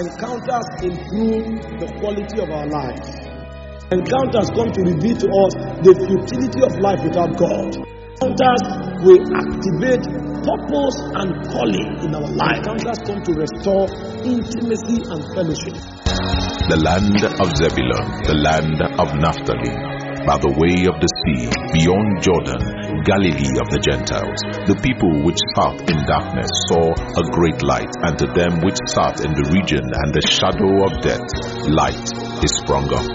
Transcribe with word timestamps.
encounters 0.00 0.68
improve 0.80 1.60
the 1.76 1.88
quality 2.00 2.40
of 2.40 2.48
our 2.48 2.66
lives. 2.66 3.08
Encounters 3.92 4.48
come 4.56 4.70
to 4.72 4.80
reveal 4.86 5.16
to 5.18 5.28
us 5.28 5.52
the 5.84 5.92
futility 5.92 6.60
of 6.64 6.72
life 6.80 7.02
without 7.04 7.36
God. 7.36 7.74
Encounters 8.20 8.64
will 9.04 9.20
activate 9.34 10.04
purpose 10.40 10.96
and 11.20 11.28
calling 11.52 11.90
in 12.00 12.14
our 12.16 12.30
life. 12.32 12.64
Encounters 12.64 13.00
come 13.04 13.20
to 13.20 13.32
restore 13.34 13.86
intimacy 14.24 15.04
and 15.04 15.20
fellowship. 15.36 15.76
The 16.70 16.78
land 16.80 17.20
of 17.20 17.48
Zebulun, 17.58 18.06
the 18.24 18.36
land 18.40 18.78
of 18.96 19.08
Naphtali, 19.18 19.89
by 20.26 20.36
the 20.36 20.52
way 20.60 20.84
of 20.84 20.96
the 21.00 21.10
sea, 21.24 21.48
beyond 21.72 22.20
Jordan, 22.20 22.60
Galilee 23.08 23.56
of 23.60 23.68
the 23.72 23.80
Gentiles. 23.80 24.40
The 24.68 24.76
people 24.84 25.24
which 25.24 25.40
sat 25.56 25.80
in 25.88 25.98
darkness 26.04 26.50
saw 26.68 26.92
a 26.92 27.24
great 27.32 27.60
light, 27.64 27.90
and 28.04 28.18
to 28.20 28.26
them 28.36 28.60
which 28.60 28.76
sat 28.92 29.24
in 29.24 29.32
the 29.32 29.48
region 29.48 29.80
and 29.80 30.08
the 30.12 30.24
shadow 30.24 30.84
of 30.84 31.00
death, 31.00 31.24
light 31.72 32.04
is 32.44 32.52
sprung 32.60 32.88
up. 32.92 33.08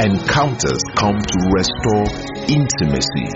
Encounters 0.00 0.80
come 0.96 1.16
to 1.16 1.38
restore 1.56 2.08
intimacy. 2.48 3.28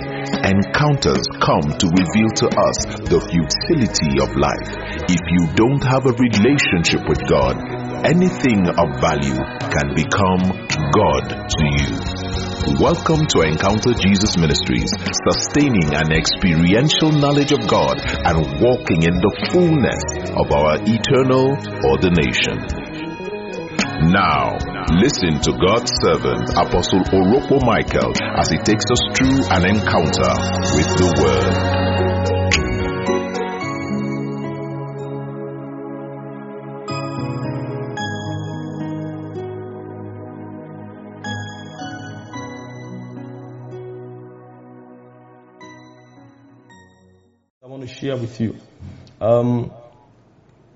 Encounters 0.45 1.25
come 1.41 1.67
to 1.77 1.87
reveal 1.89 2.31
to 2.41 2.47
us 2.49 2.79
the 3.09 3.21
futility 3.21 4.21
of 4.21 4.29
life. 4.37 4.71
If 5.09 5.21
you 5.21 5.43
don't 5.57 5.83
have 5.85 6.05
a 6.05 6.17
relationship 6.17 7.05
with 7.09 7.21
God, 7.29 7.57
anything 8.05 8.69
of 8.69 8.89
value 9.01 9.41
can 9.73 9.95
become 9.97 10.69
God 10.93 11.25
to 11.49 11.65
you. 11.81 12.20
Welcome 12.61 13.25
to 13.33 13.41
Encounter 13.41 13.95
Jesus 13.97 14.37
Ministries, 14.37 14.93
sustaining 15.33 15.95
an 15.95 16.13
experiential 16.13 17.11
knowledge 17.11 17.53
of 17.53 17.67
God 17.67 17.97
and 17.97 18.61
walking 18.61 19.01
in 19.03 19.17
the 19.17 19.33
fullness 19.49 20.05
of 20.37 20.53
our 20.53 20.77
eternal 20.85 21.57
ordination. 21.89 22.61
Now, 24.13 24.61
listen 24.93 25.41
to 25.41 25.57
God's 25.57 25.89
servant, 26.05 26.53
Apostle 26.53 27.01
Orokpo 27.17 27.65
Michael, 27.65 28.13
as 28.37 28.51
he 28.51 28.59
takes 28.59 28.85
us 28.93 29.01
through 29.17 29.41
an 29.57 29.65
encounter 29.65 30.33
with 30.77 30.89
the 31.01 31.09
Word. 31.17 31.80
Share 48.01 48.17
with 48.17 48.41
you. 48.41 48.57
Um, 49.21 49.71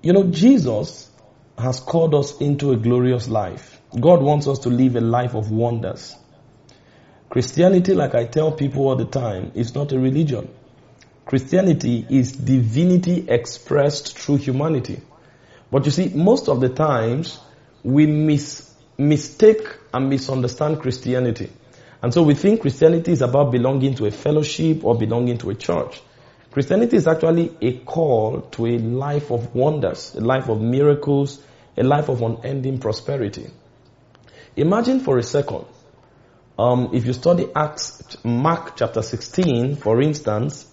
you 0.01 0.13
know, 0.13 0.25
Jesus 0.25 1.09
has 1.57 1.79
called 1.79 2.13
us 2.13 2.39
into 2.39 2.71
a 2.71 2.77
glorious 2.77 3.27
life. 3.27 3.81
God 3.99 4.21
wants 4.21 4.47
us 4.47 4.59
to 4.59 4.69
live 4.69 4.95
a 4.95 5.01
life 5.01 5.33
of 5.33 5.49
wonders. 5.51 6.15
Christianity, 7.29 7.93
like 7.95 8.13
I 8.13 8.25
tell 8.25 8.51
people 8.51 8.87
all 8.87 8.95
the 8.95 9.05
time, 9.05 9.51
is 9.55 9.73
not 9.73 9.91
a 9.91 9.99
religion. 9.99 10.53
Christianity 11.25 12.05
is 12.07 12.33
divinity 12.33 13.25
expressed 13.27 14.17
through 14.17 14.37
humanity. 14.37 15.01
But 15.71 15.85
you 15.85 15.91
see, 15.91 16.09
most 16.09 16.47
of 16.47 16.61
the 16.61 16.69
times 16.69 17.39
we 17.83 18.05
mis- 18.05 18.71
mistake 18.97 19.65
and 19.91 20.09
misunderstand 20.09 20.79
Christianity. 20.81 21.51
And 22.03 22.13
so 22.13 22.21
we 22.21 22.35
think 22.35 22.61
Christianity 22.61 23.11
is 23.11 23.23
about 23.23 23.51
belonging 23.51 23.95
to 23.95 24.05
a 24.05 24.11
fellowship 24.11 24.83
or 24.83 24.95
belonging 24.95 25.39
to 25.39 25.49
a 25.49 25.55
church. 25.55 26.01
Christianity 26.55 26.95
is 26.95 27.05
actually 27.05 27.51
a 27.59 27.79
call 27.79 28.39
to 28.51 28.65
a 28.65 28.77
life 28.77 29.29
of 29.29 29.53
wonders, 29.53 30.15
a 30.15 30.21
life 30.21 30.47
of 30.47 30.61
miracles, 30.61 31.43
a 31.75 31.83
life 31.83 32.07
of 32.07 32.21
unending 32.21 32.79
prosperity. 32.79 33.49
Imagine 34.55 35.01
for 35.01 35.17
a 35.17 35.23
second, 35.23 35.65
um, 36.57 36.91
if 36.93 37.05
you 37.05 37.11
study 37.11 37.45
Acts, 37.53 38.15
Mark 38.23 38.77
chapter 38.77 39.01
16, 39.01 39.75
for 39.75 40.01
instance, 40.01 40.65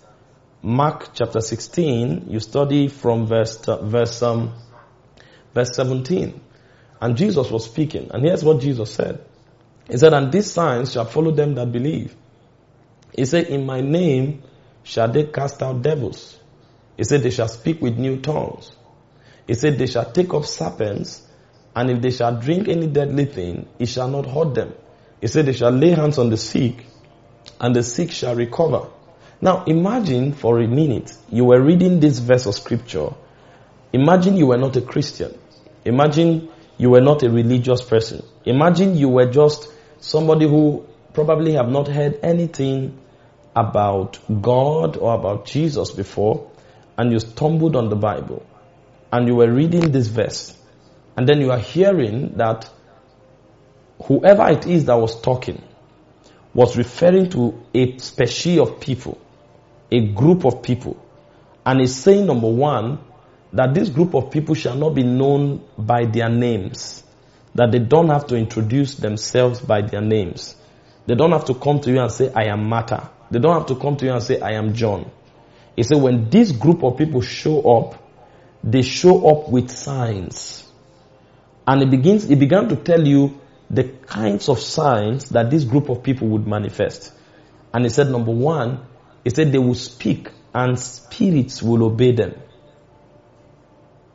Mark 0.62 1.08
chapter 1.14 1.40
16, 1.40 2.26
you 2.28 2.38
study 2.38 2.86
from 2.86 3.26
verse, 3.26 3.58
verse, 3.66 4.22
um, 4.22 4.54
verse 5.52 5.74
17. 5.74 6.40
And 7.00 7.16
Jesus 7.16 7.50
was 7.50 7.64
speaking. 7.64 8.08
And 8.14 8.24
here's 8.24 8.44
what 8.44 8.60
Jesus 8.60 8.94
said. 8.94 9.24
He 9.90 9.96
said, 9.96 10.14
and 10.14 10.30
these 10.30 10.48
signs 10.48 10.92
shall 10.92 11.06
follow 11.06 11.32
them 11.32 11.56
that 11.56 11.72
believe. 11.72 12.14
He 13.16 13.24
said, 13.24 13.46
in 13.46 13.66
my 13.66 13.80
name 13.80 14.44
shall 14.82 15.08
they 15.10 15.24
cast 15.24 15.62
out 15.62 15.82
devils. 15.82 16.38
He 16.96 17.04
said, 17.04 17.22
they 17.22 17.30
shall 17.30 17.48
speak 17.48 17.80
with 17.80 17.98
new 17.98 18.20
tongues. 18.20 18.72
He 19.46 19.54
said, 19.54 19.78
they 19.78 19.86
shall 19.86 20.10
take 20.12 20.32
up 20.34 20.44
serpents, 20.44 21.26
and 21.74 21.90
if 21.90 22.00
they 22.02 22.10
shall 22.10 22.38
drink 22.38 22.68
any 22.68 22.86
deadly 22.86 23.24
thing, 23.24 23.68
it 23.78 23.86
shall 23.86 24.08
not 24.08 24.26
hurt 24.26 24.54
them. 24.54 24.74
He 25.20 25.26
said, 25.26 25.46
they 25.46 25.52
shall 25.52 25.70
lay 25.70 25.90
hands 25.90 26.18
on 26.18 26.30
the 26.30 26.36
sick, 26.36 26.84
and 27.60 27.74
the 27.74 27.82
sick 27.82 28.10
shall 28.10 28.34
recover. 28.34 28.88
Now 29.40 29.64
imagine 29.64 30.32
for 30.34 30.60
a 30.60 30.68
minute, 30.68 31.16
you 31.28 31.44
were 31.46 31.60
reading 31.60 31.98
this 31.98 32.18
verse 32.18 32.46
of 32.46 32.54
scripture. 32.54 33.08
Imagine 33.92 34.36
you 34.36 34.46
were 34.46 34.56
not 34.56 34.76
a 34.76 34.80
Christian. 34.82 35.36
Imagine 35.84 36.48
you 36.78 36.90
were 36.90 37.00
not 37.00 37.22
a 37.24 37.30
religious 37.30 37.82
person. 37.82 38.22
Imagine 38.44 38.96
you 38.96 39.08
were 39.08 39.30
just 39.30 39.68
somebody 39.98 40.46
who 40.48 40.86
probably 41.12 41.54
have 41.54 41.68
not 41.68 41.88
heard 41.88 42.20
anything 42.22 42.98
about 43.54 44.18
God 44.40 44.96
or 44.96 45.14
about 45.14 45.46
Jesus 45.46 45.90
before, 45.90 46.50
and 46.96 47.12
you 47.12 47.20
stumbled 47.20 47.76
on 47.76 47.88
the 47.88 47.96
Bible, 47.96 48.44
and 49.12 49.28
you 49.28 49.34
were 49.34 49.52
reading 49.52 49.92
this 49.92 50.08
verse, 50.08 50.56
and 51.16 51.28
then 51.28 51.40
you 51.40 51.50
are 51.50 51.58
hearing 51.58 52.36
that 52.36 52.70
whoever 54.04 54.48
it 54.48 54.66
is 54.66 54.86
that 54.86 54.94
was 54.94 55.20
talking 55.20 55.62
was 56.54 56.76
referring 56.76 57.30
to 57.30 57.62
a 57.74 57.98
species 57.98 58.58
of 58.58 58.80
people, 58.80 59.18
a 59.90 60.00
group 60.08 60.44
of 60.44 60.62
people, 60.62 60.96
and 61.64 61.80
is 61.80 61.94
saying, 61.94 62.26
number 62.26 62.50
one, 62.50 62.98
that 63.52 63.74
this 63.74 63.88
group 63.88 64.14
of 64.14 64.30
people 64.30 64.54
shall 64.54 64.74
not 64.74 64.94
be 64.94 65.02
known 65.02 65.62
by 65.76 66.04
their 66.06 66.28
names, 66.28 67.04
that 67.54 67.70
they 67.70 67.78
don't 67.78 68.08
have 68.08 68.26
to 68.26 68.36
introduce 68.36 68.94
themselves 68.94 69.60
by 69.60 69.82
their 69.82 70.00
names. 70.00 70.56
They 71.06 71.14
don't 71.14 71.32
have 71.32 71.44
to 71.46 71.54
come 71.54 71.80
to 71.80 71.90
you 71.90 72.00
and 72.00 72.10
say, 72.10 72.32
I 72.34 72.44
am 72.44 72.68
Martha. 72.68 73.10
They 73.32 73.38
don't 73.38 73.54
have 73.54 73.66
to 73.68 73.76
come 73.76 73.96
to 73.96 74.04
you 74.04 74.12
and 74.12 74.22
say, 74.22 74.40
I 74.40 74.52
am 74.52 74.74
John. 74.74 75.10
He 75.74 75.84
said, 75.84 76.02
when 76.02 76.28
this 76.28 76.52
group 76.52 76.84
of 76.84 76.98
people 76.98 77.22
show 77.22 77.62
up, 77.62 77.94
they 78.62 78.82
show 78.82 79.26
up 79.26 79.48
with 79.48 79.70
signs. 79.70 80.70
And 81.66 81.80
it 81.80 81.90
begins, 81.90 82.30
it 82.30 82.38
began 82.38 82.68
to 82.68 82.76
tell 82.76 83.08
you 83.08 83.40
the 83.70 83.84
kinds 83.84 84.50
of 84.50 84.60
signs 84.60 85.30
that 85.30 85.50
this 85.50 85.64
group 85.64 85.88
of 85.88 86.02
people 86.02 86.28
would 86.28 86.46
manifest. 86.46 87.10
And 87.72 87.84
he 87.84 87.88
said, 87.88 88.10
number 88.10 88.32
one, 88.32 88.84
he 89.24 89.30
said 89.30 89.50
they 89.50 89.58
will 89.58 89.76
speak 89.76 90.28
and 90.54 90.78
spirits 90.78 91.62
will 91.62 91.84
obey 91.84 92.12
them. 92.12 92.34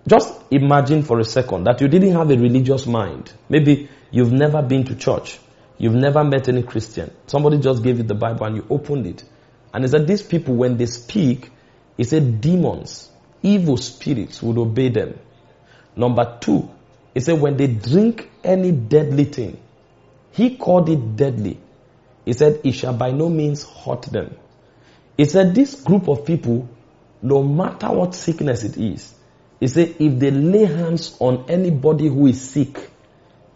Just 0.07 0.31
imagine 0.51 1.01
for 1.01 1.19
a 1.19 1.23
second 1.23 1.63
that 1.63 1.81
you 1.81 1.87
didn't 1.87 2.11
have 2.11 2.29
a 2.29 2.37
religious 2.37 2.85
mind. 2.85 3.33
Maybe 3.49 3.89
you've 4.11 4.31
never 4.31 4.61
been 4.61 4.83
to 4.85 4.95
church. 4.95 5.39
You've 5.77 5.93
never 5.93 6.23
met 6.23 6.49
any 6.49 6.63
Christian. 6.63 7.11
Somebody 7.27 7.59
just 7.59 7.83
gave 7.83 7.97
you 7.97 8.03
the 8.03 8.15
Bible 8.15 8.45
and 8.45 8.55
you 8.55 8.65
opened 8.69 9.05
it. 9.07 9.23
And 9.73 9.83
he 9.83 9.89
said, 9.89 10.07
these 10.07 10.23
people, 10.23 10.55
when 10.55 10.77
they 10.77 10.87
speak, 10.87 11.51
he 11.97 12.03
said 12.03 12.41
demons, 12.41 13.09
evil 13.43 13.77
spirits 13.77 14.41
would 14.41 14.57
obey 14.57 14.89
them. 14.89 15.19
Number 15.95 16.37
two, 16.39 16.69
he 17.13 17.19
said 17.19 17.39
when 17.41 17.57
they 17.57 17.67
drink 17.67 18.29
any 18.43 18.71
deadly 18.71 19.25
thing, 19.25 19.59
he 20.31 20.57
called 20.57 20.89
it 20.89 21.15
deadly. 21.15 21.59
He 22.25 22.33
said 22.33 22.61
it 22.63 22.73
shall 22.73 22.93
by 22.93 23.11
no 23.11 23.29
means 23.29 23.63
hurt 23.63 24.03
them. 24.03 24.35
He 25.15 25.25
said 25.25 25.55
this 25.55 25.81
group 25.81 26.07
of 26.07 26.25
people, 26.25 26.69
no 27.21 27.41
matter 27.41 27.87
what 27.91 28.13
sickness 28.13 28.63
it 28.63 28.77
is, 28.77 29.15
he 29.59 29.67
said 29.67 29.95
if 29.99 30.19
they 30.19 30.29
lay 30.29 30.65
hands 30.65 31.17
on 31.19 31.45
anybody 31.49 32.07
who 32.07 32.27
is 32.27 32.39
sick, 32.39 32.91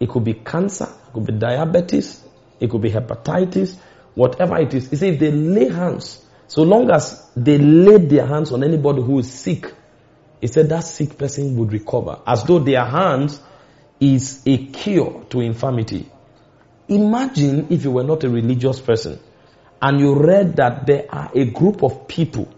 it 0.00 0.08
could 0.08 0.24
be 0.24 0.34
cancer, 0.34 0.88
it 1.12 1.14
could 1.14 1.26
be 1.26 1.32
diabetes, 1.34 2.24
it 2.58 2.70
could 2.70 2.80
be 2.80 2.90
hepatitis, 2.90 3.76
whatever 4.14 4.58
it 4.58 4.72
is. 4.72 4.88
He 4.90 5.08
if 5.08 5.18
they 5.20 5.30
lay 5.30 5.68
hands, 5.68 6.24
so 6.46 6.62
long 6.62 6.90
as 6.90 7.30
they 7.36 7.58
lay 7.58 7.98
their 7.98 8.26
hands 8.26 8.50
on 8.52 8.64
anybody 8.64 9.02
who 9.02 9.18
is 9.18 9.30
sick, 9.30 9.72
he 10.40 10.46
said 10.46 10.70
that 10.70 10.80
sick 10.80 11.18
person 11.18 11.56
would 11.56 11.72
recover. 11.72 12.20
As 12.26 12.44
though 12.44 12.58
their 12.58 12.84
hands 12.84 13.40
is 14.00 14.42
a 14.46 14.56
cure 14.66 15.24
to 15.30 15.40
infirmity. 15.40 16.10
Imagine 16.88 17.68
if 17.70 17.84
you 17.84 17.90
were 17.90 18.04
not 18.04 18.24
a 18.24 18.30
religious 18.30 18.80
person 18.80 19.20
and 19.80 20.00
you 20.00 20.14
read 20.14 20.56
that 20.56 20.86
there 20.86 21.06
are 21.10 21.30
a 21.34 21.44
group 21.44 21.82
of 21.82 22.08
people 22.08 22.52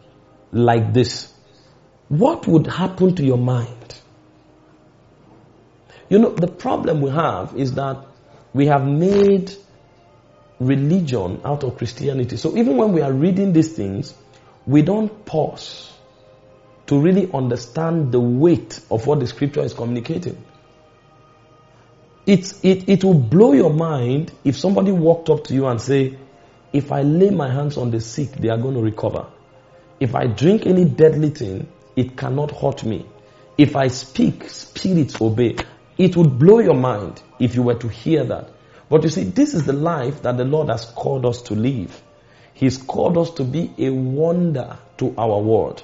like 0.53 0.93
this. 0.95 1.33
What 2.09 2.47
would 2.47 2.67
happen 2.67 3.15
to 3.17 3.25
your 3.25 3.39
mind? 3.39 3.99
You 6.09 6.19
know, 6.19 6.31
the 6.31 6.47
problem 6.49 7.01
we 7.01 7.11
have 7.11 7.55
is 7.57 7.75
that 7.75 8.05
we 8.55 8.67
have 8.67 8.87
made 8.87 9.53
religion 10.61 11.41
out 11.45 11.65
of 11.65 11.77
Christianity. 11.77 12.37
So 12.37 12.57
even 12.57 12.77
when 12.77 12.93
we 12.93 13.03
are 13.03 13.13
reading 13.13 13.53
these 13.53 13.73
things, 13.73 14.15
we 14.67 14.83
don't 14.83 15.27
pause 15.27 15.93
to 16.87 16.99
really 16.99 17.31
understand 17.33 18.13
the 18.13 18.21
weight 18.21 18.81
of 18.91 19.07
what 19.07 19.21
the 19.21 19.27
scripture 19.27 19.63
is 19.63 19.75
communicating. 19.75 20.43
It's, 22.27 22.65
it, 22.65 22.89
it 22.89 23.05
will 23.05 23.19
blow 23.19 23.53
your 23.53 23.73
mind 23.73 24.33
if 24.45 24.57
somebody 24.57 24.93
walked 24.93 25.29
up 25.29 25.45
to 25.45 25.55
you 25.55 25.67
and 25.67 25.81
say, 25.81 26.17
if 26.73 26.91
I 26.91 27.03
lay 27.03 27.31
my 27.31 27.53
hands 27.53 27.77
on 27.77 27.91
the 27.91 28.01
sick, 28.01 28.33
they 28.33 28.49
are 28.49 28.57
going 28.57 28.75
to 28.75 28.81
recover. 28.81 29.27
If 30.01 30.15
I 30.15 30.27
drink 30.27 30.67
any 30.67 30.85
deadly 30.85 31.31
thing, 31.31 31.69
it 31.97 32.17
cannot 32.17 32.51
hurt 32.51 32.85
me. 32.85 33.07
If 33.57 33.77
I 33.77 33.89
speak, 33.89 34.49
spirits 34.49 35.21
obey. 35.21 35.57
It 35.97 36.17
would 36.17 36.39
blow 36.39 36.59
your 36.59 36.75
mind 36.75 37.23
if 37.39 37.55
you 37.55 37.63
were 37.63 37.75
to 37.77 37.89
hear 37.89 38.25
that. 38.25 38.51
But 38.89 39.03
you 39.05 39.09
see, 39.09 39.25
this 39.25 39.55
is 39.55 39.65
the 39.65 39.73
life 39.73 40.23
that 40.23 40.37
the 40.37 40.45
Lord 40.45 40.69
has 40.69 40.85
called 40.85 41.25
us 41.25 41.43
to 41.43 41.55
live. 41.55 42.03
He's 42.53 42.79
called 42.79 43.19
us 43.19 43.31
to 43.35 43.45
be 43.45 43.73
a 43.79 43.91
wonder 43.91 44.79
to 44.99 45.15
our 45.17 45.41
world. 45.41 45.83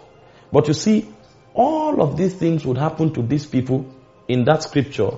But 0.52 0.68
you 0.68 0.74
see, 0.74 1.08
all 1.54 2.00
of 2.02 2.16
these 2.16 2.34
things 2.34 2.64
would 2.64 2.78
happen 2.78 3.12
to 3.14 3.22
these 3.22 3.46
people 3.46 3.92
in 4.28 4.44
that 4.44 4.62
scripture 4.62 5.10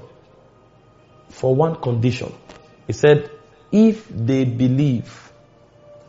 for 1.29 1.55
one 1.55 1.77
condition. 1.77 2.33
He 2.87 2.93
said, 2.93 3.31
if 3.71 4.09
they 4.09 4.45
believe 4.45 5.33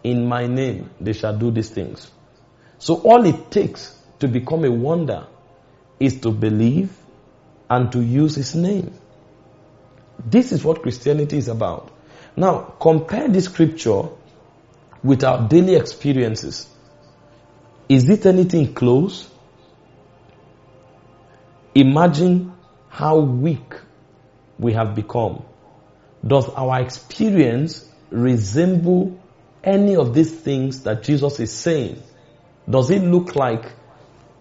in 0.04 0.28
my 0.28 0.48
name, 0.48 0.90
they 1.00 1.14
shall 1.14 1.38
do 1.38 1.52
these 1.52 1.70
things. 1.70 2.12
So 2.78 2.96
all 2.96 3.26
it 3.26 3.52
takes 3.52 3.98
to 4.20 4.28
become 4.28 4.66
a 4.66 4.72
wonder 4.72 5.28
is 6.00 6.20
to 6.22 6.32
believe 6.32 6.96
and 7.74 7.92
to 7.92 8.02
use 8.02 8.36
his 8.36 8.54
name. 8.54 8.94
This 10.24 10.52
is 10.52 10.64
what 10.64 10.84
Christianity 10.84 11.38
is 11.38 11.48
about. 11.48 11.92
Now, 12.36 12.76
compare 12.80 13.28
this 13.28 13.46
scripture 13.46 14.10
with 15.04 15.24
our 15.24 15.48
daily 15.48 15.76
experiences. 15.76 16.68
Is 17.90 18.10
it 18.10 18.28
anything 18.28 18.76
close? 18.76 19.28
Imagine 21.74 22.54
how 22.90 23.20
weak 23.20 23.74
we 24.60 24.74
have 24.74 24.94
become. 24.94 25.44
Does 26.26 26.48
our 26.50 26.80
experience 26.80 27.90
resemble 28.12 29.20
any 29.64 29.96
of 29.96 30.14
these 30.14 30.32
things 30.32 30.84
that 30.84 31.02
Jesus 31.02 31.40
is 31.40 31.52
saying? 31.52 32.02
Does 32.70 32.92
it 32.92 33.02
look 33.02 33.36
like 33.36 33.66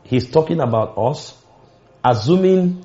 he's 0.05 0.31
talking 0.31 0.61
about 0.61 0.99
us? 0.99 1.35
Assuming, 2.05 2.85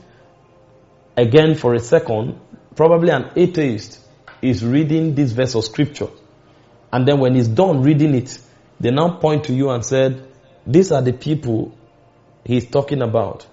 again 1.17 1.55
for 1.55 1.73
a 1.73 1.79
second, 1.79 2.39
probably 2.75 3.09
an 3.09 3.31
atheist 3.35 3.99
is 4.41 4.63
reading 4.63 5.15
this 5.15 5.31
verse 5.31 5.55
of 5.55 5.65
scripture. 5.65 6.09
And 6.93 7.07
then 7.07 7.19
when 7.19 7.33
he's 7.35 7.47
done 7.47 7.81
reading 7.81 8.13
it, 8.13 8.39
they 8.79 8.91
now 8.91 9.17
point 9.17 9.45
to 9.45 9.53
you 9.53 9.71
and 9.71 9.83
said, 9.83 10.27
these 10.65 10.91
are 10.91 11.01
the 11.01 11.13
people 11.13 11.75
he's 12.45 12.69
talking 12.69 13.01
about. 13.01 13.47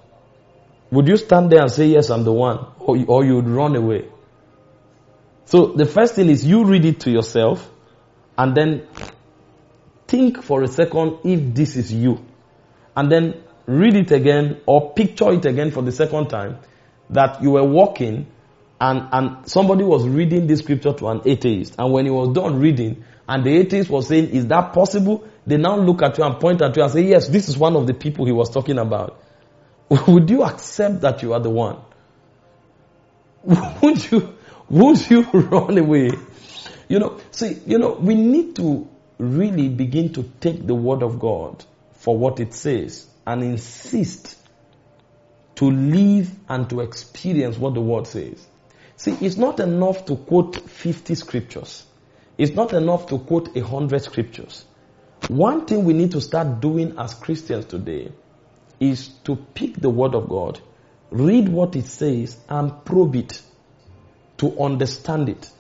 Would 0.91 1.09
you 1.09 1.17
stand 1.17 1.51
there 1.51 1.63
and 1.63 1.71
say, 1.71 1.87
yes, 1.87 2.11
I'm 2.11 2.25
the 2.25 2.33
one? 2.33 2.67
Or, 2.79 2.97
or 3.09 3.25
you 3.25 3.37
would 3.37 3.49
run 3.49 3.75
away? 3.75 4.09
So 5.47 5.69
the 5.69 5.87
first 5.87 6.15
thing 6.15 6.29
is 6.29 6.45
you 6.45 6.65
read 6.65 6.85
it 6.85 7.01
to 7.01 7.11
yourself 7.11 7.69
and 8.37 8.55
then 8.55 8.87
think 10.07 10.43
for 10.43 10.63
a 10.63 10.69
second 10.69 11.19
if 11.25 11.55
this 11.55 11.77
is 11.77 11.93
you. 11.93 12.25
And 12.95 13.11
then 13.11 13.43
read 13.67 13.97
it 13.97 14.11
again 14.13 14.61
or 14.67 14.93
picture 14.93 15.33
it 15.33 15.47
again 15.47 15.71
for 15.71 15.83
the 15.83 15.93
second 15.93 16.29
time 16.29 16.59
that 17.11 17.43
you 17.43 17.53
were 17.53 17.65
walking 17.65 18.27
and, 18.81 19.09
and 19.13 19.49
somebody 19.49 19.85
was 19.85 20.07
reading 20.07 20.47
this 20.47 20.61
scripture 20.61 20.93
to 20.93 21.09
an 21.09 21.23
atheist. 21.25 21.77
And 21.79 21.93
when 21.93 22.05
he 22.05 22.11
was 22.11 22.35
done 22.35 22.59
reading 22.59 23.05
and 23.29 23.45
the 23.45 23.57
atheist 23.57 23.89
was 23.89 24.09
saying, 24.09 24.31
is 24.31 24.47
that 24.49 24.73
possible? 24.73 25.27
They 25.47 25.57
now 25.57 25.77
look 25.77 26.03
at 26.03 26.19
you 26.19 26.25
and 26.25 26.41
point 26.41 26.61
at 26.63 26.77
you 26.77 26.83
and 26.83 26.93
say, 26.93 27.03
yes, 27.03 27.29
this 27.29 27.49
is 27.49 27.57
one 27.57 27.77
of 27.77 27.87
the 27.87 27.95
people 27.95 28.27
he 28.27 28.33
was 28.33 28.51
talking 28.51 28.79
about. 28.79 29.23
Would 30.09 30.29
you 30.29 30.43
accept 30.43 31.03
that 31.03 31.23
you 31.23 31.33
are 31.35 31.41
the 31.41 31.51
one? 31.51 31.79
Would 33.83 34.11
you, 34.11 34.35
would 34.71 35.11
you 35.11 35.23
run 35.33 35.77
away? 35.77 36.11
You 36.89 36.99
know, 36.99 37.21
see, 37.31 37.59
you 37.67 37.79
know, 37.79 37.93
we 37.93 38.15
need 38.15 38.57
to 38.57 38.89
really 39.19 39.69
begin 39.69 40.13
to 40.15 40.23
take 40.41 40.67
the 40.67 40.75
word 40.75 41.03
of 41.03 41.19
God 41.19 41.65
for 41.93 42.17
what 42.17 42.41
it 42.41 42.55
says 42.55 43.07
and 43.27 43.43
insist 43.43 44.37
to 45.57 45.71
live 45.71 46.31
and 46.49 46.69
to 46.71 46.81
experience 46.81 47.57
what 47.59 47.75
the 47.75 47.81
word 47.81 48.07
says. 48.07 48.47
See, 48.97 49.17
it's 49.21 49.37
not 49.37 49.61
enough 49.61 50.07
to 50.07 50.17
quote 50.17 50.69
50 50.69 51.15
scriptures. 51.15 51.85
It's 52.37 52.55
not 52.55 52.73
enough 52.73 53.07
to 53.09 53.19
quote 53.19 53.55
100 53.55 54.03
scriptures. 54.03 54.65
One 55.29 55.67
thing 55.67 55.85
we 55.85 55.95
need 55.95 56.13
to 56.13 56.21
start 56.21 56.61
doing 56.61 56.99
as 56.99 57.15
Christians 57.15 57.67
today 57.67 58.13
is 58.81 59.09
to 59.25 59.37
pick 59.37 59.75
the 59.75 59.91
word 59.91 60.15
of 60.15 60.29
God, 60.29 60.61
read 61.11 61.49
what 61.49 61.77
it 61.77 61.87
says 61.87 62.37
and 62.49 62.85
probe 62.85 63.17
it 63.17 63.41
to 64.39 64.61
understand 64.61 65.29
it. 65.29 65.51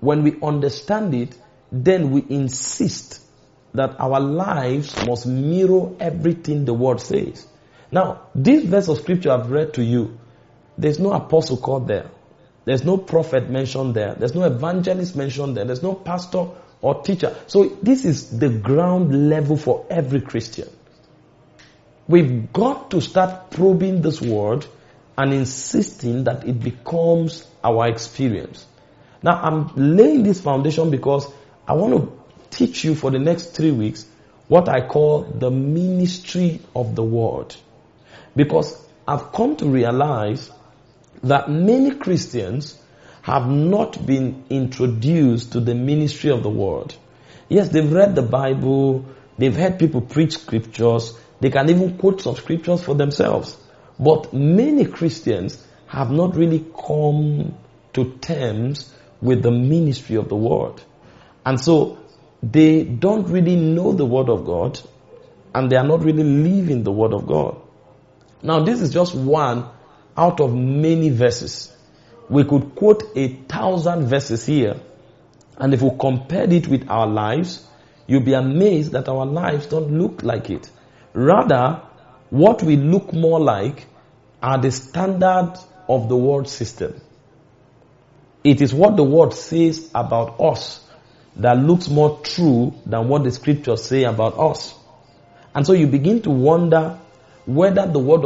When 0.00 0.22
we 0.22 0.36
understand 0.42 1.14
it, 1.14 1.36
then 1.72 2.10
we 2.10 2.24
insist 2.28 3.22
that 3.74 3.98
our 4.00 4.20
lives 4.20 5.06
must 5.06 5.26
mirror 5.26 5.92
everything 6.00 6.64
the 6.64 6.74
word 6.74 7.00
says. 7.00 7.46
Now, 7.90 8.22
this 8.34 8.64
verse 8.64 8.88
of 8.88 8.98
scripture 8.98 9.30
I've 9.30 9.50
read 9.50 9.74
to 9.74 9.84
you, 9.84 10.18
there's 10.76 10.98
no 10.98 11.12
apostle 11.12 11.56
called 11.56 11.88
there. 11.88 12.10
There's 12.64 12.84
no 12.84 12.96
prophet 12.96 13.48
mentioned 13.48 13.94
there. 13.94 14.14
There's 14.14 14.34
no 14.34 14.42
evangelist 14.42 15.14
mentioned 15.14 15.56
there. 15.56 15.64
There's 15.64 15.82
no 15.82 15.94
pastor 15.94 16.48
or 16.82 17.02
teacher. 17.02 17.36
So 17.46 17.64
this 17.82 18.04
is 18.04 18.38
the 18.38 18.48
ground 18.48 19.30
level 19.30 19.56
for 19.56 19.86
every 19.88 20.20
Christian. 20.20 20.68
We've 22.08 22.52
got 22.52 22.90
to 22.90 23.00
start 23.00 23.50
probing 23.50 24.02
this 24.02 24.20
word 24.20 24.66
and 25.16 25.32
insisting 25.32 26.24
that 26.24 26.46
it 26.46 26.60
becomes 26.60 27.46
our 27.64 27.88
experience. 27.88 28.66
Now 29.22 29.40
I'm 29.40 29.96
laying 29.96 30.22
this 30.22 30.40
foundation 30.40 30.90
because 30.90 31.26
I 31.66 31.72
want 31.72 31.94
to 31.94 32.56
teach 32.56 32.84
you 32.84 32.94
for 32.94 33.10
the 33.10 33.18
next 33.18 33.54
three 33.54 33.72
weeks 33.72 34.06
what 34.48 34.68
I 34.68 34.86
call 34.86 35.22
the 35.22 35.50
ministry 35.50 36.60
of 36.74 36.94
the 36.94 37.02
word. 37.02 37.54
Because 38.36 38.80
I've 39.08 39.32
come 39.32 39.56
to 39.56 39.66
realize 39.66 40.50
that 41.22 41.50
many 41.50 41.92
Christians 41.96 42.78
have 43.22 43.48
not 43.48 44.06
been 44.06 44.44
introduced 44.50 45.52
to 45.52 45.60
the 45.60 45.74
ministry 45.74 46.30
of 46.30 46.42
the 46.44 46.50
word. 46.50 46.94
Yes, 47.48 47.70
they've 47.70 47.90
read 47.90 48.14
the 48.14 48.22
Bible, 48.22 49.04
they've 49.38 49.56
heard 49.56 49.78
people 49.78 50.00
preach 50.00 50.38
scriptures, 50.38 51.18
they 51.40 51.50
can 51.50 51.68
even 51.70 51.98
quote 51.98 52.20
some 52.20 52.36
scriptures 52.36 52.82
for 52.84 52.94
themselves. 52.94 53.56
But 53.98 54.32
many 54.32 54.84
Christians 54.84 55.64
have 55.86 56.10
not 56.10 56.36
really 56.36 56.64
come 56.86 57.56
to 57.94 58.18
terms 58.18 58.92
with 59.20 59.42
the 59.42 59.50
ministry 59.50 60.16
of 60.16 60.28
the 60.28 60.36
word. 60.36 60.82
And 61.44 61.60
so 61.60 61.98
they 62.42 62.84
don't 62.84 63.28
really 63.28 63.56
know 63.56 63.92
the 63.92 64.04
word 64.04 64.28
of 64.28 64.44
God 64.44 64.78
and 65.54 65.70
they 65.70 65.76
are 65.76 65.86
not 65.86 66.04
really 66.04 66.24
living 66.24 66.82
the 66.82 66.92
word 66.92 67.14
of 67.14 67.26
God. 67.26 67.60
Now 68.46 68.60
this 68.60 68.80
is 68.80 68.92
just 68.92 69.12
one 69.12 69.66
out 70.16 70.40
of 70.40 70.54
many 70.54 71.10
verses. 71.10 71.76
We 72.28 72.44
could 72.44 72.76
quote 72.76 73.02
a 73.16 73.28
thousand 73.48 74.06
verses 74.06 74.46
here 74.46 74.80
and 75.58 75.74
if 75.74 75.82
we 75.82 75.90
compared 75.98 76.52
it 76.52 76.68
with 76.68 76.88
our 76.88 77.08
lives, 77.08 77.66
you'll 78.06 78.22
be 78.22 78.34
amazed 78.34 78.92
that 78.92 79.08
our 79.08 79.26
lives 79.26 79.66
don't 79.66 79.98
look 79.98 80.22
like 80.22 80.48
it. 80.50 80.70
Rather, 81.12 81.82
what 82.30 82.62
we 82.62 82.76
look 82.76 83.12
more 83.12 83.40
like 83.40 83.86
are 84.40 84.58
the 84.58 84.70
standards 84.70 85.66
of 85.88 86.08
the 86.08 86.16
world 86.16 86.48
system. 86.48 87.00
It 88.44 88.60
is 88.60 88.72
what 88.72 88.96
the 88.96 89.02
world 89.02 89.34
says 89.34 89.90
about 89.92 90.40
us 90.40 90.84
that 91.34 91.58
looks 91.58 91.88
more 91.88 92.20
true 92.22 92.74
than 92.86 93.08
what 93.08 93.24
the 93.24 93.32
scriptures 93.32 93.82
say 93.82 94.04
about 94.04 94.38
us. 94.38 94.72
And 95.52 95.66
so 95.66 95.72
you 95.72 95.88
begin 95.88 96.22
to 96.22 96.30
wonder 96.30 97.00
whether 97.46 97.86
the 97.86 97.98
word, 97.98 98.22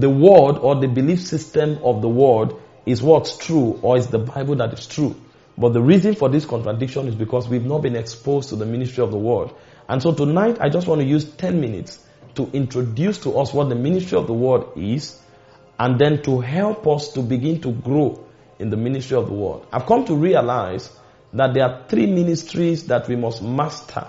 the 0.00 0.10
word 0.10 0.58
or 0.58 0.76
the 0.76 0.88
belief 0.88 1.20
system 1.20 1.78
of 1.82 2.02
the 2.02 2.08
word 2.08 2.54
is 2.86 3.02
what's 3.02 3.36
true 3.36 3.78
or 3.82 3.96
is 3.96 4.06
the 4.06 4.18
Bible 4.18 4.56
that 4.56 4.72
is 4.72 4.86
true. 4.86 5.14
But 5.56 5.72
the 5.72 5.82
reason 5.82 6.14
for 6.14 6.28
this 6.28 6.46
contradiction 6.46 7.08
is 7.08 7.16
because 7.16 7.48
we've 7.48 7.64
not 7.64 7.82
been 7.82 7.96
exposed 7.96 8.50
to 8.50 8.56
the 8.56 8.64
ministry 8.64 9.02
of 9.02 9.10
the 9.10 9.18
word. 9.18 9.50
And 9.88 10.00
so 10.00 10.14
tonight 10.14 10.58
I 10.60 10.68
just 10.68 10.86
want 10.86 11.00
to 11.00 11.06
use 11.06 11.24
10 11.24 11.60
minutes 11.60 12.04
to 12.36 12.48
introduce 12.52 13.18
to 13.18 13.36
us 13.38 13.52
what 13.52 13.68
the 13.68 13.74
ministry 13.74 14.16
of 14.16 14.28
the 14.28 14.34
word 14.34 14.66
is 14.76 15.20
and 15.78 15.98
then 15.98 16.22
to 16.22 16.40
help 16.40 16.86
us 16.86 17.12
to 17.14 17.22
begin 17.22 17.60
to 17.62 17.72
grow 17.72 18.24
in 18.60 18.70
the 18.70 18.76
ministry 18.76 19.16
of 19.16 19.26
the 19.26 19.34
word. 19.34 19.62
I've 19.72 19.86
come 19.86 20.04
to 20.06 20.14
realize 20.14 20.96
that 21.32 21.54
there 21.54 21.64
are 21.64 21.84
three 21.88 22.06
ministries 22.06 22.86
that 22.86 23.08
we 23.08 23.16
must 23.16 23.42
master. 23.42 24.06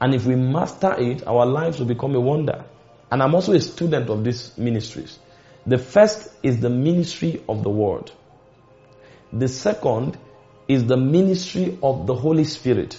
And 0.00 0.14
if 0.14 0.26
we 0.26 0.36
master 0.36 0.94
it, 0.98 1.26
our 1.26 1.46
lives 1.46 1.78
will 1.78 1.86
become 1.86 2.14
a 2.14 2.20
wonder. 2.20 2.64
And 3.12 3.22
I'm 3.22 3.34
also 3.34 3.52
a 3.52 3.60
student 3.60 4.08
of 4.08 4.24
these 4.24 4.56
ministries. 4.56 5.18
The 5.66 5.76
first 5.76 6.30
is 6.42 6.60
the 6.60 6.70
ministry 6.70 7.44
of 7.46 7.62
the 7.62 7.68
word. 7.68 8.10
The 9.30 9.48
second 9.48 10.16
is 10.66 10.86
the 10.86 10.96
ministry 10.96 11.78
of 11.82 12.06
the 12.06 12.14
Holy 12.14 12.44
Spirit. 12.44 12.98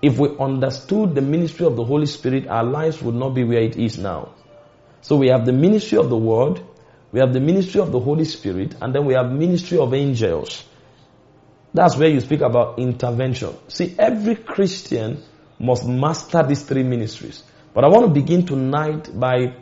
If 0.00 0.18
we 0.18 0.34
understood 0.38 1.14
the 1.14 1.20
ministry 1.20 1.66
of 1.66 1.76
the 1.76 1.84
Holy 1.84 2.06
Spirit, 2.06 2.46
our 2.48 2.64
lives 2.64 3.02
would 3.02 3.14
not 3.14 3.34
be 3.34 3.44
where 3.44 3.60
it 3.60 3.76
is 3.76 3.98
now. 3.98 4.34
So 5.02 5.16
we 5.16 5.28
have 5.28 5.44
the 5.44 5.52
ministry 5.52 5.98
of 5.98 6.08
the 6.08 6.16
word, 6.16 6.62
we 7.12 7.20
have 7.20 7.34
the 7.34 7.40
ministry 7.40 7.82
of 7.82 7.92
the 7.92 8.00
Holy 8.00 8.24
Spirit, 8.24 8.74
and 8.80 8.94
then 8.94 9.04
we 9.04 9.12
have 9.12 9.30
ministry 9.30 9.76
of 9.76 9.92
angels. 9.92 10.64
That's 11.74 11.94
where 11.94 12.08
you 12.08 12.20
speak 12.20 12.40
about 12.40 12.78
intervention. 12.78 13.54
See, 13.68 13.96
every 13.98 14.36
Christian 14.36 15.22
must 15.58 15.86
master 15.86 16.42
these 16.42 16.62
three 16.62 16.84
ministries. 16.84 17.42
But 17.76 17.84
I 17.84 17.88
want 17.88 18.06
to 18.06 18.10
begin 18.10 18.46
tonight 18.46 19.10
by 19.20 19.52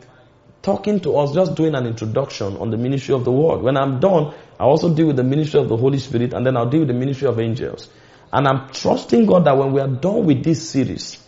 talking 0.61 1.01
to 1.01 1.17
us, 1.17 1.33
just 1.33 1.53
doing 1.53 1.75
an 1.75 1.85
introduction 1.85 2.55
on 2.55 2.69
the 2.69 2.77
ministry 2.77 3.13
of 3.13 3.25
the 3.25 3.31
word. 3.33 3.61
When 3.61 3.75
I'm 3.75 3.99
done, 3.99 4.33
I 4.57 4.63
also 4.63 4.95
deal 4.95 5.07
with 5.07 5.17
the 5.17 5.23
ministry 5.25 5.59
of 5.59 5.67
the 5.67 5.75
Holy 5.75 5.99
Spirit 5.99 6.33
and 6.33 6.45
then 6.45 6.55
I'll 6.55 6.69
deal 6.69 6.79
with 6.79 6.87
the 6.87 6.93
ministry 6.93 7.27
of 7.27 7.41
angels. 7.41 7.89
And 8.31 8.47
I'm 8.47 8.69
trusting 8.69 9.25
God 9.25 9.43
that 9.43 9.57
when 9.57 9.73
we 9.73 9.81
are 9.81 9.89
done 9.89 10.25
with 10.25 10.45
this 10.45 10.69
series, 10.69 11.21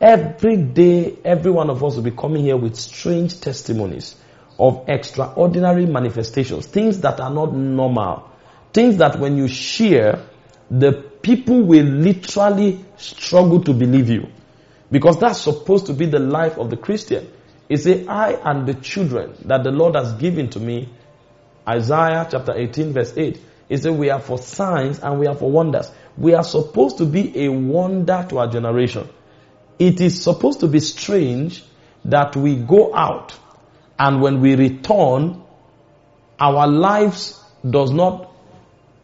every 0.00 0.56
day, 0.56 1.16
every 1.24 1.52
one 1.52 1.70
of 1.70 1.84
us 1.84 1.94
will 1.94 2.02
be 2.02 2.10
coming 2.10 2.42
here 2.42 2.56
with 2.56 2.74
strange 2.74 3.38
testimonies 3.38 4.16
of 4.58 4.84
extraordinary 4.88 5.86
manifestations, 5.86 6.66
things 6.66 7.02
that 7.02 7.20
are 7.20 7.30
not 7.30 7.54
normal, 7.54 8.28
things 8.72 8.96
that 8.96 9.20
when 9.20 9.36
you 9.36 9.46
share, 9.46 10.26
the 10.72 10.92
people 11.22 11.62
will 11.62 11.86
literally 11.86 12.84
struggle 12.96 13.62
to 13.62 13.72
believe 13.72 14.10
you. 14.10 14.26
Because 14.90 15.18
that's 15.18 15.40
supposed 15.40 15.86
to 15.86 15.92
be 15.92 16.06
the 16.06 16.18
life 16.18 16.58
of 16.58 16.70
the 16.70 16.76
Christian. 16.76 17.30
He 17.68 17.76
said, 17.76 18.06
I 18.08 18.32
and 18.32 18.66
the 18.66 18.74
children 18.74 19.34
that 19.46 19.64
the 19.64 19.70
Lord 19.70 19.96
has 19.96 20.12
given 20.14 20.48
to 20.50 20.60
me. 20.60 20.88
Isaiah 21.68 22.26
chapter 22.30 22.54
18 22.56 22.92
verse 22.92 23.12
8. 23.16 23.40
He 23.68 23.76
said, 23.76 23.92
we 23.92 24.10
are 24.10 24.20
for 24.20 24.38
signs 24.38 25.00
and 25.00 25.18
we 25.18 25.26
are 25.26 25.34
for 25.34 25.50
wonders. 25.50 25.90
We 26.16 26.34
are 26.34 26.44
supposed 26.44 26.98
to 26.98 27.04
be 27.04 27.44
a 27.44 27.48
wonder 27.50 28.24
to 28.30 28.38
our 28.38 28.46
generation. 28.48 29.08
It 29.78 30.00
is 30.00 30.22
supposed 30.22 30.60
to 30.60 30.68
be 30.68 30.78
strange 30.78 31.64
that 32.04 32.36
we 32.36 32.54
go 32.54 32.94
out 32.94 33.36
and 33.98 34.22
when 34.22 34.40
we 34.40 34.54
return, 34.54 35.42
our 36.38 36.66
lives 36.68 37.42
does 37.68 37.90
not 37.90 38.30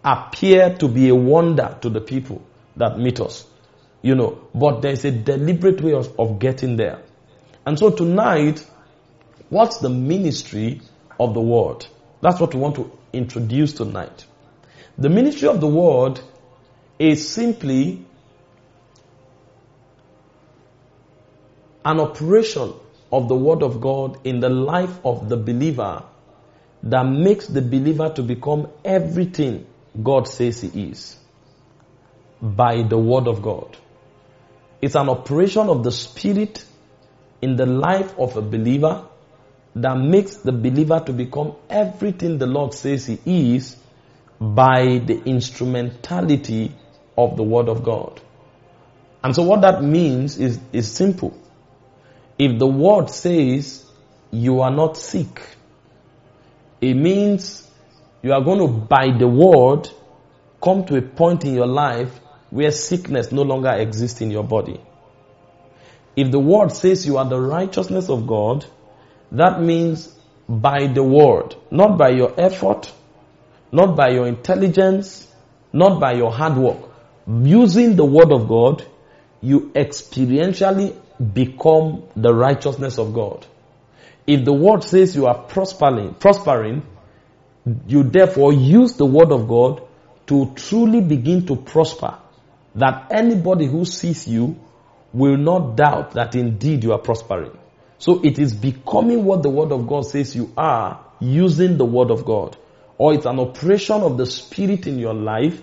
appear 0.05 0.77
to 0.77 0.89
be 0.89 1.09
a 1.09 1.15
wonder 1.15 1.77
to 1.81 1.89
the 1.89 2.01
people 2.01 2.43
that 2.77 2.99
meet 2.99 3.21
us. 3.21 3.47
You 4.02 4.16
know, 4.16 4.49
but 4.54 4.82
there's 4.82 5.04
a 5.04 5.12
deliberate 5.12 5.80
way 5.80 5.92
of, 5.92 6.18
of 6.18 6.38
getting 6.38 6.76
there. 6.76 7.00
And 7.64 7.78
so 7.78 7.90
tonight, 7.90 8.66
what's 9.49 9.78
the 9.78 9.88
ministry 9.88 10.80
of 11.21 11.35
the 11.35 11.40
word? 11.40 11.87
That's 12.21 12.40
what 12.40 12.54
we 12.54 12.61
want 12.61 12.76
to 12.76 12.90
introduce 13.12 13.73
tonight. 13.75 14.25
The 14.99 15.09
ministry 15.09 15.49
of 15.49 15.61
the 15.61 15.68
word 15.68 16.21
is 16.99 17.28
simply 17.28 18.04
an 21.85 22.00
operation 22.00 22.73
of 23.12 23.28
the 23.28 23.37
word 23.37 23.62
of 23.62 23.80
God 23.80 24.18
in 24.25 24.40
the 24.40 24.49
life 24.49 24.99
of 25.04 25.28
the 25.28 25.37
believer 25.37 26.02
that 26.85 27.04
makes 27.04 27.47
the 27.47 27.62
believer 27.62 28.11
to 28.11 28.23
become 28.23 28.68
everything 28.85 29.66
God 30.02 30.26
says 30.26 30.62
he 30.62 30.90
is 30.90 31.16
by 32.40 32.82
the 32.82 32.99
word 32.99 33.28
of 33.28 33.42
God. 33.42 33.76
It's 34.83 34.97
an 34.97 35.09
operation 35.09 35.69
of 35.69 35.85
the 35.85 35.93
Spirit 35.93 36.65
in 37.41 37.55
the 37.55 37.67
life 37.67 38.19
of 38.19 38.37
a 38.37 38.43
believer 38.43 39.07
that 39.77 39.97
makes 39.97 40.37
the 40.39 40.51
believer 40.51 41.01
to 41.07 41.12
become 41.12 41.55
everything 41.71 42.39
the 42.39 42.47
Lord 42.47 42.75
says 42.75 43.07
he 43.07 43.57
is 43.57 43.77
by 44.41 44.99
the 44.99 45.23
instrumentality 45.25 46.75
of 47.17 47.37
the 47.37 47.45
Word 47.45 47.69
of 47.69 47.85
God. 47.85 48.21
And 49.23 49.35
so 49.37 49.45
what 49.45 49.61
that 49.61 49.85
means 49.85 50.37
is, 50.39 50.59
is 50.73 50.91
simple. 50.91 51.39
If 52.37 52.59
the 52.59 52.67
Word 52.67 53.09
says 53.09 53.89
you 54.33 54.62
are 54.62 54.71
not 54.73 54.97
sick, 54.97 55.41
it 56.81 56.95
means 56.95 57.71
you 58.21 58.33
are 58.33 58.43
going 58.43 58.59
to, 58.59 58.67
by 58.67 59.17
the 59.17 59.29
Word, 59.29 59.89
come 60.61 60.85
to 60.87 60.97
a 60.97 61.03
point 61.03 61.45
in 61.45 61.55
your 61.55 61.69
life 61.69 62.19
where 62.52 62.71
sickness 62.71 63.32
no 63.32 63.40
longer 63.40 63.71
exists 63.71 64.21
in 64.21 64.30
your 64.30 64.44
body. 64.44 64.78
If 66.14 66.30
the 66.30 66.38
word 66.38 66.71
says 66.71 67.06
you 67.06 67.16
are 67.16 67.25
the 67.25 67.40
righteousness 67.40 68.11
of 68.11 68.26
God, 68.26 68.66
that 69.30 69.62
means 69.62 70.14
by 70.47 70.87
the 70.88 71.02
word, 71.02 71.54
not 71.71 71.97
by 71.97 72.11
your 72.11 72.38
effort, 72.38 72.92
not 73.73 73.97
by 73.97 74.11
your 74.11 74.26
intelligence, 74.26 75.26
not 75.73 75.99
by 75.99 76.12
your 76.12 76.30
hard 76.30 76.59
work. 76.59 76.90
Using 77.26 77.97
the 77.97 78.04
word 78.04 78.30
of 78.30 78.49
God, 78.49 78.85
you 79.40 79.71
experientially 79.75 80.94
become 81.32 82.02
the 82.14 82.35
righteousness 82.35 82.99
of 82.99 83.14
God. 83.14 83.47
If 84.26 84.44
the 84.44 84.52
word 84.52 84.85
says 84.85 85.16
you 85.16 85.25
are 85.25 85.38
prospering, 85.38 86.16
prospering, 86.16 86.82
you 87.87 88.02
therefore 88.02 88.52
use 88.52 88.92
the 88.92 89.06
word 89.06 89.32
of 89.32 89.49
God 89.49 89.82
to 90.26 90.52
truly 90.54 91.00
begin 91.00 91.47
to 91.47 91.56
prosper 91.56 92.18
that 92.75 93.09
anybody 93.11 93.67
who 93.67 93.85
sees 93.85 94.26
you 94.26 94.59
will 95.12 95.37
not 95.37 95.76
doubt 95.76 96.12
that 96.12 96.35
indeed 96.35 96.83
you 96.85 96.93
are 96.93 96.99
prospering. 96.99 97.57
So 97.99 98.25
it 98.25 98.38
is 98.38 98.55
becoming 98.55 99.25
what 99.25 99.43
the 99.43 99.50
word 99.50 99.73
of 99.73 99.87
God 99.87 100.07
says 100.07 100.35
you 100.35 100.52
are 100.57 101.05
using 101.21 101.76
the 101.76 101.85
word 101.85 102.11
of 102.11 102.25
God. 102.25 102.57
Or 102.99 103.14
it's 103.14 103.26
an 103.26 103.38
operation 103.38 104.02
of 104.02 104.17
the 104.17 104.26
spirit 104.26 104.87
in 104.87 104.99
your 104.99 105.14
life 105.14 105.61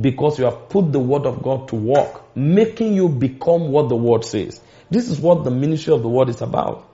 because 0.00 0.38
you 0.38 0.44
have 0.44 0.68
put 0.68 0.92
the 0.92 1.00
word 1.00 1.26
of 1.26 1.42
God 1.42 1.68
to 1.68 1.76
work, 1.76 2.36
making 2.36 2.94
you 2.94 3.08
become 3.08 3.72
what 3.72 3.88
the 3.88 3.96
word 3.96 4.24
says. 4.24 4.60
This 4.90 5.08
is 5.08 5.18
what 5.18 5.44
the 5.44 5.50
ministry 5.50 5.92
of 5.94 6.02
the 6.02 6.08
word 6.08 6.28
is 6.28 6.42
about. 6.42 6.86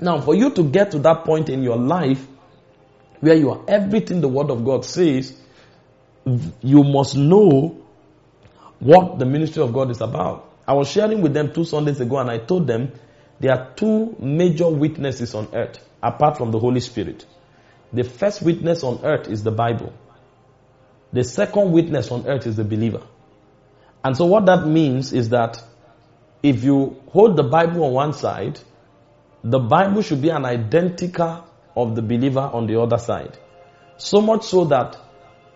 Now, 0.00 0.20
for 0.20 0.34
you 0.34 0.50
to 0.50 0.64
get 0.64 0.90
to 0.92 0.98
that 1.00 1.24
point 1.24 1.48
in 1.48 1.62
your 1.62 1.76
life 1.76 2.26
where 3.20 3.34
you 3.34 3.50
are 3.50 3.60
everything 3.68 4.20
the 4.20 4.28
word 4.28 4.50
of 4.50 4.64
God 4.64 4.84
says, 4.84 5.38
you 6.62 6.82
must 6.82 7.16
know 7.16 7.83
what 8.84 9.18
the 9.18 9.24
ministry 9.24 9.62
of 9.62 9.72
God 9.72 9.90
is 9.90 10.02
about. 10.02 10.52
I 10.68 10.74
was 10.74 10.90
sharing 10.90 11.22
with 11.22 11.32
them 11.32 11.54
two 11.54 11.64
Sundays 11.64 12.00
ago 12.00 12.18
and 12.18 12.30
I 12.30 12.36
told 12.36 12.66
them 12.66 12.92
there 13.40 13.52
are 13.52 13.72
two 13.74 14.14
major 14.18 14.68
witnesses 14.68 15.34
on 15.34 15.48
earth 15.54 15.78
apart 16.02 16.36
from 16.36 16.50
the 16.50 16.58
Holy 16.58 16.80
Spirit. 16.80 17.24
The 17.94 18.04
first 18.04 18.42
witness 18.42 18.84
on 18.84 19.00
earth 19.02 19.28
is 19.28 19.42
the 19.42 19.52
Bible. 19.52 19.94
The 21.14 21.24
second 21.24 21.72
witness 21.72 22.10
on 22.10 22.26
earth 22.26 22.46
is 22.46 22.56
the 22.56 22.64
believer. 22.64 23.02
And 24.04 24.14
so 24.14 24.26
what 24.26 24.44
that 24.46 24.66
means 24.66 25.14
is 25.14 25.30
that 25.30 25.62
if 26.42 26.62
you 26.62 27.00
hold 27.08 27.38
the 27.38 27.42
Bible 27.42 27.84
on 27.84 27.92
one 27.94 28.12
side, 28.12 28.60
the 29.42 29.60
Bible 29.60 30.02
should 30.02 30.20
be 30.20 30.28
an 30.28 30.44
identical 30.44 31.46
of 31.74 31.96
the 31.96 32.02
believer 32.02 32.50
on 32.52 32.66
the 32.66 32.78
other 32.78 32.98
side. 32.98 33.38
So 33.96 34.20
much 34.20 34.44
so 34.44 34.66
that 34.66 34.98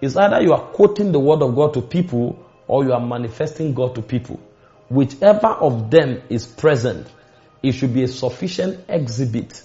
it's 0.01 0.17
either 0.17 0.41
you 0.41 0.55
are 0.55 0.63
quoting 0.63 1.13
the 1.13 1.21
word 1.21 1.43
of 1.43 1.55
God 1.55 1.75
to 1.75 1.83
people 1.83 2.43
or 2.69 2.85
you 2.85 2.93
are 2.93 3.05
manifesting 3.05 3.75
God 3.75 3.95
to 3.97 4.03
people. 4.03 4.39
Whichever 4.89 5.49
of 5.49 5.91
them 5.91 6.23
is 6.29 6.47
present, 6.47 7.07
it 7.63 7.73
should 7.73 7.93
be 7.93 8.05
a 8.05 8.09
sufficient 8.09 8.85
exhibit. 8.89 9.63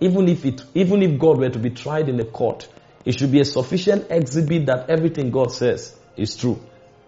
Even 0.00 0.28
if 0.28 0.44
it, 0.44 0.62
even 0.74 1.02
if 1.02 1.18
God 1.18 1.38
were 1.38 1.50
to 1.50 1.58
be 1.58 1.70
tried 1.70 2.08
in 2.08 2.18
a 2.20 2.24
court, 2.24 2.68
it 3.04 3.18
should 3.18 3.32
be 3.32 3.40
a 3.40 3.44
sufficient 3.44 4.06
exhibit 4.10 4.66
that 4.66 4.90
everything 4.90 5.30
God 5.30 5.52
says 5.52 5.94
is 6.16 6.36
true. 6.36 6.58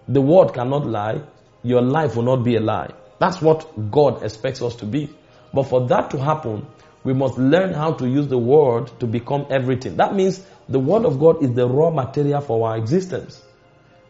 The 0.07 0.21
word 0.21 0.54
cannot 0.54 0.87
lie. 0.87 1.23
Your 1.62 1.83
life 1.83 2.16
will 2.16 2.23
not 2.25 2.45
be 2.45 2.57
a 2.57 2.61
lie. 2.61 2.90
That's 3.18 3.42
what 3.42 3.90
God 3.90 4.23
expects 4.23 4.62
us 4.62 4.76
to 4.76 4.87
be. 4.87 5.11
But 5.52 5.64
for 5.64 5.87
that 5.88 6.11
to 6.11 6.18
happen, 6.18 6.66
we 7.04 7.14
must 7.14 7.38
learn 7.38 7.73
how 7.73 7.92
to 7.95 8.09
use 8.09 8.28
the 8.28 8.38
word 8.38 8.90
to 9.00 9.07
become 9.07 9.47
everything. 9.50 9.97
That 9.97 10.14
means 10.14 10.45
the 10.68 10.78
word 10.78 11.04
of 11.04 11.18
God 11.18 11.42
is 11.42 11.52
the 11.54 11.66
raw 11.66 11.90
material 11.90 12.40
for 12.40 12.68
our 12.68 12.76
existence. 12.76 13.42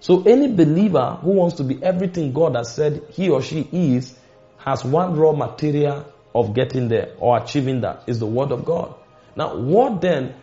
So 0.01 0.23
any 0.23 0.49
believer 0.49 1.19
who 1.21 1.31
wants 1.31 1.57
to 1.57 1.65
be 1.65 1.83
everything 1.83 2.33
God 2.33 2.55
has 2.55 2.75
said 2.75 3.03
he 3.11 3.29
or 3.31 3.43
she 3.43 3.69
is 3.73 4.17
has 4.59 4.85
one 4.85 5.17
raw 5.17 5.33
material 5.33 6.07
of 6.35 6.55
getting 6.55 6.89
there 6.89 7.15
or 7.19 7.39
achieving 7.39 7.81
that 7.81 8.05
is 8.07 8.19
the 8.19 8.27
word 8.27 8.53
of 8.53 8.65
God. 8.65 8.95
Now, 9.37 9.57
what 9.57 10.01
then 10.01 10.35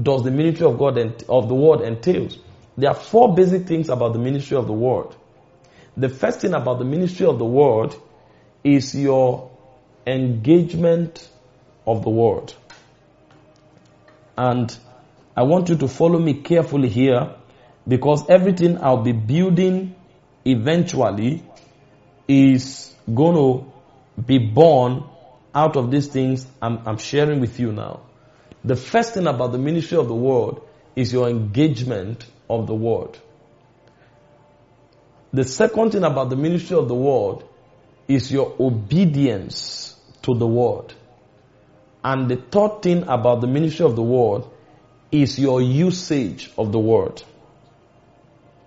does 0.00 0.24
the 0.24 0.30
ministry 0.30 0.66
of 0.66 0.78
God 0.78 0.98
and 0.98 1.22
of 1.28 1.48
the 1.48 1.54
word 1.54 1.80
entails? 1.80 2.38
There 2.76 2.90
are 2.90 2.96
four 2.96 3.34
basic 3.34 3.66
things 3.66 3.88
about 3.88 4.12
the 4.12 4.18
ministry 4.18 4.56
of 4.56 4.66
the 4.66 4.72
word. 4.72 5.08
The 5.96 6.08
first 6.08 6.40
thing 6.40 6.54
about 6.54 6.78
the 6.78 6.84
ministry 6.84 7.26
of 7.26 7.38
the 7.38 7.44
word 7.44 7.94
is 8.64 8.94
your 8.94 9.50
engagement 10.06 11.28
of 11.86 12.02
the 12.02 12.10
word. 12.10 12.52
And 14.36 14.76
I 15.36 15.42
want 15.44 15.68
you 15.68 15.76
to 15.76 15.88
follow 15.88 16.18
me 16.18 16.34
carefully 16.34 16.88
here 16.88 17.34
because 17.86 18.28
everything 18.28 18.78
I'll 18.82 19.02
be 19.02 19.12
building 19.12 19.94
eventually 20.44 21.42
is 22.26 22.94
going 23.12 23.34
to 23.36 23.72
be 24.22 24.38
born 24.38 25.04
out 25.54 25.76
of 25.76 25.90
these 25.90 26.08
things 26.08 26.46
I'm, 26.60 26.80
I'm, 26.86 26.98
sharing 26.98 27.40
with 27.40 27.60
you 27.60 27.72
now. 27.72 28.00
The 28.64 28.76
first 28.76 29.14
thing 29.14 29.26
about 29.26 29.52
the 29.52 29.58
ministry 29.58 29.98
of 29.98 30.08
the 30.08 30.14
word 30.14 30.56
is 30.96 31.12
your 31.12 31.28
engagement 31.28 32.24
of 32.48 32.66
the 32.66 32.74
word. 32.74 33.18
The 35.32 35.44
second 35.44 35.90
thing 35.92 36.04
about 36.04 36.30
the 36.30 36.36
ministry 36.36 36.76
of 36.76 36.88
the 36.88 36.94
word 36.94 37.44
is 38.08 38.32
your 38.32 38.54
obedience 38.58 39.96
to 40.22 40.34
the 40.34 40.46
word. 40.46 40.94
And 42.02 42.30
the 42.30 42.36
third 42.36 42.82
thing 42.82 43.02
about 43.08 43.40
the 43.40 43.46
ministry 43.46 43.84
of 43.84 43.96
the 43.96 44.02
word 44.02 44.44
is 45.10 45.38
your 45.38 45.60
usage 45.60 46.50
of 46.56 46.72
the 46.72 46.78
word. 46.78 47.22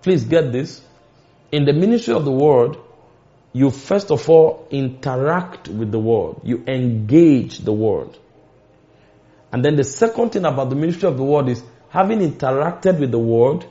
Please 0.02 0.24
get 0.24 0.52
this. 0.52 0.82
In 1.50 1.64
the 1.64 1.72
ministry 1.72 2.14
of 2.14 2.24
the 2.24 2.32
word, 2.32 2.76
you 3.52 3.70
first 3.70 4.10
of 4.10 4.28
all 4.28 4.66
interact 4.70 5.68
with 5.68 5.90
the 5.90 5.98
word. 5.98 6.36
You 6.44 6.62
engage 6.66 7.58
the 7.58 7.72
word. 7.72 8.16
And 9.50 9.64
then 9.64 9.76
the 9.76 9.84
second 9.84 10.30
thing 10.30 10.44
about 10.44 10.68
the 10.70 10.76
ministry 10.76 11.08
of 11.08 11.16
the 11.16 11.24
word 11.24 11.48
is 11.48 11.62
having 11.88 12.20
interacted 12.20 13.00
with 13.00 13.10
the 13.10 13.18
word, 13.18 13.64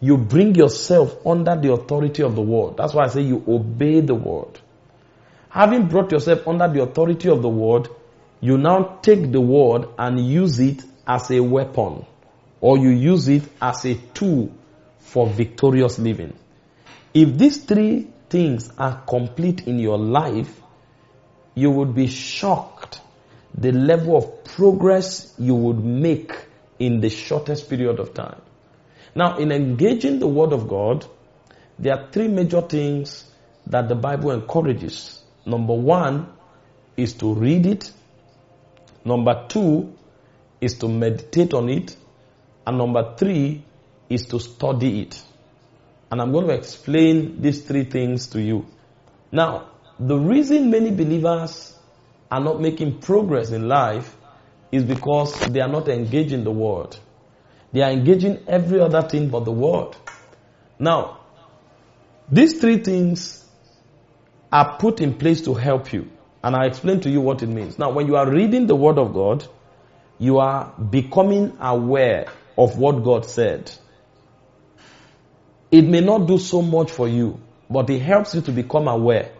you 0.00 0.16
bring 0.16 0.54
yourself 0.54 1.26
under 1.26 1.56
the 1.56 1.72
authority 1.72 2.22
of 2.22 2.36
the 2.36 2.42
word. 2.42 2.76
That's 2.76 2.94
why 2.94 3.04
I 3.04 3.08
say 3.08 3.22
you 3.22 3.44
obey 3.46 4.00
the 4.00 4.14
word. 4.14 4.60
Having 5.48 5.88
brought 5.88 6.12
yourself 6.12 6.46
under 6.46 6.68
the 6.68 6.82
authority 6.82 7.28
of 7.28 7.42
the 7.42 7.48
word, 7.48 7.88
you 8.40 8.56
now 8.56 9.00
take 9.02 9.32
the 9.32 9.40
word 9.40 9.88
and 9.98 10.20
use 10.20 10.60
it 10.60 10.82
as 11.06 11.30
a 11.30 11.40
weapon 11.40 12.06
or 12.60 12.78
you 12.78 12.90
use 12.90 13.28
it 13.28 13.42
as 13.60 13.84
a 13.84 13.94
tool 14.14 14.52
for 15.10 15.26
victorious 15.26 15.98
living. 15.98 16.32
If 17.12 17.36
these 17.36 17.64
three 17.64 18.06
things 18.28 18.70
are 18.78 19.02
complete 19.08 19.66
in 19.66 19.80
your 19.80 19.98
life, 19.98 20.60
you 21.56 21.72
would 21.72 21.96
be 21.96 22.06
shocked 22.06 23.00
the 23.52 23.72
level 23.72 24.16
of 24.16 24.44
progress 24.44 25.34
you 25.36 25.56
would 25.56 25.84
make 25.84 26.32
in 26.78 27.00
the 27.00 27.10
shortest 27.10 27.68
period 27.68 27.98
of 27.98 28.14
time. 28.14 28.40
Now, 29.12 29.38
in 29.38 29.50
engaging 29.50 30.20
the 30.20 30.28
Word 30.28 30.52
of 30.52 30.68
God, 30.68 31.04
there 31.76 31.98
are 31.98 32.08
three 32.12 32.28
major 32.28 32.60
things 32.60 33.28
that 33.66 33.88
the 33.88 33.96
Bible 33.96 34.30
encourages. 34.30 35.24
Number 35.44 35.74
one 35.74 36.32
is 36.96 37.14
to 37.14 37.34
read 37.34 37.66
it. 37.66 37.90
Number 39.04 39.46
two 39.48 39.92
is 40.60 40.78
to 40.78 40.88
meditate 40.88 41.52
on 41.52 41.68
it. 41.68 41.96
And 42.64 42.78
number 42.78 43.16
three 43.16 43.64
is 44.10 44.26
to 44.26 44.40
study 44.40 45.02
it. 45.02 45.22
And 46.10 46.20
I'm 46.20 46.32
going 46.32 46.48
to 46.48 46.54
explain 46.54 47.40
these 47.40 47.62
three 47.62 47.84
things 47.84 48.26
to 48.28 48.42
you. 48.42 48.66
Now, 49.30 49.70
the 49.98 50.18
reason 50.18 50.70
many 50.70 50.90
believers 50.90 51.78
are 52.30 52.40
not 52.40 52.60
making 52.60 52.98
progress 52.98 53.50
in 53.50 53.68
life 53.68 54.16
is 54.72 54.82
because 54.82 55.38
they 55.46 55.60
are 55.60 55.68
not 55.68 55.88
engaging 55.88 56.44
the 56.44 56.50
word. 56.50 56.96
They 57.72 57.82
are 57.82 57.90
engaging 57.90 58.44
every 58.48 58.80
other 58.80 59.02
thing 59.02 59.28
but 59.28 59.44
the 59.44 59.52
word. 59.52 59.96
Now, 60.78 61.20
these 62.30 62.60
three 62.60 62.78
things 62.78 63.44
are 64.52 64.78
put 64.78 65.00
in 65.00 65.14
place 65.14 65.42
to 65.42 65.54
help 65.54 65.92
you. 65.92 66.10
And 66.42 66.56
I'll 66.56 66.66
explain 66.66 67.00
to 67.00 67.10
you 67.10 67.20
what 67.20 67.42
it 67.42 67.48
means. 67.48 67.78
Now, 67.78 67.90
when 67.90 68.06
you 68.06 68.16
are 68.16 68.28
reading 68.28 68.66
the 68.66 68.74
word 68.74 68.98
of 68.98 69.12
God, 69.12 69.46
you 70.18 70.38
are 70.38 70.72
becoming 70.78 71.56
aware 71.60 72.28
of 72.56 72.78
what 72.78 73.04
God 73.04 73.26
said. 73.26 73.70
It 75.70 75.82
may 75.82 76.00
not 76.00 76.26
do 76.26 76.38
so 76.38 76.62
much 76.62 76.90
for 76.90 77.08
you, 77.08 77.40
but 77.68 77.88
it 77.90 78.00
helps 78.00 78.34
you 78.34 78.40
to 78.42 78.52
become 78.52 78.88
aware 78.88 79.30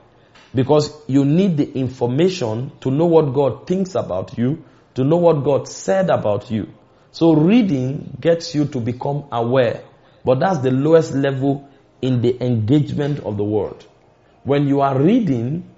because 0.55 0.93
you 1.07 1.25
need 1.25 1.57
the 1.57 1.73
information 1.73 2.73
to 2.81 2.91
know 2.91 3.07
what 3.07 3.33
God 3.35 3.67
thinks 3.67 3.95
about 3.95 4.39
you, 4.39 4.65
to 4.95 5.05
know 5.05 5.17
what 5.17 5.45
God 5.45 5.69
said 5.69 6.11
about 6.11 6.51
you. 6.51 6.73
So 7.13 7.35
reading 7.35 8.17
gets 8.21 8.55
you 8.55 8.65
to 8.67 8.81
become 8.81 9.25
aware, 9.33 9.83
but 10.25 10.39
that's 10.39 10.59
the 10.59 10.71
lowest 10.71 11.15
level 11.15 11.69
in 12.01 12.23
the 12.23 12.43
engagement 12.45 13.21
of 13.21 13.37
the 13.37 13.45
word. 13.45 13.85
When 14.45 14.69
you 14.69 14.81
are 14.81 14.99
reading, 14.99 15.69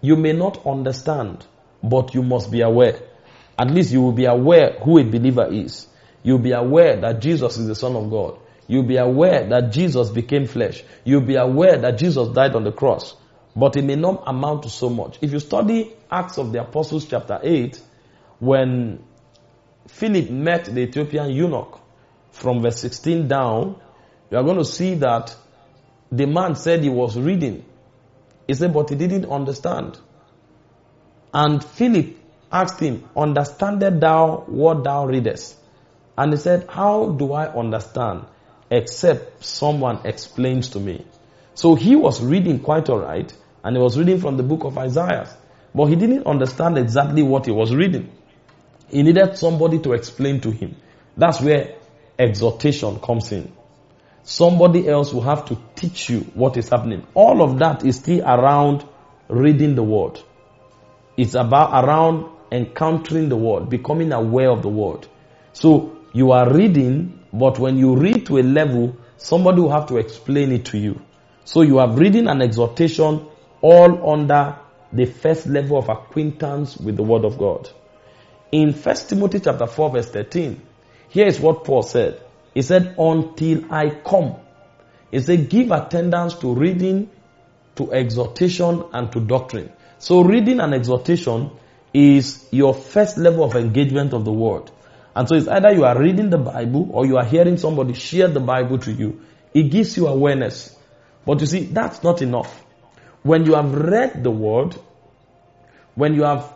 you 0.00 0.16
may 0.16 0.32
not 0.32 0.66
understand, 0.66 1.46
but 1.82 2.14
you 2.14 2.22
must 2.22 2.50
be 2.50 2.60
aware. 2.60 3.00
At 3.58 3.70
least 3.70 3.92
you 3.92 4.02
will 4.02 4.12
be 4.12 4.26
aware 4.26 4.78
who 4.82 4.98
a 4.98 5.04
believer 5.04 5.48
is. 5.50 5.86
You'll 6.22 6.38
be 6.38 6.52
aware 6.52 7.00
that 7.00 7.20
Jesus 7.20 7.56
is 7.56 7.66
the 7.66 7.74
Son 7.74 7.96
of 7.96 8.10
God. 8.10 8.38
You'll 8.68 8.84
be 8.84 8.98
aware 8.98 9.48
that 9.48 9.72
Jesus 9.72 10.10
became 10.10 10.46
flesh. 10.46 10.84
You'll 11.02 11.22
be 11.22 11.36
aware 11.36 11.78
that 11.78 11.98
Jesus 11.98 12.28
died 12.28 12.54
on 12.54 12.64
the 12.64 12.72
cross. 12.72 13.16
But 13.56 13.76
it 13.76 13.82
may 13.82 13.96
not 13.96 14.24
amount 14.26 14.64
to 14.64 14.70
so 14.70 14.90
much. 14.90 15.18
If 15.22 15.32
you 15.32 15.40
study 15.40 15.92
Acts 16.10 16.38
of 16.38 16.52
the 16.52 16.60
Apostles 16.60 17.06
chapter 17.06 17.40
8, 17.42 17.80
when 18.38 19.02
Philip 19.88 20.30
met 20.30 20.66
the 20.66 20.82
Ethiopian 20.82 21.30
eunuch 21.30 21.80
from 22.30 22.60
verse 22.60 22.78
16 22.80 23.26
down, 23.26 23.80
you 24.30 24.36
are 24.36 24.44
going 24.44 24.58
to 24.58 24.64
see 24.66 24.94
that 24.96 25.34
the 26.12 26.26
man 26.26 26.54
said 26.54 26.82
he 26.82 26.90
was 26.90 27.18
reading. 27.18 27.64
He 28.46 28.52
said, 28.54 28.74
but 28.74 28.90
he 28.90 28.96
didn't 28.96 29.26
understand. 29.26 29.98
And 31.32 31.64
Philip 31.64 32.16
asked 32.52 32.80
him, 32.80 33.08
understandest 33.16 34.00
thou 34.00 34.44
what 34.46 34.84
thou 34.84 35.06
readest? 35.06 35.56
And 36.18 36.32
he 36.32 36.38
said, 36.38 36.66
how 36.68 37.10
do 37.10 37.32
I 37.32 37.52
understand 37.52 38.26
except 38.70 39.44
someone 39.44 40.00
explains 40.04 40.70
to 40.70 40.80
me? 40.80 41.04
So 41.54 41.74
he 41.74 41.96
was 41.96 42.22
reading 42.22 42.60
quite 42.60 42.88
alright, 42.88 43.32
and 43.64 43.76
he 43.76 43.82
was 43.82 43.98
reading 43.98 44.20
from 44.20 44.36
the 44.36 44.42
book 44.42 44.64
of 44.64 44.78
Isaiah. 44.78 45.28
But 45.74 45.86
he 45.86 45.96
didn't 45.96 46.26
understand 46.26 46.78
exactly 46.78 47.22
what 47.22 47.46
he 47.46 47.52
was 47.52 47.74
reading. 47.74 48.10
He 48.88 49.02
needed 49.02 49.36
somebody 49.36 49.78
to 49.80 49.92
explain 49.92 50.40
to 50.40 50.50
him. 50.50 50.76
That's 51.16 51.40
where 51.40 51.76
exhortation 52.18 53.00
comes 53.00 53.32
in. 53.32 53.52
Somebody 54.22 54.88
else 54.88 55.12
will 55.12 55.22
have 55.22 55.46
to 55.46 55.58
teach 55.74 56.10
you 56.10 56.20
what 56.34 56.56
is 56.56 56.68
happening. 56.68 57.06
All 57.14 57.42
of 57.42 57.58
that 57.58 57.84
is 57.84 57.96
still 57.96 58.22
around 58.22 58.84
reading 59.28 59.74
the 59.74 59.82
word. 59.82 60.20
It's 61.16 61.34
about 61.34 61.84
around 61.84 62.30
encountering 62.52 63.28
the 63.28 63.36
word, 63.36 63.68
becoming 63.68 64.12
aware 64.12 64.50
of 64.50 64.62
the 64.62 64.68
word. 64.68 65.06
So 65.52 65.96
you 66.12 66.32
are 66.32 66.52
reading, 66.52 67.17
but 67.38 67.58
when 67.58 67.76
you 67.78 67.96
read 67.96 68.26
to 68.26 68.38
a 68.38 68.42
level, 68.42 68.96
somebody 69.16 69.60
will 69.60 69.70
have 69.70 69.86
to 69.88 69.96
explain 69.96 70.52
it 70.52 70.66
to 70.66 70.78
you. 70.78 71.00
So 71.44 71.62
you 71.62 71.78
have 71.78 71.98
reading 71.98 72.28
an 72.28 72.42
exhortation 72.42 73.26
all 73.60 74.10
under 74.12 74.58
the 74.92 75.04
first 75.06 75.46
level 75.46 75.78
of 75.78 75.88
acquaintance 75.88 76.76
with 76.76 76.96
the 76.96 77.02
word 77.02 77.24
of 77.24 77.38
God. 77.38 77.70
In 78.52 78.72
1 78.72 78.96
Timothy 79.08 79.40
chapter 79.40 79.66
4 79.66 79.90
verse 79.90 80.10
13, 80.10 80.60
here 81.08 81.26
is 81.26 81.40
what 81.40 81.64
Paul 81.64 81.82
said. 81.82 82.20
He 82.54 82.62
said, 82.62 82.94
until 82.98 83.72
I 83.72 83.90
come. 83.90 84.36
He 85.10 85.20
said, 85.20 85.48
give 85.48 85.70
attendance 85.70 86.34
to 86.36 86.54
reading, 86.54 87.10
to 87.76 87.92
exhortation, 87.92 88.84
and 88.92 89.12
to 89.12 89.20
doctrine. 89.20 89.72
So 89.98 90.22
reading 90.22 90.60
and 90.60 90.74
exhortation 90.74 91.50
is 91.92 92.46
your 92.50 92.74
first 92.74 93.16
level 93.16 93.44
of 93.44 93.54
engagement 93.54 94.12
of 94.12 94.24
the 94.24 94.32
word. 94.32 94.70
And 95.18 95.28
so 95.28 95.34
it's 95.34 95.48
either 95.48 95.72
you 95.72 95.84
are 95.84 95.98
reading 96.00 96.30
the 96.30 96.38
Bible 96.38 96.90
or 96.92 97.04
you 97.04 97.16
are 97.16 97.24
hearing 97.24 97.56
somebody 97.56 97.92
share 97.92 98.28
the 98.28 98.38
Bible 98.38 98.78
to 98.78 98.92
you. 98.92 99.20
It 99.52 99.64
gives 99.64 99.96
you 99.96 100.06
awareness. 100.06 100.76
But 101.26 101.40
you 101.40 101.46
see, 101.46 101.64
that's 101.64 102.04
not 102.04 102.22
enough. 102.22 102.64
When 103.24 103.44
you 103.44 103.54
have 103.54 103.74
read 103.74 104.22
the 104.22 104.30
word, 104.30 104.76
when 105.96 106.14
you 106.14 106.22
have 106.22 106.54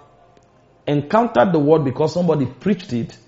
encountered 0.87 1.53
the 1.53 1.59
word 1.59 1.85
because 1.85 2.15
somebody 2.15 2.47
preached 2.47 2.93
it, 2.93 3.19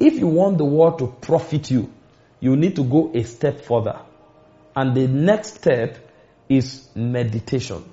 if 0.00 0.14
you 0.14 0.26
want 0.26 0.58
the 0.58 0.64
word 0.64 0.98
to 0.98 1.06
profit 1.06 1.70
you, 1.70 1.92
you 2.40 2.56
need 2.56 2.74
to 2.74 2.82
go 2.82 3.12
a 3.14 3.22
step 3.22 3.60
further. 3.60 4.00
And 4.74 4.96
the 4.96 5.06
next 5.06 5.54
step 5.54 5.98
is 6.48 6.88
meditation. 6.96 7.84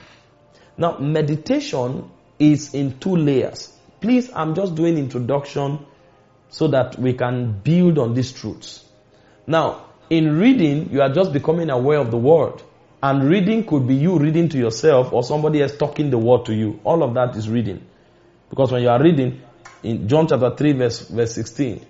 Now, 0.79 0.97
meditation 0.97 2.09
is 2.39 2.73
in 2.73 2.97
two 2.97 3.17
layers. 3.17 3.71
Please, 4.01 4.31
I'm 4.33 4.55
just 4.55 4.73
doing 4.73 4.97
introduction 4.97 5.85
so 6.49 6.67
that 6.67 6.97
we 6.97 7.13
can 7.13 7.59
build 7.59 7.97
on 7.97 8.13
these 8.13 8.31
truths. 8.31 8.83
Now, 9.45 9.85
in 10.09 10.37
reading, 10.37 10.89
you 10.91 11.01
are 11.01 11.09
just 11.13 11.33
becoming 11.33 11.69
aware 11.69 11.99
of 11.99 12.11
the 12.11 12.17
word. 12.17 12.61
And 13.01 13.29
reading 13.29 13.65
could 13.65 13.87
be 13.87 13.95
you 13.95 14.17
reading 14.17 14.49
to 14.49 14.57
yourself 14.57 15.13
or 15.13 15.23
somebody 15.23 15.61
else 15.61 15.75
talking 15.77 16.09
the 16.09 16.17
word 16.17 16.45
to 16.45 16.53
you. 16.53 16.79
All 16.83 17.03
of 17.03 17.13
that 17.13 17.35
is 17.35 17.49
reading. 17.49 17.85
Because 18.49 18.71
when 18.71 18.81
you 18.81 18.89
are 18.89 19.01
reading 19.01 19.41
in 19.83 20.07
John 20.07 20.27
chapter 20.27 20.55
3 20.55 20.73
verse, 20.73 21.07
verse 21.07 21.35
16, 21.35 21.85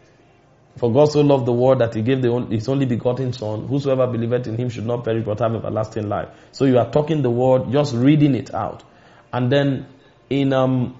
for 0.77 0.91
God 0.91 1.05
so 1.05 1.21
loved 1.21 1.45
the 1.45 1.53
world 1.53 1.79
that 1.79 1.95
he 1.95 2.01
gave 2.01 2.21
the 2.21 2.29
only, 2.29 2.55
his 2.57 2.67
only 2.67 2.85
begotten 2.85 3.33
son, 3.33 3.67
whosoever 3.67 4.05
believeth 4.07 4.47
in 4.47 4.57
him 4.57 4.69
should 4.69 4.85
not 4.85 5.03
perish 5.03 5.25
but 5.25 5.39
have 5.39 5.55
everlasting 5.55 6.07
life. 6.09 6.29
So 6.51 6.65
you 6.65 6.77
are 6.77 6.89
talking 6.91 7.21
the 7.21 7.31
word, 7.31 7.71
just 7.71 7.95
reading 7.95 8.35
it 8.35 8.53
out. 8.53 8.83
And 9.31 9.51
then 9.51 9.87
in, 10.29 10.53
um, 10.53 10.97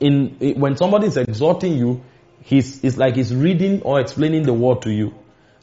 in, 0.00 0.36
in 0.40 0.60
when 0.60 0.76
somebody 0.76 1.06
is 1.06 1.16
exhorting 1.16 1.76
you, 1.78 2.02
he's, 2.46 2.82
it's 2.84 2.96
like 2.96 3.16
he's 3.16 3.34
reading 3.34 3.82
or 3.82 4.00
explaining 4.00 4.44
the 4.44 4.54
word 4.54 4.82
to 4.82 4.90
you. 4.90 5.14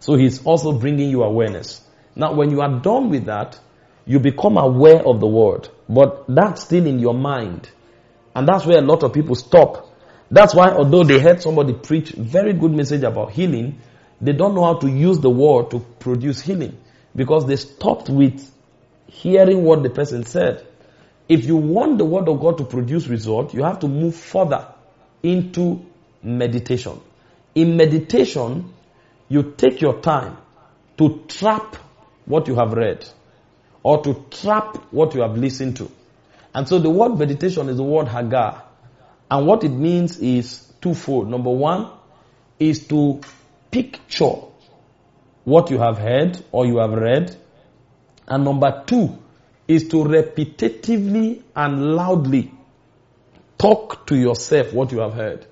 So 0.01 0.15
he's 0.15 0.45
also 0.45 0.73
bringing 0.73 1.09
you 1.09 1.23
awareness. 1.23 1.81
Now 2.15 2.33
when 2.33 2.51
you 2.51 2.61
are 2.61 2.79
done 2.79 3.09
with 3.09 3.25
that, 3.25 3.57
you 4.05 4.19
become 4.19 4.57
aware 4.57 5.01
of 5.05 5.21
the 5.21 5.27
word. 5.27 5.69
But 5.87 6.25
that's 6.27 6.63
still 6.63 6.85
in 6.85 6.99
your 6.99 7.13
mind. 7.13 7.69
And 8.35 8.45
that's 8.47 8.65
where 8.65 8.79
a 8.79 8.81
lot 8.81 9.03
of 9.03 9.13
people 9.13 9.35
stop. 9.35 9.89
That's 10.29 10.53
why 10.53 10.71
although 10.71 11.03
they 11.05 11.19
heard 11.19 11.41
somebody 11.41 11.73
preach 11.73 12.11
very 12.11 12.51
good 12.53 12.71
message 12.71 13.03
about 13.03 13.31
healing, 13.31 13.79
they 14.19 14.33
don't 14.33 14.53
know 14.53 14.65
how 14.65 14.75
to 14.79 14.89
use 14.89 15.19
the 15.19 15.29
word 15.29 15.71
to 15.71 15.79
produce 15.79 16.41
healing. 16.41 16.77
Because 17.15 17.45
they 17.45 17.55
stopped 17.55 18.09
with 18.09 18.51
hearing 19.07 19.63
what 19.63 19.83
the 19.83 19.89
person 19.89 20.25
said. 20.25 20.67
If 21.29 21.45
you 21.45 21.55
want 21.55 21.97
the 21.97 22.05
word 22.05 22.27
of 22.27 22.41
God 22.41 22.57
to 22.57 22.65
produce 22.65 23.07
result, 23.07 23.53
you 23.53 23.63
have 23.63 23.79
to 23.79 23.87
move 23.87 24.15
further 24.15 24.67
into 25.21 25.85
meditation. 26.23 26.99
In 27.55 27.77
meditation, 27.77 28.73
you 29.29 29.53
take 29.57 29.81
your 29.81 29.99
time 30.01 30.37
to 30.97 31.23
trap 31.27 31.75
what 32.25 32.47
you 32.47 32.55
have 32.55 32.73
read 32.73 33.05
or 33.83 34.01
to 34.03 34.25
trap 34.31 34.77
what 34.91 35.13
you 35.13 35.21
have 35.21 35.37
listened 35.37 35.77
to. 35.77 35.91
And 36.53 36.67
so 36.67 36.79
the 36.79 36.89
word 36.89 37.17
meditation 37.17 37.69
is 37.69 37.77
the 37.77 37.83
word 37.83 38.07
hagah. 38.07 38.61
And 39.29 39.47
what 39.47 39.63
it 39.63 39.69
means 39.69 40.19
is 40.19 40.71
twofold. 40.81 41.29
Number 41.29 41.49
one 41.49 41.89
is 42.59 42.87
to 42.87 43.21
picture 43.71 44.35
what 45.43 45.71
you 45.71 45.79
have 45.79 45.97
heard 45.97 46.43
or 46.51 46.65
you 46.65 46.77
have 46.77 46.91
read. 46.91 47.35
And 48.27 48.45
number 48.45 48.83
two 48.85 49.17
is 49.67 49.87
to 49.89 49.97
repetitively 49.97 51.41
and 51.55 51.95
loudly 51.95 52.51
talk 53.57 54.05
to 54.07 54.15
yourself 54.15 54.73
what 54.73 54.91
you 54.91 54.99
have 54.99 55.13
heard. 55.13 55.45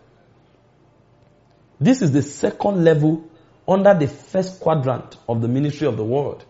This 1.82 2.04
is 2.04 2.12
the 2.12 2.22
second 2.22 2.84
level 2.84 3.28
under 3.67 3.96
the 3.96 4.08
first 4.08 4.60
quadrant 4.60 5.17
of 5.28 5.41
the 5.41 5.48
ministry 5.48 5.88
of 5.88 5.98
the 5.98 6.04
word. 6.04 6.44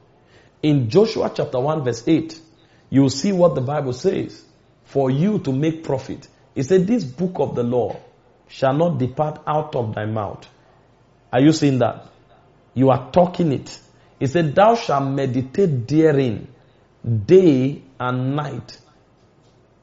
In 0.61 0.89
Joshua 0.89 1.31
chapter 1.33 1.57
1 1.57 1.85
verse 1.85 2.03
8, 2.05 2.37
you 2.89 3.03
will 3.03 3.09
see 3.09 3.31
what 3.31 3.55
the 3.55 3.61
Bible 3.61 3.93
says. 3.93 4.43
For 4.83 5.09
you 5.09 5.39
to 5.39 5.53
make 5.53 5.85
profit. 5.85 6.27
It 6.53 6.63
said, 6.63 6.85
this 6.85 7.05
book 7.05 7.35
of 7.35 7.55
the 7.55 7.63
law 7.63 7.97
shall 8.49 8.73
not 8.73 8.97
depart 8.97 9.41
out 9.47 9.73
of 9.73 9.95
thy 9.95 10.05
mouth. 10.05 10.45
Are 11.31 11.39
you 11.39 11.53
seeing 11.53 11.79
that? 11.79 12.09
You 12.73 12.89
are 12.89 13.09
talking 13.11 13.53
it. 13.53 13.79
He 14.19 14.27
said, 14.27 14.53
thou 14.53 14.75
shalt 14.75 15.05
meditate 15.05 15.87
therein 15.87 16.49
day 17.25 17.81
and 17.97 18.35
night. 18.35 18.77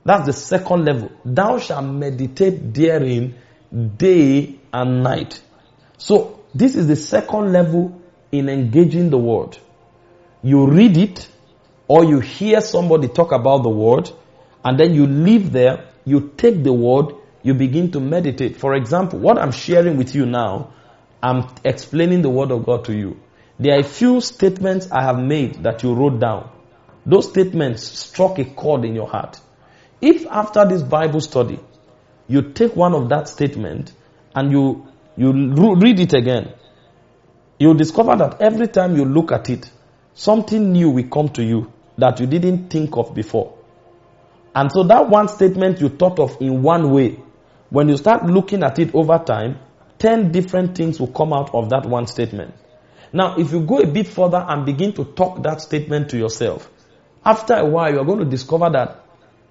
That's 0.05 0.27
the 0.27 0.35
second 0.35 0.85
level. 0.85 1.11
Thou 1.25 1.59
shalt 1.59 1.87
meditate 1.87 2.75
therein 2.75 3.35
day 3.97 4.58
and 4.73 5.03
night. 5.03 5.41
So 5.97 6.41
this 6.55 6.75
is 6.75 6.87
the 6.87 6.97
second 6.97 7.53
level 7.53 8.01
in 8.33 8.49
engaging 8.49 9.11
the 9.11 9.19
word. 9.19 9.59
You 10.43 10.67
read 10.67 10.97
it 10.97 11.29
or 11.89 12.05
you 12.05 12.21
hear 12.21 12.61
somebody 12.61 13.09
talk 13.09 13.33
about 13.33 13.63
the 13.63 13.71
word 13.71 14.11
and 14.65 14.79
then 14.79 14.95
you 14.95 15.07
live 15.07 15.53
there, 15.53 15.89
you 16.05 16.33
take 16.37 16.63
the 16.63 16.73
word, 16.73 17.15
you 17.43 17.55
begin 17.55 17.91
to 17.93 18.01
meditate. 18.01 18.57
For 18.57 18.75
example, 18.75 19.19
what 19.19 19.39
I'm 19.39 19.53
sharing 19.53 19.97
with 19.97 20.15
you 20.15 20.27
now, 20.27 20.73
I'm 21.23 21.49
explaining 21.65 22.23
the 22.23 22.31
word 22.31 22.51
of 22.51 22.65
God 22.65 22.85
to 22.87 22.95
you. 22.95 23.21
There 23.59 23.75
are 23.75 23.81
a 23.81 23.85
few 23.85 24.21
statements 24.21 24.91
I 24.93 25.03
have 25.03 25.19
made 25.19 25.63
that 25.65 25.83
you 25.83 25.95
wrote 25.95 26.21
down. 26.21 26.51
Those 27.05 27.31
statements 27.31 27.83
struck 27.83 28.39
a 28.39 28.45
chord 28.45 28.85
in 28.85 28.95
your 28.95 29.09
heart. 29.09 29.41
If 30.01 30.27
after 30.27 30.65
this 30.67 30.83
Bible 30.83 31.21
study, 31.21 31.59
you 32.29 32.43
take 32.43 32.77
one 32.77 32.95
of 32.95 33.09
that 33.09 33.29
statement 33.29 33.93
and 34.39 34.53
you, 34.53 34.87
you 35.17 35.33
read 35.75 35.99
it 35.99 36.13
again, 36.13 36.53
you'll 37.59 37.75
discover 37.75 38.15
that 38.17 38.41
every 38.41 38.69
time 38.69 38.97
you 38.97 39.05
look 39.05 39.33
at 39.33 39.51
it, 39.51 39.69
something 40.15 40.73
new 40.73 40.91
will 40.91 41.09
come 41.09 41.29
to 41.31 41.43
you 41.43 41.73
that 41.97 42.21
you 42.21 42.27
didn't 42.27 42.69
think 42.71 42.97
of 42.97 43.15
before. 43.15 43.59
And 44.55 44.71
so 44.71 44.85
that 44.85 45.09
one 45.09 45.29
statement 45.29 45.81
you 45.81 45.89
thought 45.89 46.19
of 46.21 46.41
in 46.41 46.63
one 46.63 46.93
way, 46.93 47.19
when 47.71 47.89
you 47.89 47.97
start 47.97 48.27
looking 48.27 48.63
at 48.63 48.79
it 48.79 48.95
over 48.95 49.19
time, 49.19 49.59
10 49.99 50.31
different 50.31 50.77
things 50.77 51.01
will 51.01 51.09
come 51.09 51.33
out 51.33 51.53
of 51.53 51.71
that 51.71 51.85
one 51.85 52.07
statement. 52.07 52.55
Now, 53.13 53.37
if 53.39 53.53
you 53.53 53.61
go 53.61 53.79
a 53.79 53.87
bit 53.87 54.07
further 54.07 54.45
and 54.49 54.65
begin 54.65 54.93
to 54.95 55.05
talk 55.05 55.43
that 55.43 55.61
statement 55.61 56.11
to 56.11 56.17
yourself, 56.19 56.71
after 57.25 57.55
a 57.55 57.65
while, 57.65 57.93
you're 57.93 58.05
going 58.05 58.21
to 58.21 58.25
discover 58.25 58.71
that 58.71 59.05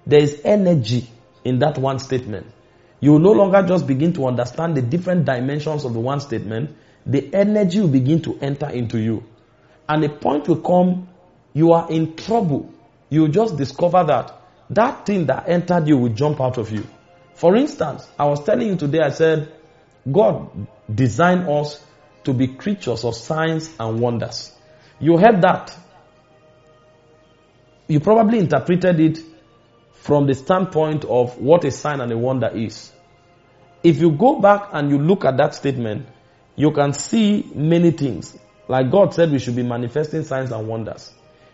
there 0.06 0.22
is 0.22 0.40
energy 0.44 1.06
in 1.44 1.58
that 1.58 1.76
one 1.76 1.98
statement. 1.98 2.46
You 3.00 3.12
will 3.12 3.20
no 3.20 3.32
longer 3.32 3.62
just 3.62 3.86
begin 3.86 4.12
to 4.14 4.26
understand 4.26 4.76
the 4.76 4.82
different 4.82 5.24
dimensions 5.24 5.84
of 5.84 5.92
the 5.92 6.00
one 6.00 6.20
statement. 6.20 6.76
The 7.06 7.32
energy 7.34 7.80
will 7.80 7.88
begin 7.88 8.22
to 8.22 8.38
enter 8.40 8.68
into 8.68 8.98
you. 8.98 9.24
And 9.88 10.04
a 10.04 10.08
point 10.08 10.48
will 10.48 10.60
come, 10.60 11.08
you 11.54 11.72
are 11.72 11.90
in 11.90 12.16
trouble. 12.16 12.72
You 13.08 13.28
just 13.28 13.56
discover 13.56 14.04
that 14.04 14.38
that 14.70 15.06
thing 15.06 15.26
that 15.26 15.48
entered 15.48 15.88
you 15.88 15.96
will 15.96 16.12
jump 16.12 16.40
out 16.40 16.58
of 16.58 16.70
you. 16.70 16.86
For 17.34 17.56
instance, 17.56 18.06
I 18.18 18.26
was 18.26 18.44
telling 18.44 18.68
you 18.68 18.76
today, 18.76 19.00
I 19.00 19.10
said, 19.10 19.52
God 20.10 20.66
designed 20.92 21.48
us 21.48 21.82
to 22.24 22.34
be 22.34 22.48
creatures 22.48 23.04
of 23.04 23.14
signs 23.14 23.70
and 23.78 24.00
wonders. 24.00 24.52
You 25.00 25.16
heard 25.16 25.40
that. 25.42 25.76
You 27.86 28.00
probably 28.00 28.40
interpreted 28.40 29.00
it 29.00 29.18
from 30.08 30.26
the 30.26 30.32
standpoint 30.32 31.04
of 31.04 31.36
what 31.36 31.64
a 31.64 31.70
sign 31.70 32.00
and 32.00 32.10
a 32.10 32.16
wonder 32.16 32.48
is. 32.48 32.90
If 33.84 33.98
you 34.00 34.10
go 34.10 34.40
back 34.40 34.70
and 34.72 34.88
you 34.88 34.96
look 34.98 35.26
at 35.26 35.36
that 35.36 35.54
statement, 35.54 36.06
you 36.56 36.70
can 36.70 36.94
see 36.94 37.46
many 37.54 37.90
things. 37.90 38.34
Like 38.68 38.90
God 38.90 39.12
said, 39.12 39.30
we 39.30 39.38
should 39.38 39.54
be 39.54 39.62
manifesting 39.62 40.24
signs 40.24 40.50
and 40.50 40.66
wonders. 40.66 41.12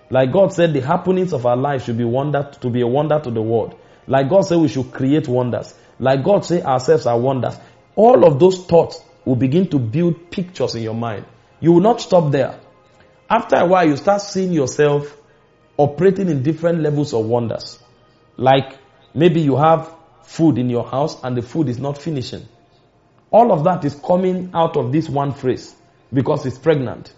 Like 0.09 0.31
God 0.33 0.53
said, 0.53 0.73
the 0.73 0.83
happenings 0.83 1.33
of 1.33 1.47
our 1.47 1.57
life 1.57 1.85
should 1.85 1.99
be 1.99 2.05
wonder 2.05 2.49
to 2.61 2.71
be 2.71 2.83
a 2.83 2.87
wonder 2.87 3.19
to 3.19 3.29
the 3.33 3.43
world. 3.43 3.75
Like 4.07 4.29
God 4.31 4.43
said, 4.43 4.59
we 4.59 4.69
should 4.69 4.93
create 4.93 5.27
wonders. 5.27 5.75
Like 5.99 6.23
God 6.23 6.45
said, 6.45 6.63
ourselves 6.63 7.07
are 7.07 7.19
wonders. 7.19 7.57
All 7.97 8.25
of 8.25 8.39
those 8.39 8.65
thoughts 8.67 9.03
will 9.25 9.35
begin 9.35 9.69
to 9.71 9.81
build 9.81 10.31
pictures 10.31 10.77
in 10.77 10.85
your 10.85 10.95
mind. 10.95 11.25
You 11.59 11.73
will 11.73 11.81
not 11.81 12.01
stop 12.01 12.31
there. 12.31 12.61
After 13.29 13.57
a 13.57 13.67
while, 13.67 13.89
you 13.89 13.97
start 13.97 14.23
seeing 14.23 14.53
yourself 14.53 15.17
operating 15.77 16.29
in 16.29 16.45
different 16.45 16.83
levels 16.83 17.13
of 17.13 17.27
wonders. 17.27 17.81
Like 18.37 18.79
maybe 19.15 19.41
you 19.41 19.57
have 19.57 19.93
food 20.23 20.59
in 20.59 20.71
your 20.71 20.87
house 20.87 21.23
and 21.23 21.37
the 21.37 21.43
food 21.43 21.69
is 21.69 21.79
not 21.79 21.99
finishing. 21.99 22.49
All 23.31 23.53
of 23.53 23.65
that 23.65 23.85
is 23.85 23.95
coming 23.95 24.51
out 24.55 24.77
of 24.77 24.93
this 24.93 25.09
one 25.09 25.33
phrase 25.35 25.75
because 26.13 26.47
it's 26.47 26.59
pregnant. 26.59 27.13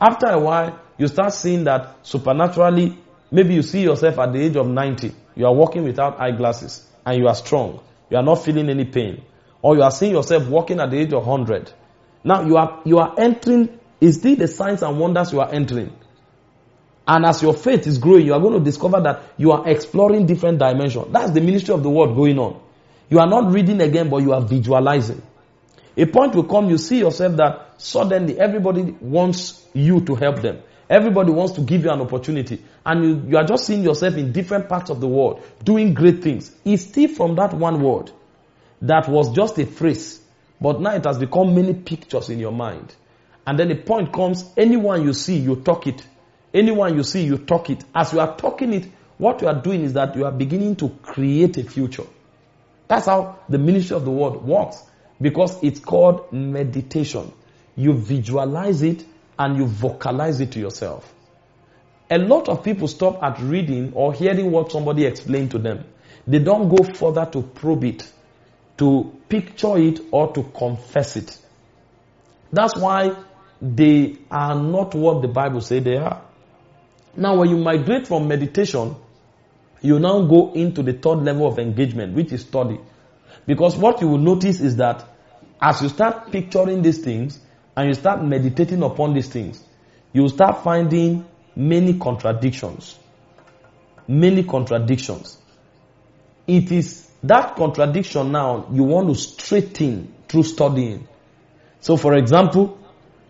After 0.00 0.26
a 0.26 0.38
while, 0.38 0.78
you 0.96 1.08
start 1.08 1.32
seeing 1.34 1.64
that 1.64 2.06
supernaturally, 2.06 2.96
maybe 3.30 3.54
you 3.54 3.62
see 3.62 3.82
yourself 3.82 4.18
at 4.18 4.32
the 4.32 4.40
age 4.40 4.56
of 4.56 4.66
90. 4.66 5.12
You 5.34 5.46
are 5.46 5.54
walking 5.54 5.84
without 5.84 6.20
eyeglasses 6.20 6.86
and 7.04 7.18
you 7.18 7.28
are 7.28 7.34
strong. 7.34 7.80
You 8.10 8.16
are 8.16 8.22
not 8.22 8.44
feeling 8.44 8.68
any 8.68 8.84
pain. 8.84 9.22
Or 9.62 9.76
you 9.76 9.82
are 9.82 9.90
seeing 9.90 10.12
yourself 10.12 10.48
walking 10.48 10.80
at 10.80 10.90
the 10.90 10.98
age 10.98 11.12
of 11.12 11.26
100. 11.26 11.72
Now 12.24 12.42
you 12.42 12.56
are, 12.56 12.80
you 12.84 12.98
are 12.98 13.14
entering, 13.18 13.78
is 14.00 14.20
this 14.20 14.38
the 14.38 14.48
signs 14.48 14.82
and 14.82 14.98
wonders 14.98 15.32
you 15.32 15.40
are 15.40 15.52
entering? 15.52 15.92
And 17.10 17.26
as 17.26 17.42
your 17.42 17.54
faith 17.54 17.88
is 17.88 17.98
growing, 17.98 18.24
you 18.24 18.34
are 18.34 18.38
going 18.38 18.56
to 18.56 18.60
discover 18.60 19.00
that 19.00 19.32
you 19.36 19.50
are 19.50 19.68
exploring 19.68 20.26
different 20.26 20.60
dimensions. 20.60 21.08
That's 21.10 21.32
the 21.32 21.40
ministry 21.40 21.74
of 21.74 21.82
the 21.82 21.90
word 21.90 22.14
going 22.14 22.38
on. 22.38 22.62
You 23.08 23.18
are 23.18 23.26
not 23.26 23.52
reading 23.52 23.80
again, 23.80 24.08
but 24.08 24.18
you 24.18 24.32
are 24.32 24.40
visualizing. 24.40 25.20
A 25.96 26.06
point 26.06 26.36
will 26.36 26.44
come, 26.44 26.70
you 26.70 26.78
see 26.78 27.00
yourself 27.00 27.36
that 27.38 27.82
suddenly 27.82 28.38
everybody 28.38 28.82
wants 29.00 29.66
you 29.74 30.02
to 30.02 30.14
help 30.14 30.40
them. 30.40 30.60
Everybody 30.88 31.32
wants 31.32 31.54
to 31.54 31.62
give 31.62 31.82
you 31.82 31.90
an 31.90 32.00
opportunity. 32.00 32.62
And 32.86 33.04
you, 33.04 33.30
you 33.30 33.36
are 33.38 33.44
just 33.44 33.66
seeing 33.66 33.82
yourself 33.82 34.14
in 34.14 34.30
different 34.30 34.68
parts 34.68 34.88
of 34.88 35.00
the 35.00 35.08
world 35.08 35.42
doing 35.64 35.94
great 35.94 36.22
things. 36.22 36.54
It's 36.64 36.84
still 36.84 37.08
from 37.08 37.34
that 37.34 37.52
one 37.52 37.82
word 37.82 38.12
that 38.82 39.08
was 39.08 39.34
just 39.34 39.58
a 39.58 39.66
phrase. 39.66 40.20
But 40.60 40.80
now 40.80 40.94
it 40.94 41.04
has 41.04 41.18
become 41.18 41.56
many 41.56 41.74
pictures 41.74 42.30
in 42.30 42.38
your 42.38 42.52
mind. 42.52 42.94
And 43.48 43.58
then 43.58 43.66
the 43.66 43.74
point 43.74 44.12
comes, 44.12 44.48
anyone 44.56 45.02
you 45.02 45.12
see, 45.12 45.38
you 45.38 45.56
talk 45.56 45.88
it. 45.88 46.06
Anyone 46.52 46.96
you 46.96 47.02
see, 47.04 47.24
you 47.24 47.38
talk 47.38 47.70
it. 47.70 47.84
As 47.94 48.12
you 48.12 48.20
are 48.20 48.36
talking 48.36 48.72
it, 48.72 48.86
what 49.18 49.40
you 49.42 49.48
are 49.48 49.60
doing 49.60 49.82
is 49.82 49.92
that 49.92 50.16
you 50.16 50.24
are 50.24 50.32
beginning 50.32 50.76
to 50.76 50.88
create 51.02 51.56
a 51.58 51.64
future. 51.64 52.06
That's 52.88 53.06
how 53.06 53.38
the 53.48 53.58
ministry 53.58 53.96
of 53.96 54.04
the 54.04 54.10
word 54.10 54.42
works. 54.42 54.82
Because 55.20 55.62
it's 55.62 55.78
called 55.78 56.32
meditation. 56.32 57.32
You 57.76 57.92
visualize 57.92 58.82
it 58.82 59.04
and 59.38 59.56
you 59.56 59.66
vocalize 59.66 60.40
it 60.40 60.52
to 60.52 60.58
yourself. 60.58 61.14
A 62.10 62.18
lot 62.18 62.48
of 62.48 62.64
people 62.64 62.88
stop 62.88 63.22
at 63.22 63.38
reading 63.40 63.92
or 63.94 64.12
hearing 64.12 64.50
what 64.50 64.72
somebody 64.72 65.04
explained 65.04 65.52
to 65.52 65.58
them. 65.58 65.84
They 66.26 66.40
don't 66.40 66.68
go 66.68 66.82
further 66.82 67.26
to 67.26 67.42
probe 67.42 67.84
it, 67.84 68.12
to 68.78 69.12
picture 69.28 69.78
it, 69.78 70.00
or 70.10 70.32
to 70.32 70.42
confess 70.42 71.16
it. 71.16 71.38
That's 72.52 72.76
why 72.76 73.14
they 73.62 74.16
are 74.30 74.54
not 74.54 74.94
what 74.94 75.22
the 75.22 75.28
Bible 75.28 75.60
says 75.60 75.84
they 75.84 75.96
are. 75.96 76.22
Now, 77.16 77.36
when 77.36 77.50
you 77.50 77.56
migrate 77.56 78.06
from 78.06 78.28
meditation, 78.28 78.96
you 79.82 79.98
now 79.98 80.22
go 80.22 80.52
into 80.52 80.82
the 80.82 80.92
third 80.92 81.18
level 81.18 81.46
of 81.46 81.58
engagement, 81.58 82.14
which 82.14 82.32
is 82.32 82.42
study. 82.42 82.78
Because 83.46 83.76
what 83.76 84.00
you 84.00 84.08
will 84.08 84.18
notice 84.18 84.60
is 84.60 84.76
that 84.76 85.04
as 85.60 85.82
you 85.82 85.88
start 85.88 86.30
picturing 86.30 86.82
these 86.82 86.98
things, 86.98 87.40
and 87.76 87.88
you 87.88 87.94
start 87.94 88.22
meditating 88.22 88.82
upon 88.82 89.14
these 89.14 89.28
things, 89.28 89.62
you 90.12 90.22
will 90.22 90.28
start 90.28 90.62
finding 90.62 91.24
many 91.54 91.98
contradictions. 91.98 92.98
Many 94.08 94.42
contradictions. 94.44 95.38
It 96.46 96.70
is 96.72 97.08
that 97.22 97.54
contradiction 97.56 98.32
now 98.32 98.66
you 98.72 98.82
want 98.82 99.08
to 99.08 99.14
straighten 99.14 100.12
through 100.28 100.42
studying. 100.42 101.06
So, 101.80 101.96
for 101.96 102.14
example, 102.14 102.78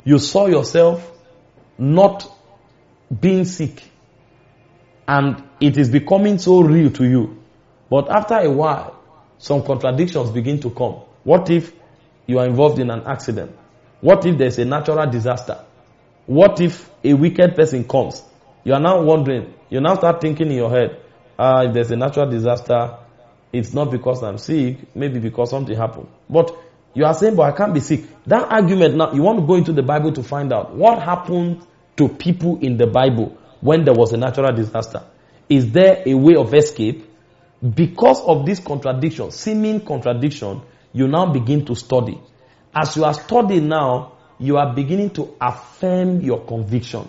you 0.05 0.19
saw 0.19 0.47
yourself 0.47 1.09
not 1.77 2.29
being 3.18 3.44
sick 3.44 3.83
and 5.09 5.42
it 5.61 5.77
is 5.77 5.88
becoming 5.90 6.38
so 6.38 6.61
real 6.61 6.90
to 6.92 7.05
you. 7.05 7.42
But 7.88 8.09
after 8.11 8.35
a 8.37 8.51
while, 8.51 9.03
some 9.38 9.64
contradictions 9.64 10.31
begin 10.31 10.61
to 10.61 10.70
come. 10.70 11.01
What 11.25 11.51
if 11.51 11.73
you 12.27 12.38
are 12.38 12.46
involved 12.46 12.79
in 12.79 12.90
an 12.90 13.03
accident? 13.07 13.57
What 14.01 14.25
if 14.25 14.38
there's 14.38 14.59
a 14.59 14.64
natural 14.64 15.11
disaster? 15.11 15.64
What 16.27 16.61
if 16.61 16.88
a 17.03 17.14
wicked 17.14 17.57
person 17.57 17.87
comes? 17.88 18.23
You 18.62 18.75
are 18.75 18.81
now 18.81 19.03
wondering, 19.03 19.55
you 19.68 19.81
now 19.81 19.96
start 19.96 20.20
thinking 20.20 20.46
in 20.49 20.57
your 20.57 20.70
head, 20.70 21.01
ah, 21.38 21.62
if 21.62 21.75
there's 21.75 21.90
a 21.90 21.96
natural 21.96 22.31
disaster, 22.31 22.96
it's 23.53 23.73
not 23.75 23.90
because 23.90 24.23
I'm 24.23 24.38
sick, 24.38 24.94
maybe 24.94 25.18
because 25.18 25.51
something 25.51 25.77
happened. 25.77 26.09
But 26.29 26.57
you 26.94 27.05
are 27.05 27.14
saying, 27.14 27.35
but 27.35 27.42
I 27.42 27.53
can't 27.57 27.75
be 27.75 27.81
sick. 27.81 28.05
That 28.27 28.51
argument 28.53 28.94
now, 28.96 29.12
you 29.12 29.23
want 29.23 29.40
to 29.40 29.46
go 29.46 29.55
into 29.55 29.73
the 29.73 29.83
Bible 29.83 30.12
to 30.12 30.23
find 30.23 30.53
out 30.53 30.75
what 30.75 31.03
happened 31.03 31.66
to 31.96 32.09
people 32.09 32.59
in 32.61 32.76
the 32.76 32.87
Bible 32.87 33.37
when 33.61 33.85
there 33.85 33.94
was 33.94 34.12
a 34.12 34.16
natural 34.16 34.55
disaster. 34.55 35.03
Is 35.48 35.72
there 35.72 36.03
a 36.07 36.14
way 36.14 36.37
of 36.37 36.55
escape? 36.55 37.07
Because 37.74 38.22
of 38.22 38.46
this 38.46 38.61
contradiction, 38.61 39.31
seeming 39.31 39.81
contradiction, 39.81 40.62
you 40.92 41.09
now 41.09 41.26
begin 41.26 41.64
to 41.66 41.74
study. 41.74 42.20
As 42.74 42.96
you 42.96 43.05
are 43.05 43.14
studying 43.14 43.68
now, 43.68 44.12
you 44.38 44.57
are 44.57 44.72
beginning 44.74 45.11
to 45.11 45.35
affirm 45.40 46.20
your 46.22 46.44
conviction. 46.46 47.09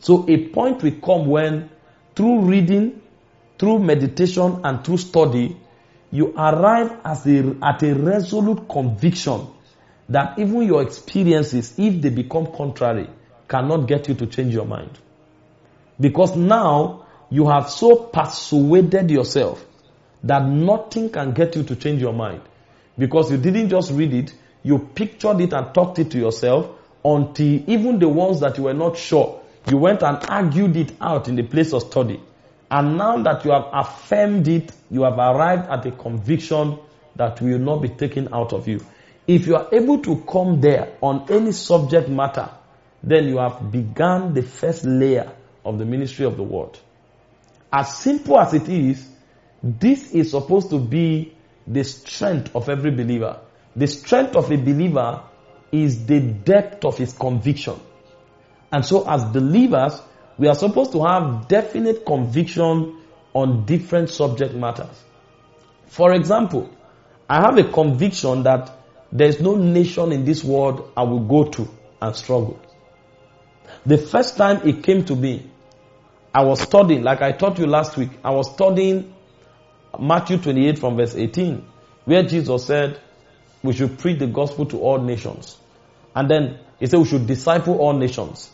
So 0.00 0.24
a 0.28 0.48
point 0.48 0.82
will 0.82 0.98
come 1.00 1.26
when 1.26 1.70
through 2.16 2.40
reading, 2.40 3.00
through 3.58 3.78
meditation 3.80 4.60
and 4.64 4.84
through 4.84 4.98
study, 4.98 5.56
you 6.10 6.34
arrive 6.36 6.98
a, 7.04 7.56
at 7.62 7.82
a 7.82 7.94
resolute 7.94 8.68
conviction 8.68 9.46
that 10.08 10.38
even 10.38 10.62
your 10.62 10.82
experiences, 10.82 11.74
if 11.78 12.00
they 12.00 12.08
become 12.08 12.46
contrary, 12.52 13.08
cannot 13.48 13.86
get 13.88 14.08
you 14.08 14.14
to 14.14 14.26
change 14.26 14.52
your 14.54 14.66
mind. 14.66 14.98
Because 16.00 16.36
now 16.36 17.06
you 17.30 17.48
have 17.48 17.68
so 17.70 17.96
persuaded 17.96 19.10
yourself 19.10 19.64
that 20.22 20.44
nothing 20.44 21.10
can 21.10 21.32
get 21.32 21.56
you 21.56 21.62
to 21.64 21.76
change 21.76 22.00
your 22.00 22.12
mind. 22.12 22.42
Because 22.96 23.30
you 23.30 23.38
didn't 23.38 23.68
just 23.68 23.92
read 23.92 24.12
it, 24.12 24.32
you 24.62 24.78
pictured 24.78 25.40
it 25.40 25.52
and 25.52 25.72
talked 25.74 25.98
it 25.98 26.10
to 26.10 26.18
yourself 26.18 26.68
until 27.04 27.62
even 27.70 27.98
the 27.98 28.08
ones 28.08 28.40
that 28.40 28.58
you 28.58 28.64
were 28.64 28.74
not 28.74 28.96
sure, 28.96 29.40
you 29.68 29.78
went 29.78 30.02
and 30.02 30.18
argued 30.28 30.76
it 30.76 30.92
out 31.00 31.28
in 31.28 31.36
the 31.36 31.42
place 31.42 31.72
of 31.72 31.82
study. 31.82 32.20
And 32.70 32.98
now 32.98 33.22
that 33.22 33.44
you 33.44 33.52
have 33.52 33.66
affirmed 33.72 34.46
it, 34.48 34.72
you 34.90 35.02
have 35.02 35.18
arrived 35.18 35.68
at 35.70 35.86
a 35.86 35.90
conviction 35.92 36.78
that 37.16 37.40
will 37.40 37.58
not 37.58 37.80
be 37.82 37.88
taken 37.88 38.32
out 38.32 38.52
of 38.52 38.68
you. 38.68 38.84
If 39.26 39.46
you 39.46 39.56
are 39.56 39.68
able 39.72 40.00
to 40.02 40.22
come 40.28 40.60
there 40.60 40.96
on 41.00 41.26
any 41.30 41.52
subject 41.52 42.08
matter, 42.08 42.50
then 43.02 43.28
you 43.28 43.38
have 43.38 43.70
begun 43.70 44.34
the 44.34 44.42
first 44.42 44.84
layer 44.84 45.32
of 45.64 45.78
the 45.78 45.84
ministry 45.84 46.24
of 46.24 46.36
the 46.36 46.42
word. 46.42 46.78
As 47.72 47.96
simple 47.96 48.38
as 48.38 48.54
it 48.54 48.68
is, 48.68 49.06
this 49.62 50.12
is 50.12 50.30
supposed 50.30 50.70
to 50.70 50.78
be 50.78 51.34
the 51.66 51.84
strength 51.84 52.54
of 52.54 52.68
every 52.68 52.90
believer. 52.90 53.40
The 53.76 53.86
strength 53.86 54.36
of 54.36 54.50
a 54.50 54.56
believer 54.56 55.22
is 55.70 56.06
the 56.06 56.20
depth 56.20 56.84
of 56.84 56.96
his 56.96 57.12
conviction. 57.12 57.78
And 58.72 58.84
so 58.84 59.08
as 59.08 59.24
believers, 59.24 60.00
we 60.38 60.48
are 60.48 60.54
supposed 60.54 60.92
to 60.92 61.04
have 61.04 61.48
definite 61.48 62.06
conviction 62.06 63.02
on 63.34 63.66
different 63.66 64.10
subject 64.10 64.54
matters. 64.54 65.04
For 65.86 66.12
example, 66.12 66.70
I 67.28 67.42
have 67.42 67.58
a 67.58 67.70
conviction 67.70 68.44
that 68.44 68.74
there 69.12 69.28
is 69.28 69.40
no 69.40 69.56
nation 69.56 70.12
in 70.12 70.24
this 70.24 70.42
world 70.44 70.90
I 70.96 71.02
will 71.02 71.20
go 71.20 71.44
to 71.44 71.68
and 72.00 72.14
struggle. 72.16 72.60
The 73.86 73.98
first 73.98 74.36
time 74.36 74.66
it 74.68 74.82
came 74.82 75.04
to 75.06 75.16
me, 75.16 75.50
I 76.34 76.44
was 76.44 76.60
studying, 76.60 77.02
like 77.02 77.22
I 77.22 77.32
taught 77.32 77.58
you 77.58 77.66
last 77.66 77.96
week, 77.96 78.10
I 78.22 78.30
was 78.30 78.52
studying 78.52 79.14
Matthew 79.98 80.38
28 80.38 80.78
from 80.78 80.96
verse 80.96 81.14
18, 81.14 81.64
where 82.04 82.22
Jesus 82.22 82.66
said, 82.66 83.00
we 83.62 83.72
should 83.72 83.98
preach 83.98 84.18
the 84.18 84.26
gospel 84.26 84.66
to 84.66 84.78
all 84.80 84.98
nations. 84.98 85.56
And 86.14 86.30
then 86.30 86.58
he 86.78 86.86
said 86.86 86.98
we 87.00 87.06
should 87.06 87.26
disciple 87.26 87.78
all 87.78 87.92
nations. 87.92 88.50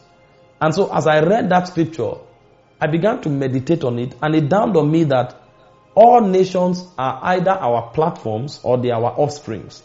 And 0.61 0.75
so 0.75 0.93
as 0.95 1.07
I 1.07 1.21
read 1.21 1.51
that 1.51 1.69
scripture, 1.69 2.13
I 2.81 2.87
began 2.87 3.21
to 3.23 3.29
meditate 3.29 3.85
on 3.85 3.99
it 3.99 4.15
and 4.23 4.35
it 4.35 4.49
dawned 4.49 4.77
on 4.77 4.91
me 4.91 5.05
that 5.05 5.41
all 5.95 6.21
nations 6.21 6.85
are 6.99 7.21
either 7.23 7.51
our 7.51 7.91
platforms 7.93 8.61
or 8.63 8.79
they 8.79 8.91
are 8.91 9.03
our 9.03 9.13
offsprings 9.19 9.83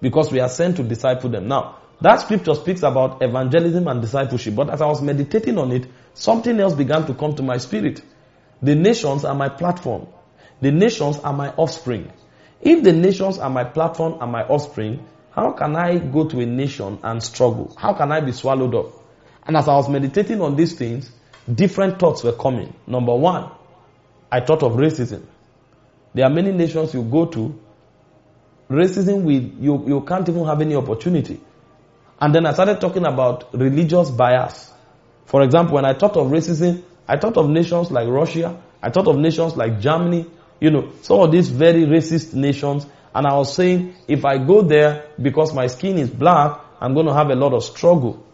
because 0.00 0.32
we 0.32 0.40
are 0.40 0.48
sent 0.48 0.76
to 0.76 0.82
disciple 0.82 1.30
them. 1.30 1.48
Now, 1.48 1.78
that 2.00 2.20
scripture 2.20 2.54
speaks 2.54 2.82
about 2.82 3.22
evangelism 3.22 3.86
and 3.88 4.00
discipleship, 4.00 4.54
but 4.54 4.70
as 4.70 4.82
I 4.82 4.86
was 4.86 5.00
meditating 5.00 5.58
on 5.58 5.72
it, 5.72 5.86
something 6.14 6.58
else 6.60 6.74
began 6.74 7.06
to 7.06 7.14
come 7.14 7.34
to 7.36 7.42
my 7.42 7.58
spirit. 7.58 8.02
The 8.62 8.74
nations 8.74 9.24
are 9.24 9.34
my 9.34 9.48
platform. 9.48 10.08
The 10.60 10.72
nations 10.72 11.18
are 11.18 11.32
my 11.32 11.50
offspring. 11.50 12.12
If 12.60 12.82
the 12.82 12.92
nations 12.92 13.38
are 13.38 13.50
my 13.50 13.64
platform 13.64 14.18
and 14.20 14.32
my 14.32 14.42
offspring, 14.42 15.06
how 15.30 15.52
can 15.52 15.76
I 15.76 15.98
go 15.98 16.28
to 16.28 16.40
a 16.40 16.46
nation 16.46 16.98
and 17.02 17.22
struggle? 17.22 17.74
How 17.76 17.92
can 17.94 18.12
I 18.12 18.20
be 18.20 18.32
swallowed 18.32 18.74
up? 18.74 18.92
And 19.46 19.56
as 19.56 19.68
I 19.68 19.74
was 19.74 19.88
meditating 19.88 20.40
on 20.40 20.56
these 20.56 20.74
things, 20.74 21.10
different 21.52 21.98
thoughts 21.98 22.22
were 22.22 22.32
coming. 22.32 22.74
Number 22.86 23.14
one, 23.14 23.50
I 24.30 24.40
thought 24.40 24.62
of 24.62 24.72
racism. 24.72 25.24
There 26.14 26.24
are 26.24 26.30
many 26.30 26.52
nations 26.52 26.94
you 26.94 27.02
go 27.02 27.26
to, 27.26 27.60
racism 28.70 29.22
with 29.22 29.60
you, 29.60 29.84
you 29.86 30.00
can't 30.02 30.28
even 30.28 30.44
have 30.46 30.60
any 30.60 30.76
opportunity. 30.76 31.40
And 32.24 32.34
then 32.34 32.46
I 32.46 32.54
started 32.54 32.80
talking 32.80 33.04
about 33.04 33.52
religious 33.52 34.10
bias. 34.10 34.72
For 35.26 35.42
example, 35.42 35.74
when 35.74 35.84
I 35.84 35.92
thought 35.92 36.16
of 36.16 36.28
racism, 36.28 36.82
I 37.06 37.18
thought 37.18 37.36
of 37.36 37.50
nations 37.50 37.90
like 37.90 38.08
Russia, 38.08 38.62
I 38.82 38.88
thought 38.88 39.08
of 39.08 39.18
nations 39.18 39.58
like 39.58 39.78
Germany, 39.78 40.24
you 40.58 40.70
know, 40.70 40.90
some 41.02 41.20
of 41.20 41.30
these 41.30 41.50
very 41.50 41.82
racist 41.82 42.32
nations. 42.32 42.86
And 43.14 43.26
I 43.26 43.34
was 43.36 43.54
saying, 43.54 43.94
if 44.08 44.24
I 44.24 44.38
go 44.38 44.62
there 44.62 45.10
because 45.20 45.52
my 45.52 45.66
skin 45.66 45.98
is 45.98 46.08
black, 46.08 46.62
I'm 46.80 46.94
going 46.94 47.04
to 47.04 47.12
have 47.12 47.28
a 47.28 47.34
lot 47.34 47.52
of 47.52 47.62
struggle. 47.62 48.24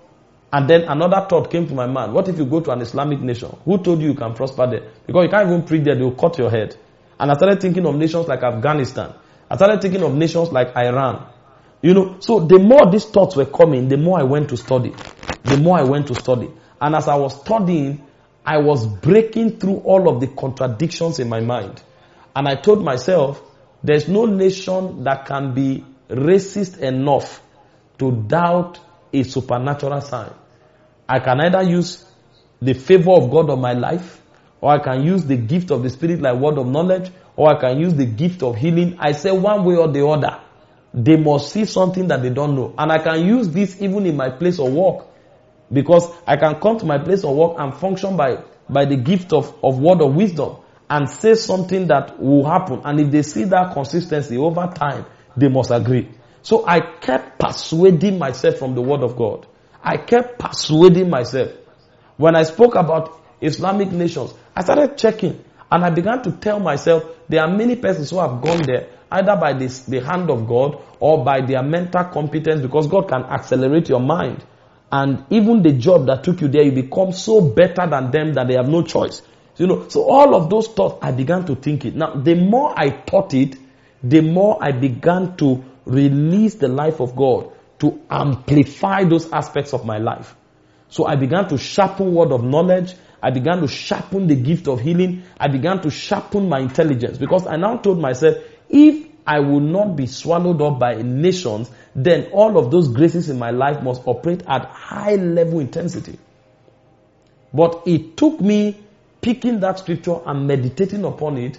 And 0.53 0.71
then 0.71 0.83
another 0.83 1.27
thought 1.29 1.51
came 1.51 1.67
to 1.67 1.75
my 1.75 1.87
mind. 1.87 2.13
What 2.13 2.29
if 2.29 2.39
you 2.39 2.45
go 2.45 2.61
to 2.61 2.71
an 2.71 2.83
Islamic 2.83 3.19
nation? 3.19 3.57
Who 3.65 3.77
told 3.83 4.01
you 4.03 4.11
you 4.11 4.15
can 4.15 4.35
prosper 4.35 4.71
there? 4.71 4.93
Because 5.05 5.25
you 5.25 5.31
can't 5.31 5.49
even 5.49 5.65
preach 5.65 5.83
there, 5.83 5.97
they'll 5.97 6.15
cut 6.15 6.39
your 6.39 6.51
head. 6.53 6.77
And 7.19 7.29
I 7.29 7.35
started 7.35 7.61
thinking 7.61 7.85
of 7.87 7.97
nations 7.97 8.29
like 8.29 8.45
Afghanistan. 8.45 9.15
I 9.51 9.57
started 9.57 9.83
thinking 9.83 10.05
of 10.05 10.15
nations 10.15 10.53
like 10.53 10.77
Iran. 10.77 11.27
You 11.83 11.95
know, 11.95 12.17
so 12.21 12.41
the 12.41 12.59
more 12.59 12.91
these 12.91 13.07
thoughts 13.07 13.37
were 13.37 13.47
coming, 13.47 13.89
the 13.89 13.97
more 13.97 14.21
I 14.21 14.25
went 14.25 14.51
to 14.51 14.57
study. 14.57 14.95
The 15.45 15.57
more 15.57 15.79
I 15.79 15.83
went 15.85 16.09
to 16.09 16.15
study. 16.15 16.51
And 16.81 16.95
as 16.95 17.09
I 17.09 17.17
was 17.17 17.41
studying, 17.41 18.07
I 18.45 18.59
was 18.59 18.87
breaking 18.87 19.59
through 19.59 19.77
all 19.79 20.09
of 20.09 20.21
the 20.21 20.27
contradictions 20.27 21.19
in 21.19 21.29
my 21.29 21.41
mind. 21.41 21.83
And 22.37 22.47
I 22.49 22.57
told 22.57 22.85
myself, 22.85 23.43
there's 23.83 24.09
no 24.09 24.27
nation 24.27 25.05
that 25.05 25.27
can 25.27 25.55
be 25.55 25.85
racist 26.09 26.79
enough 26.79 27.43
to 27.99 28.13
doubt 28.13 28.79
a 29.13 29.23
supernatural 29.23 30.01
sign. 30.01 30.33
I 31.09 31.21
can 31.21 31.41
either 31.41 31.63
use 31.63 32.05
the 32.61 32.75
favor 32.75 33.13
of 33.13 33.31
God 33.31 33.51
on 33.51 33.61
my 33.61 33.73
life, 33.73 34.21
or 34.61 34.73
I 34.73 34.79
can 34.79 35.03
use 35.03 35.25
the 35.25 35.37
gift 35.37 35.71
of 35.71 35.83
the 35.83 35.91
Spirit 35.91 36.21
like 36.21 36.39
word 36.39 36.59
of 36.59 36.67
knowledge, 36.67 37.11
or 37.37 37.55
I 37.55 37.59
can 37.59 37.81
use 37.81 37.95
the 37.95 38.05
gift 38.07 38.43
of 38.43 38.57
healing. 38.57 38.97
I 38.99 39.13
say 39.13 39.33
one 39.33 39.65
way 39.65 39.77
or 39.77 39.89
the 39.89 40.07
other. 40.07 40.41
They 40.93 41.17
must 41.17 41.53
see 41.53 41.65
something 41.65 42.09
that 42.09 42.23
they 42.23 42.31
don't 42.31 42.57
know. 42.57 42.75
And 42.77 42.91
I 42.91 42.99
can 42.99 43.25
use 43.25 43.49
this 43.49 43.81
even 43.81 44.07
in 44.07 44.17
my 44.17 44.31
place 44.31 44.59
of 44.59 44.73
work. 44.73 45.07
Because 45.73 46.11
I 46.27 46.37
can 46.37 46.57
come 46.61 46.79
to 46.79 46.87
my 46.87 46.99
place 46.99 47.23
of 47.23 47.37
work 47.37 47.55
and 47.59 47.73
function 47.73 48.17
by, 48.17 48.43
by 48.69 48.87
the 48.87 48.97
gift 48.97 49.33
of, 49.33 49.55
of 49.63 49.79
word 49.79 50.03
of 50.03 50.15
wisdom 50.15 50.57
and 50.89 51.09
say 51.09 51.35
something 51.35 51.87
that 51.87 52.21
will 52.21 52.45
happen. 52.45 52.81
And 52.85 52.99
if 53.01 53.11
they 53.13 53.23
see 53.23 53.45
that 53.45 53.73
consistency 53.73 54.37
over 54.37 54.67
time, 54.75 55.07
they 55.37 55.49
must 55.49 55.71
agree. 55.71 56.09
So 56.43 56.67
I 56.67 56.81
kept 56.81 57.39
persuading 57.39 58.19
myself 58.19 58.57
from 58.57 58.75
the 58.75 58.83
word 58.83 59.03
of 59.03 59.17
God. 59.17 59.47
I 59.83 59.97
kept 59.97 60.41
persuading 60.41 61.09
myself. 61.09 61.53
When 62.17 62.35
I 62.35 62.43
spoke 62.43 62.75
about 62.75 63.21
Islamic 63.41 63.93
nations, 63.93 64.35
I 64.57 64.63
started 64.65 64.99
checking 64.99 65.45
and 65.71 65.85
I 65.85 65.91
began 65.91 66.23
to 66.23 66.33
tell 66.33 66.59
myself 66.59 67.05
there 67.29 67.43
are 67.43 67.49
many 67.57 67.77
persons 67.77 68.11
who 68.11 68.19
have 68.19 68.43
gone 68.43 68.63
there 68.67 68.89
either 69.11 69.37
by 69.37 69.53
this, 69.53 69.81
the 69.81 70.01
hand 70.01 70.31
of 70.31 70.47
God 70.47 70.81
or 70.99 71.25
by 71.25 71.41
their 71.41 71.63
mental 71.63 72.05
competence 72.05 72.61
because 72.61 72.87
God 72.87 73.09
can 73.09 73.25
accelerate 73.25 73.89
your 73.89 74.01
mind. 74.01 74.45
And 74.93 75.25
even 75.31 75.63
the 75.63 75.73
job 75.73 76.07
that 76.07 76.25
took 76.25 76.41
you 76.41 76.49
there, 76.49 76.63
you 76.63 76.73
become 76.73 77.13
so 77.13 77.41
better 77.41 77.87
than 77.89 78.11
them 78.11 78.35
that 78.35 78.49
they 78.49 78.55
have 78.55 78.69
no 78.69 78.83
choice. 78.83 79.23
You 79.57 79.67
know, 79.67 79.89
so 79.89 80.11
all 80.11 80.35
of 80.35 80.49
those 80.49 80.69
thoughts, 80.69 80.99
I 81.03 81.13
began 81.13 81.45
to 81.47 81.55
think 81.55 81.85
it. 81.85 81.95
Now, 81.95 82.15
the 82.15 82.35
more 82.35 82.73
I 82.77 82.91
thought 82.91 83.35
it, 83.35 83.57
the 84.03 84.21
more 84.23 84.59
I 84.61 84.73
began 84.73 85.37
to 85.37 85.65
release 85.85 86.55
the 86.55 86.69
life 86.69 87.01
of 87.01 87.15
God 87.15 87.53
to 87.81 88.01
amplify 88.11 89.05
those 89.05 89.31
aspects 89.33 89.73
of 89.73 89.85
my 89.85 89.99
life. 89.99 90.35
So 90.89 91.07
I 91.07 91.17
began 91.17 91.49
to 91.49 91.59
sharpen 91.59 92.15
word 92.15 92.33
of 92.33 92.43
knowledge. 92.43 92.95
I 93.23 93.31
began 93.31 93.61
to 93.61 93.69
sharpen 93.69 94.27
the 94.27 94.35
gift 94.35 94.67
of 94.67 94.81
healing. 94.81 95.23
I 95.39 95.49
began 95.49 95.81
to 95.83 95.91
sharpen 95.91 96.49
my 96.49 96.61
intelligence 96.61 97.19
because 97.19 97.47
I 97.47 97.57
now 97.57 97.77
told 97.77 98.01
myself, 98.01 98.37
if 98.71 99.07
I 99.27 99.41
will 99.41 99.61
not 99.61 99.97
be 99.97 100.07
swallowed 100.07 100.63
up 100.63 100.79
by 100.79 101.03
nations, 101.03 101.71
then 101.95 102.31
all 102.33 102.57
of 102.59 102.71
those 102.71 102.89
graces 102.89 103.29
in 103.29 103.39
my 103.39 103.51
life 103.51 103.83
must 103.83 104.03
operate 104.07 104.43
at 104.47 104.65
high 104.65 105.17
level 105.17 105.61
intensity. 105.61 106.19
But 107.53 107.83
it 107.87 108.17
took 108.17 108.41
me 108.41 108.81
picking 109.21 109.61
that 109.61 109.81
scripture 109.81 110.17
and 110.25 110.47
meditating 110.47 111.05
upon 111.05 111.37
it 111.37 111.59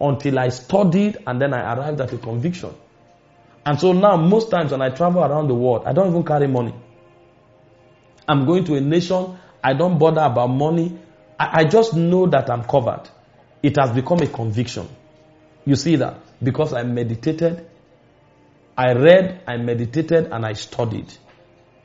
until 0.00 0.38
I 0.38 0.48
studied 0.50 1.18
and 1.26 1.40
then 1.40 1.52
I 1.52 1.74
arrived 1.74 2.00
at 2.00 2.12
a 2.12 2.18
conviction. 2.18 2.74
And 3.66 3.78
so 3.78 3.92
now, 3.92 4.16
most 4.16 4.50
times 4.50 4.72
when 4.72 4.80
I 4.80 4.90
travel 4.90 5.22
around 5.22 5.48
the 5.48 5.54
world, 5.54 5.82
I 5.86 5.92
don't 5.92 6.08
even 6.08 6.24
carry 6.24 6.46
money. 6.46 6.74
I'm 8.26 8.46
going 8.46 8.64
to 8.64 8.76
a 8.76 8.80
nation, 8.80 9.36
I 9.62 9.74
don't 9.74 9.98
bother 9.98 10.22
about 10.22 10.48
money. 10.48 10.98
I, 11.38 11.60
I 11.60 11.64
just 11.64 11.94
know 11.94 12.26
that 12.26 12.48
I'm 12.48 12.64
covered. 12.64 13.08
It 13.62 13.76
has 13.78 13.90
become 13.90 14.20
a 14.20 14.26
conviction. 14.26 14.88
You 15.66 15.76
see 15.76 15.96
that? 15.96 16.16
Because 16.42 16.72
I 16.72 16.82
meditated, 16.82 17.66
I 18.76 18.92
read, 18.92 19.42
I 19.46 19.56
meditated, 19.58 20.32
and 20.32 20.46
I 20.46 20.54
studied. 20.54 21.12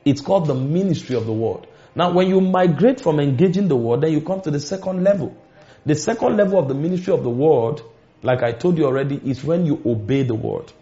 It's 0.04 0.20
called 0.20 0.46
the 0.46 0.54
ministry 0.54 1.16
of 1.16 1.26
the 1.26 1.32
word. 1.32 1.66
Now, 1.94 2.12
when 2.12 2.28
you 2.28 2.40
migrate 2.40 3.00
from 3.00 3.20
engaging 3.20 3.68
the 3.68 3.76
word, 3.76 4.02
then 4.02 4.12
you 4.12 4.20
come 4.20 4.40
to 4.42 4.50
the 4.50 4.60
second 4.60 5.02
level. 5.02 5.36
The 5.84 5.94
second 5.94 6.36
level 6.36 6.58
of 6.58 6.68
the 6.68 6.74
ministry 6.74 7.12
of 7.12 7.22
the 7.22 7.30
word, 7.30 7.80
like 8.22 8.42
I 8.42 8.52
told 8.52 8.78
you 8.78 8.86
already, 8.86 9.20
is 9.24 9.44
when 9.44 9.66
you 9.66 9.80
obey 9.84 10.22
the 10.22 10.34
word. 10.34 10.72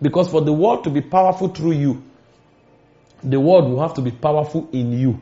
Because 0.00 0.30
for 0.30 0.40
the 0.42 0.52
word 0.52 0.84
to 0.84 0.90
be 0.90 1.00
powerful 1.00 1.48
through 1.48 1.72
you, 1.72 2.02
the 3.22 3.40
word 3.40 3.64
will 3.64 3.80
have 3.80 3.94
to 3.94 4.02
be 4.02 4.10
powerful 4.10 4.68
in 4.72 4.92
you. 4.92 5.20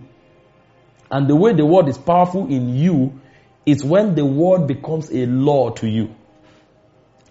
And 1.10 1.28
the 1.28 1.36
way 1.36 1.52
the 1.52 1.64
word 1.64 1.88
is 1.88 1.96
powerful 1.96 2.46
in 2.48 2.76
you 2.76 3.20
is 3.64 3.84
when 3.84 4.14
the 4.14 4.24
word 4.24 4.66
becomes 4.66 5.10
a 5.10 5.26
law 5.26 5.70
to 5.70 5.88
you. 5.88 6.14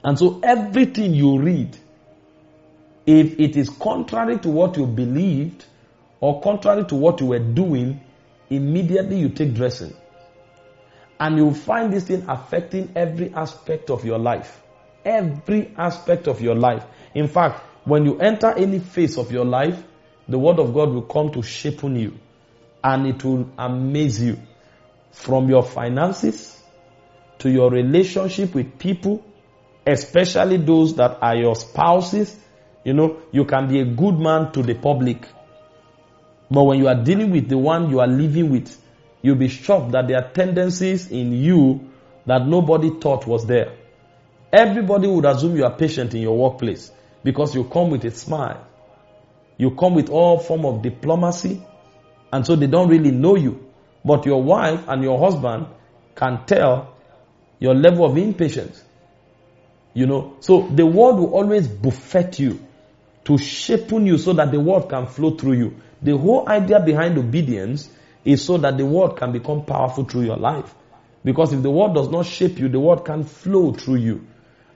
And 0.04 0.18
so 0.20 0.40
everything 0.44 1.14
you 1.14 1.40
read, 1.40 1.78
if 3.06 3.40
it 3.40 3.56
is 3.56 3.70
contrary 3.70 4.40
to 4.40 4.50
what 4.50 4.78
you 4.78 4.86
believed 4.86 5.66
or 6.20 6.42
contrary 6.42 6.86
to 6.86 6.96
what 6.96 7.20
you 7.22 7.28
were 7.28 7.40
doing, 7.40 8.02
immediately 8.50 9.18
you 9.20 9.30
take 9.30 9.54
dressing. 9.54 9.94
And 11.20 11.38
you'll 11.38 11.54
find 11.54 11.92
this 11.92 12.06
thing 12.06 12.26
affecting 12.28 12.92
every 12.96 13.34
aspect 13.34 13.90
of 13.90 14.04
your 14.04 14.20
life. 14.20 14.62
Every 15.06 15.74
aspect 15.78 16.28
of 16.28 16.42
your 16.42 16.56
life. 16.56 16.86
In 17.14 17.28
fact, 17.28 17.62
when 17.86 18.06
you 18.06 18.20
enter 18.20 18.52
any 18.52 18.80
phase 18.80 19.18
of 19.18 19.32
your 19.32 19.46
life, 19.46 19.82
the 20.28 20.40
word 20.40 20.60
of 20.60 20.74
God 20.74 20.90
will 20.90 21.02
come 21.02 21.32
to 21.34 21.42
shape 21.42 21.84
on 21.84 21.96
you 21.96 22.18
and 22.84 23.08
it 23.08 23.24
will 23.24 23.50
amaze 23.58 24.22
you 24.22 24.40
from 25.12 25.50
your 25.50 25.64
finances 25.64 26.62
to 27.40 27.50
your 27.50 27.70
relationship 27.70 28.56
with 28.56 28.78
people, 28.80 29.24
especially 29.86 30.58
those 30.58 30.96
that 30.96 31.18
are 31.22 31.36
your 31.36 31.56
spouses. 31.56 32.38
You 32.84 32.94
know, 32.94 33.22
you 33.32 33.46
can 33.46 33.68
be 33.68 33.80
a 33.80 33.86
good 33.86 34.20
man 34.20 34.52
to 34.54 34.62
the 34.62 34.76
public. 34.76 35.28
But 36.50 36.64
when 36.64 36.80
you 36.80 36.88
are 36.88 37.02
dealing 37.04 37.32
with 37.32 37.50
the 37.50 37.58
one 37.58 37.90
you 37.90 38.00
are 38.00 38.08
living 38.08 38.50
with, 38.52 38.78
you'll 39.22 39.36
be 39.38 39.48
shocked 39.48 39.92
that 39.94 40.08
there 40.08 40.18
are 40.18 40.32
tendencies 40.32 41.10
in 41.10 41.32
you 41.34 41.90
that 42.26 42.46
nobody 42.46 42.90
thought 43.00 43.26
was 43.26 43.46
there. 43.46 43.76
Everybody 44.52 45.08
would 45.08 45.26
assume 45.26 45.56
you 45.56 45.66
are 45.66 45.76
patient 45.76 46.14
in 46.14 46.22
your 46.22 46.38
workplace 46.38 46.92
because 47.24 47.56
you 47.56 47.64
come 47.64 47.90
with 47.90 48.06
a 48.06 48.12
smile. 48.12 48.68
You 49.58 49.72
come 49.72 49.96
with 49.96 50.10
all 50.10 50.40
form 50.40 50.66
of 50.66 50.82
diplomacy 50.82 51.66
and 52.32 52.46
so 52.46 52.56
they 52.56 52.68
don't 52.68 52.90
really 52.90 53.12
know 53.12 53.36
you. 53.36 53.72
But 54.06 54.26
your 54.26 54.44
wife 54.44 54.88
and 54.88 55.02
your 55.04 55.18
husband 55.20 55.68
can 56.16 56.46
tell 56.46 56.96
your 57.60 57.74
level 57.74 58.06
of 58.06 58.18
impatience. 58.18 58.84
You 59.94 60.08
know, 60.08 60.38
so 60.40 60.62
the 60.62 60.86
word 60.86 61.16
will 61.16 61.34
always 61.34 61.68
buffet 61.68 62.40
you 62.40 62.60
to 63.26 63.38
shape 63.38 63.92
you 63.92 64.18
so 64.18 64.34
that 64.34 64.52
the 64.52 64.60
word 64.60 64.90
can 64.90 65.06
flow 65.06 65.32
through 65.32 65.54
you. 65.54 65.76
The 66.02 66.18
whole 66.18 66.48
idea 66.50 66.80
behind 66.80 67.18
obedience 67.18 67.90
is 68.26 68.44
so 68.44 68.58
that 68.58 68.78
the 68.78 68.86
word 68.86 69.16
can 69.18 69.32
become 69.32 69.66
powerful 69.66 70.04
through 70.04 70.24
your 70.24 70.38
life. 70.38 70.74
Because 71.24 71.54
if 71.54 71.62
the 71.62 71.70
word 71.70 71.94
does 71.94 72.10
not 72.10 72.26
shape 72.26 72.60
you, 72.60 72.68
the 72.70 72.80
word 72.80 73.06
can 73.06 73.24
flow 73.24 73.72
through 73.72 73.96
you. 73.96 74.28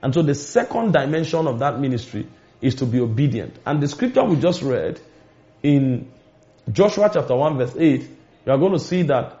And 0.02 0.14
so 0.14 0.22
the 0.22 0.34
second 0.34 0.92
dimension 0.92 1.46
of 1.46 1.58
that 1.58 1.78
ministry 1.80 2.26
is 2.60 2.76
to 2.76 2.86
be 2.86 3.00
obedient. 3.00 3.58
And 3.66 3.82
the 3.82 3.88
scripture 3.88 4.24
we 4.24 4.36
just 4.36 4.62
read 4.62 5.00
in 5.62 6.10
Joshua 6.70 7.10
chapter 7.12 7.34
1 7.34 7.58
verse 7.58 7.74
8, 7.76 8.08
you 8.46 8.52
are 8.52 8.58
going 8.58 8.72
to 8.72 8.78
see 8.78 9.02
that 9.02 9.40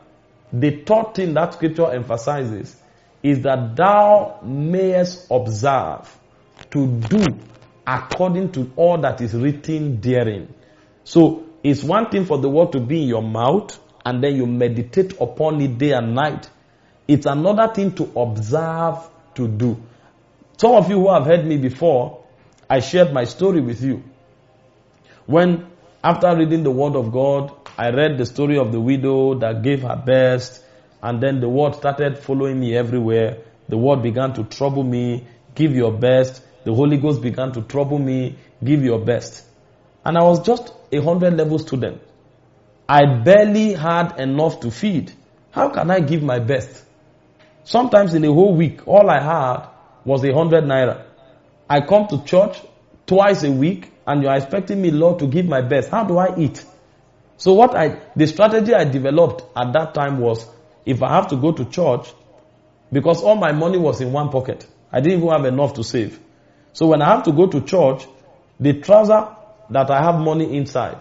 the 0.52 0.82
third 0.82 1.14
thing 1.14 1.34
that 1.34 1.54
scripture 1.54 1.90
emphasizes 1.92 2.74
is 3.22 3.42
that 3.42 3.76
thou 3.76 4.40
mayest 4.42 5.26
observe 5.30 6.16
to 6.70 6.86
do 6.86 7.24
according 7.86 8.52
to 8.52 8.70
all 8.76 8.98
that 8.98 9.20
is 9.20 9.34
written 9.34 10.00
therein. 10.00 10.52
So 11.04 11.44
it's 11.62 11.82
one 11.82 12.10
thing 12.10 12.26
for 12.26 12.38
the 12.38 12.48
word 12.48 12.72
to 12.72 12.80
be 12.80 13.02
in 13.02 13.08
your 13.08 13.22
mouth 13.22 13.78
and 14.04 14.22
then 14.22 14.36
you 14.36 14.46
meditate 14.46 15.14
upon 15.20 15.60
it 15.60 15.78
day 15.78 15.92
and 15.92 16.14
night. 16.14 16.48
It's 17.06 17.26
another 17.26 17.72
thing 17.72 17.94
to 17.96 18.10
observe 18.16 19.08
to 19.34 19.48
do. 19.48 19.82
Some 20.58 20.72
of 20.72 20.90
you 20.90 21.00
who 21.00 21.12
have 21.12 21.24
heard 21.24 21.46
me 21.46 21.56
before, 21.56 22.24
I 22.68 22.80
shared 22.80 23.12
my 23.12 23.24
story 23.24 23.60
with 23.60 23.82
you. 23.82 24.02
When, 25.26 25.66
after 26.02 26.36
reading 26.36 26.62
the 26.64 26.70
Word 26.70 26.96
of 26.96 27.12
God, 27.12 27.52
I 27.76 27.90
read 27.90 28.18
the 28.18 28.26
story 28.26 28.58
of 28.58 28.72
the 28.72 28.80
widow 28.80 29.34
that 29.38 29.62
gave 29.62 29.82
her 29.82 29.96
best, 29.96 30.62
and 31.02 31.22
then 31.22 31.40
the 31.40 31.48
Word 31.48 31.74
started 31.74 32.18
following 32.18 32.58
me 32.58 32.76
everywhere. 32.76 33.38
The 33.68 33.76
Word 33.76 34.02
began 34.02 34.32
to 34.34 34.44
trouble 34.44 34.82
me, 34.82 35.26
give 35.54 35.72
your 35.72 35.92
best. 35.92 36.42
The 36.64 36.74
Holy 36.74 36.96
Ghost 36.96 37.22
began 37.22 37.52
to 37.52 37.62
trouble 37.62 37.98
me, 37.98 38.36
give 38.64 38.82
your 38.82 38.98
best. 38.98 39.44
And 40.04 40.16
I 40.16 40.22
was 40.22 40.40
just 40.44 40.72
a 40.90 41.00
hundred 41.02 41.34
level 41.34 41.58
student. 41.58 42.00
I 42.88 43.04
barely 43.22 43.74
had 43.74 44.18
enough 44.18 44.60
to 44.60 44.70
feed. 44.70 45.12
How 45.50 45.68
can 45.68 45.90
I 45.90 46.00
give 46.00 46.22
my 46.22 46.38
best? 46.38 46.84
Sometimes 47.64 48.14
in 48.14 48.24
a 48.24 48.32
whole 48.32 48.54
week, 48.54 48.86
all 48.88 49.10
I 49.10 49.20
had 49.20 49.68
was 50.04 50.24
a 50.24 50.32
hundred 50.32 50.64
naira. 50.64 51.04
I 51.68 51.82
come 51.82 52.06
to 52.08 52.24
church 52.24 52.58
twice 53.06 53.42
a 53.44 53.50
week 53.50 53.92
and 54.06 54.22
you 54.22 54.28
are 54.28 54.36
expecting 54.36 54.80
me, 54.80 54.90
Lord, 54.90 55.18
to 55.18 55.26
give 55.26 55.46
my 55.46 55.60
best. 55.60 55.90
How 55.90 56.04
do 56.04 56.16
I 56.16 56.34
eat? 56.38 56.64
So 57.36 57.52
what 57.52 57.76
I, 57.76 58.00
the 58.16 58.26
strategy 58.26 58.74
I 58.74 58.84
developed 58.84 59.44
at 59.56 59.72
that 59.74 59.92
time 59.94 60.18
was, 60.18 60.46
if 60.86 61.02
I 61.02 61.14
have 61.14 61.28
to 61.28 61.36
go 61.36 61.52
to 61.52 61.64
church, 61.64 62.12
because 62.92 63.22
all 63.22 63.34
my 63.36 63.52
money 63.52 63.78
was 63.78 64.00
in 64.00 64.12
one 64.12 64.30
pocket, 64.30 64.66
I 64.90 65.00
didn't 65.00 65.18
even 65.18 65.30
have 65.30 65.44
enough 65.44 65.74
to 65.74 65.84
save. 65.84 66.18
So 66.72 66.86
when 66.86 67.02
I 67.02 67.06
have 67.06 67.24
to 67.24 67.32
go 67.32 67.46
to 67.46 67.60
church, 67.60 68.06
the 68.60 68.80
trouser 68.80 69.28
that 69.70 69.90
I 69.90 70.02
have 70.02 70.20
money 70.20 70.56
inside, 70.56 70.98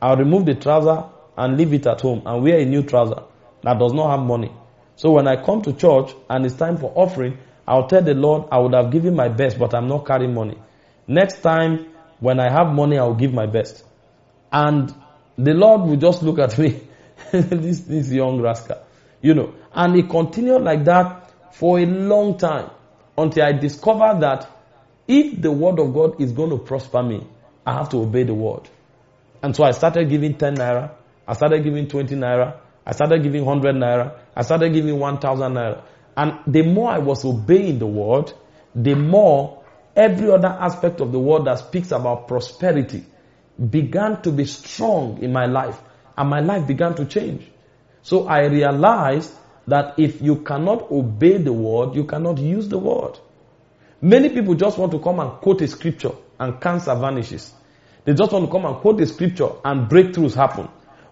I'll 0.00 0.16
remove 0.16 0.46
the 0.46 0.54
trouser 0.54 1.04
and 1.36 1.56
leave 1.56 1.72
it 1.72 1.86
at 1.86 2.00
home 2.00 2.22
and 2.26 2.42
wear 2.42 2.58
a 2.58 2.64
new 2.64 2.82
trouser 2.82 3.22
that 3.62 3.78
does 3.78 3.92
not 3.92 4.10
have 4.16 4.26
money. 4.26 4.52
So 4.96 5.10
when 5.10 5.28
I 5.28 5.42
come 5.42 5.62
to 5.62 5.72
church 5.72 6.14
and 6.30 6.46
it's 6.46 6.56
time 6.56 6.78
for 6.78 6.92
offering, 6.94 7.38
I'll 7.68 7.86
tell 7.86 8.02
the 8.02 8.14
Lord, 8.14 8.48
I 8.50 8.58
would 8.58 8.74
have 8.74 8.90
given 8.90 9.14
my 9.14 9.28
best, 9.28 9.58
but 9.58 9.74
I'm 9.74 9.88
not 9.88 10.06
carrying 10.06 10.32
money. 10.34 10.56
Next 11.06 11.42
time, 11.42 11.86
when 12.20 12.40
I 12.40 12.50
have 12.50 12.72
money, 12.72 12.98
I'll 12.98 13.14
give 13.14 13.32
my 13.34 13.46
best. 13.46 13.84
And 14.50 14.94
the 15.36 15.52
Lord 15.52 15.82
will 15.82 15.96
just 15.96 16.22
look 16.22 16.38
at 16.38 16.58
me, 16.58 16.80
this, 17.32 17.80
this 17.80 18.10
young 18.10 18.40
rascal, 18.40 18.78
you 19.22 19.34
know. 19.34 19.54
And 19.72 19.96
it 19.96 20.08
continued 20.08 20.62
like 20.62 20.84
that 20.84 21.54
for 21.54 21.78
a 21.78 21.86
long 21.86 22.38
time 22.38 22.70
until 23.16 23.44
I 23.44 23.52
discovered 23.52 24.20
that 24.20 24.48
if 25.08 25.40
the 25.40 25.52
word 25.52 25.78
of 25.78 25.94
God 25.94 26.20
is 26.20 26.32
going 26.32 26.50
to 26.50 26.58
prosper 26.58 27.02
me, 27.02 27.26
I 27.64 27.74
have 27.74 27.88
to 27.90 27.98
obey 27.98 28.24
the 28.24 28.34
word. 28.34 28.68
And 29.42 29.54
so 29.54 29.64
I 29.64 29.70
started 29.72 30.08
giving 30.08 30.36
10 30.36 30.56
naira. 30.56 30.92
I 31.26 31.34
started 31.34 31.62
giving 31.64 31.88
20 31.88 32.14
naira. 32.16 32.58
I 32.84 32.92
started 32.92 33.22
giving 33.22 33.44
100 33.44 33.74
naira. 33.76 34.18
I 34.34 34.42
started 34.42 34.72
giving 34.72 34.98
1000 34.98 35.52
naira. 35.52 35.82
And 36.16 36.38
the 36.46 36.62
more 36.62 36.90
I 36.90 36.98
was 36.98 37.24
obeying 37.24 37.78
the 37.78 37.86
word, 37.86 38.32
the 38.74 38.94
more 38.94 39.64
every 39.94 40.30
other 40.30 40.48
aspect 40.48 41.00
of 41.00 41.12
the 41.12 41.18
word 41.18 41.44
that 41.44 41.58
speaks 41.58 41.90
about 41.92 42.28
prosperity 42.28 43.04
began 43.70 44.20
to 44.22 44.30
be 44.30 44.44
strong 44.44 45.22
in 45.22 45.32
my 45.32 45.46
life. 45.46 45.80
And 46.16 46.30
my 46.30 46.40
life 46.40 46.66
began 46.66 46.94
to 46.94 47.04
change. 47.04 47.46
So 48.06 48.28
I 48.28 48.46
realized 48.46 49.34
that 49.66 49.98
if 49.98 50.22
you 50.22 50.36
cannot 50.36 50.92
obey 50.92 51.38
the 51.38 51.52
word, 51.52 51.96
you 51.96 52.04
cannot 52.04 52.38
use 52.38 52.68
the 52.68 52.78
word. 52.78 53.18
Many 54.00 54.28
people 54.28 54.54
just 54.54 54.78
want 54.78 54.92
to 54.92 55.00
come 55.00 55.18
and 55.18 55.32
quote 55.40 55.60
a 55.62 55.66
scripture 55.66 56.12
and 56.38 56.60
cancer 56.60 56.94
vanishes. 56.94 57.52
They 58.04 58.14
just 58.14 58.30
want 58.30 58.44
to 58.44 58.52
come 58.52 58.64
and 58.64 58.76
quote 58.76 58.98
the 58.98 59.06
scripture 59.06 59.48
and 59.64 59.90
breakthroughs 59.90 60.36
happen. 60.36 60.68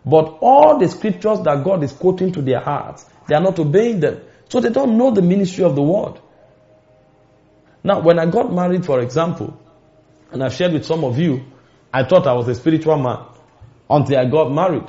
But 0.07 0.38
all 0.40 0.78
the 0.78 0.86
scriptures 0.86 1.40
that 1.40 1.64
God 1.64 1.82
is 1.82 1.90
quoting 1.90 2.30
to 2.30 2.42
their 2.42 2.61
hearts, 2.61 3.05
they 3.26 3.34
are 3.34 3.42
not 3.42 3.59
obeying 3.59 3.99
them. 3.99 4.20
So 4.49 4.61
they 4.61 4.70
don't 4.70 4.97
know 4.97 5.11
the 5.11 5.22
ministry 5.22 5.64
of 5.64 5.74
the 5.74 5.82
word. 5.82 6.20
Now, 7.82 8.03
when 8.03 8.20
I 8.20 8.26
got 8.26 8.53
married, 8.53 8.86
for 8.86 9.01
example, 9.01 9.59
and 10.30 10.45
I've 10.45 10.55
shared 10.55 10.72
with 10.72 10.84
some 10.86 11.03
of 11.03 11.18
you, 11.18 11.42
I 11.92 12.05
thought 12.05 12.28
I 12.28 12.34
was 12.34 12.47
a 12.47 12.55
spiritual 12.55 12.99
man 12.99 13.18
until 13.90 14.16
I 14.16 14.26
got 14.26 14.53
married 14.53 14.88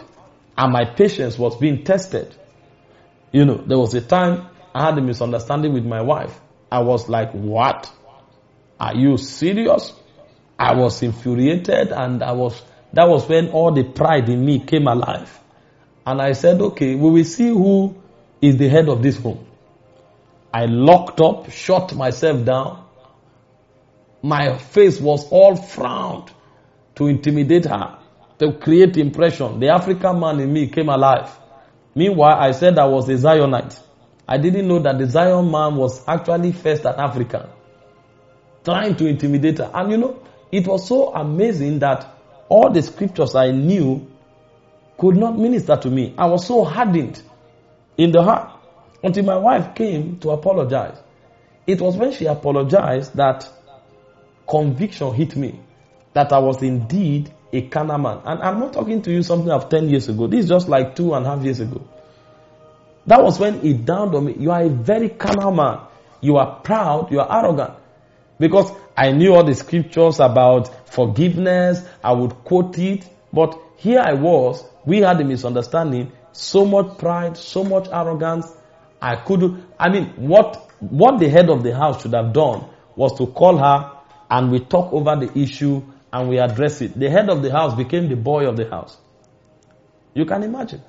and 0.58 0.72
my 0.72 0.86
patience 0.86 1.38
was 1.38 1.58
being 1.58 1.84
tested. 1.84 2.34
You 3.32 3.46
know, 3.46 3.58
there 3.58 3.78
was 3.78 3.94
a 3.94 4.02
time 4.02 4.48
I 4.74 4.86
had 4.86 4.98
a 4.98 5.02
misunderstanding 5.02 5.74
with 5.74 5.86
my 5.86 6.02
wife. 6.02 6.40
I 6.72 6.80
was 6.80 7.10
like, 7.10 7.32
what? 7.32 7.92
Are 8.80 8.96
you 8.96 9.18
serious? 9.18 9.94
I 10.58 10.76
was 10.76 11.02
infuriated 11.04 11.92
and 11.92 12.24
I 12.24 12.32
was, 12.32 12.62
that 12.94 13.08
was 13.08 13.28
when 13.28 13.50
all 13.50 13.72
the 13.72 13.84
pride 13.84 14.30
in 14.30 14.46
me 14.46 14.60
came 14.60 14.88
alive. 14.88 15.40
And 16.06 16.22
I 16.22 16.34
said, 16.34 16.62
okay, 16.62 16.96
we 16.96 17.10
will 17.10 17.24
see 17.26 17.50
who 17.50 17.96
is 18.42 18.58
the 18.58 18.70
head 18.70 18.88
of 18.90 19.02
this 19.02 19.18
home. 19.18 19.46
I 20.54 20.66
locked 20.66 21.20
up, 21.20 21.52
shut 21.52 21.94
myself 21.96 22.46
down. 22.46 22.86
My 24.22 24.58
face 24.58 25.00
was 25.02 25.28
all 25.30 25.56
frowned 25.56 26.32
to 26.96 27.08
intimidate 27.08 27.66
her, 27.66 28.00
to 28.40 28.54
create 28.54 28.98
impression. 28.98 29.60
The 29.60 29.70
African 29.70 30.20
man 30.20 30.40
in 30.40 30.52
me 30.52 30.68
came 30.68 30.90
alive. 30.90 31.30
Meanwhile, 31.94 32.38
I 32.40 32.52
said 32.52 32.78
I 32.78 32.86
was 32.86 33.08
a 33.10 33.14
Zionite. 33.14 33.80
I 34.28 34.38
didn't 34.38 34.68
know 34.68 34.80
that 34.80 34.98
the 34.98 35.08
Zion 35.08 35.50
man 35.52 35.76
was 35.76 36.06
actually 36.08 36.52
first 36.52 36.84
an 36.86 36.96
African. 37.00 37.48
Trying 38.64 38.96
to 38.98 39.08
intimidate 39.08 39.60
her. 39.60 39.72
And 39.74 39.92
you 39.92 39.98
know, 39.98 40.24
it 40.52 40.68
was 40.68 40.88
so 40.88 41.14
amazing 41.14 41.80
that 41.80 42.08
all 42.50 42.72
the 42.72 42.82
scriptures 42.82 43.36
I 43.36 43.52
knew 43.52 44.12
could 44.98 45.16
not 45.16 45.38
minister 45.38 45.76
to 45.78 45.90
me. 45.90 46.14
I 46.18 46.26
was 46.26 46.46
so 46.46 46.64
hardened 46.64 47.22
in 47.98 48.12
the 48.12 48.24
heart 48.24 48.52
until 49.04 49.24
my 49.24 49.38
wife 49.38 49.76
came 49.76 50.20
to 50.20 50.32
apologize. 50.32 50.98
It 51.68 51.82
was 51.82 51.96
when 51.96 52.12
she 52.12 52.26
apologized 52.26 53.16
that 53.16 53.48
conviction 54.48 55.14
hit 55.14 55.36
me 55.36 55.60
that 56.14 56.32
I 56.32 56.40
was 56.40 56.62
indeed 56.62 57.32
a 57.58 57.62
carnal 57.70 57.98
man. 57.98 58.20
And 58.26 58.42
I'm 58.42 58.60
not 58.60 58.74
talking 58.74 59.02
to 59.04 59.12
you 59.12 59.24
something 59.24 59.52
of 59.52 59.70
10 59.70 59.90
years 59.90 60.10
ago. 60.10 60.28
This 60.28 60.44
is 60.46 60.50
just 60.50 60.68
like 60.68 60.96
two 60.96 61.14
and 61.14 61.26
a 61.26 61.30
half 61.36 61.44
years 61.44 61.60
ago. 61.60 61.88
That 63.08 63.24
was 63.24 63.40
when 63.40 63.66
it 63.66 63.86
dawned 63.86 64.16
on 64.16 64.26
me. 64.26 64.36
You 64.38 64.52
are 64.52 64.64
a 64.64 64.70
very 64.70 65.10
carnal 65.10 65.52
man. 65.52 65.80
You 66.22 66.38
are 66.38 66.60
proud. 66.60 67.12
You 67.12 67.20
are 67.22 67.44
arrogant. 67.44 67.74
Because 68.40 68.72
I 68.98 69.12
knew 69.12 69.36
all 69.36 69.44
the 69.44 69.54
scriptures 69.54 70.20
about 70.20 70.90
forgiveness. 70.90 71.86
I 72.04 72.14
would 72.14 72.32
quote 72.44 72.78
it. 72.80 73.08
But 73.32 73.60
here 73.78 74.00
I 74.00 74.14
was. 74.14 74.64
We 74.86 75.02
had 75.02 75.22
a 75.22 75.24
misunderstanding. 75.24 76.12
So 76.32 76.66
much 76.66 76.98
pride, 76.98 77.38
so 77.38 77.64
much 77.64 77.88
arrogance. 77.92 78.52
I 79.02 79.16
could, 79.18 79.64
I 79.80 79.90
mean, 79.90 80.08
what, 80.18 80.70
what 80.80 81.20
the 81.20 81.30
head 81.30 81.50
of 81.50 81.64
the 81.64 81.76
house 81.76 82.02
should 82.02 82.14
have 82.14 82.34
done 82.34 82.66
was 82.96 83.18
to 83.20 83.28
call 83.28 83.58
her 83.58 83.92
and 84.30 84.52
we 84.52 84.60
talk 84.60 84.92
over 84.94 85.16
the 85.16 85.38
issue 85.40 85.84
and 86.16 86.30
we 86.30 86.40
address 86.40 86.82
it. 86.82 86.98
The 86.98 87.10
head 87.10 87.30
of 87.30 87.44
the 87.44 87.52
house 87.52 87.76
became 87.76 88.08
the 88.08 88.16
boy 88.16 88.48
of 88.48 88.56
the 88.56 88.70
house. 88.70 88.96
You 90.14 90.26
can 90.26 90.44
imagine. 90.44 90.82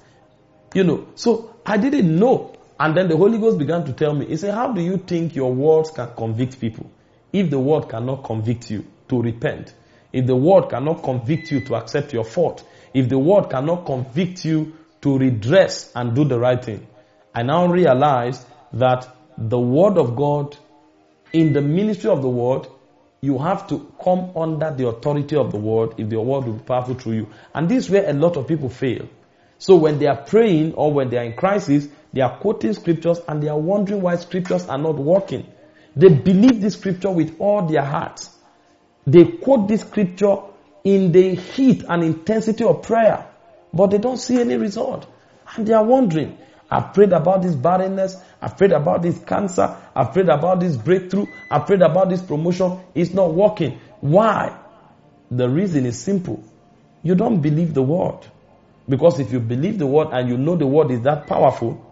You 0.73 0.85
know, 0.85 1.09
so 1.17 1.57
I 1.67 1.79
didn't 1.79 2.17
know. 2.17 2.55
And 2.79 2.97
then 2.97 3.09
the 3.09 3.17
Holy 3.17 3.37
Ghost 3.39 3.59
began 3.59 3.85
to 3.87 3.93
tell 3.93 4.15
me, 4.15 4.27
He 4.27 4.37
said, 4.37 4.55
How 4.55 4.73
do 4.73 4.81
you 4.81 4.99
think 4.99 5.35
your 5.35 5.53
words 5.53 5.91
can 5.91 6.11
convict 6.17 6.61
people? 6.61 6.89
If 7.33 7.51
the 7.51 7.59
word 7.59 7.89
cannot 7.89 8.23
convict 8.23 8.71
you 8.71 8.87
to 9.09 9.21
repent, 9.21 9.75
if 10.13 10.27
the 10.27 10.37
word 10.37 10.69
cannot 10.71 11.03
convict 11.03 11.51
you 11.51 11.59
to 11.63 11.75
accept 11.75 12.13
your 12.13 12.25
fault, 12.25 12.65
if 12.95 13.09
the 13.09 13.19
word 13.19 13.51
cannot 13.51 13.85
convict 13.85 14.45
you 14.45 14.77
to 15.01 15.19
redress 15.19 15.91
and 15.97 16.15
do 16.15 16.25
the 16.25 16.39
right 16.39 16.65
thing, 16.65 16.87
I 17.35 17.43
now 17.43 17.67
realize 17.67 18.47
that 18.75 19.09
the 19.37 19.59
word 19.59 19.99
of 19.99 20.15
God 20.15 20.57
in 21.33 21.53
the 21.53 21.63
ministry 21.63 22.11
of 22.11 22.23
the 22.23 22.29
word 22.29 22.69
you 23.27 23.39
have 23.39 23.67
to 23.67 23.93
come 24.03 24.31
under 24.37 24.73
the 24.73 24.87
authority 24.87 25.35
of 25.35 25.51
the 25.51 25.59
word 25.59 25.95
if 25.99 26.09
the 26.09 26.21
word 26.21 26.45
will 26.45 26.53
be 26.53 26.63
powerful 26.63 26.95
through 26.95 27.15
you. 27.15 27.29
And 27.53 27.69
this 27.69 27.85
is 27.85 27.91
where 27.91 28.09
a 28.09 28.13
lot 28.13 28.37
of 28.37 28.47
people 28.47 28.69
fail. 28.69 29.09
So 29.59 29.75
when 29.75 29.99
they 29.99 30.07
are 30.07 30.17
praying 30.17 30.75
or 30.75 30.93
when 30.93 31.11
they 31.11 31.19
are 31.19 31.25
in 31.25 31.35
crisis, 31.35 31.89
they 32.13 32.21
are 32.21 32.39
quoting 32.39 32.73
scriptures 32.73 33.19
and 33.27 33.43
they 33.43 33.49
are 33.49 33.59
wondering 33.59 34.01
why 34.01 34.15
scriptures 34.17 34.67
are 34.69 34.79
not 34.79 34.97
working. 34.97 35.53
They 35.97 36.09
believe 36.09 36.61
this 36.61 36.75
scripture 36.75 37.11
with 37.11 37.37
all 37.41 37.67
their 37.67 37.83
hearts. 37.83 38.31
They 39.07 39.25
quote 39.25 39.67
this 39.67 39.81
scripture 39.81 40.37
in 40.85 41.11
the 41.11 41.35
heat 41.35 41.85
and 41.89 42.05
intensity 42.05 42.63
of 42.63 42.83
prayer, 42.83 43.27
but 43.73 43.89
they 43.89 43.99
don't 43.99 44.19
see 44.19 44.41
any 44.41 44.57
result. 44.57 45.07
And 45.57 45.67
they 45.67 45.73
are 45.73 45.85
wondering, 45.85 46.39
I've 46.71 46.93
prayed 46.93 47.13
about 47.13 47.43
this 47.43 47.55
barrenness. 47.55 48.17
I've 48.41 48.57
prayed 48.57 48.73
about 48.73 49.03
this 49.03 49.19
cancer. 49.21 49.77
I've 49.95 50.13
prayed 50.13 50.29
about 50.29 50.61
this 50.61 50.77
breakthrough. 50.77 51.27
I've 51.51 51.67
prayed 51.67 51.83
about 51.83 52.09
this 52.11 52.23
promotion. 52.23 52.81
It's 52.95 53.13
not 53.13 53.33
working. 53.35 53.79
Why? 54.01 54.59
The 55.31 55.49
reason 55.49 55.87
is 55.87 55.99
simple. 55.99 56.43
You 57.03 57.15
don't 57.15 57.41
believe 57.41 57.73
the 57.75 57.83
word. 57.83 58.27
Because 58.89 59.21
if 59.21 59.33
you 59.33 59.41
believe 59.41 59.79
the 59.79 59.87
word 59.87 60.09
and 60.13 60.29
you 60.29 60.37
know 60.37 60.57
the 60.57 60.67
word 60.67 60.91
is 60.91 61.03
that 61.03 61.27
powerful, 61.27 61.83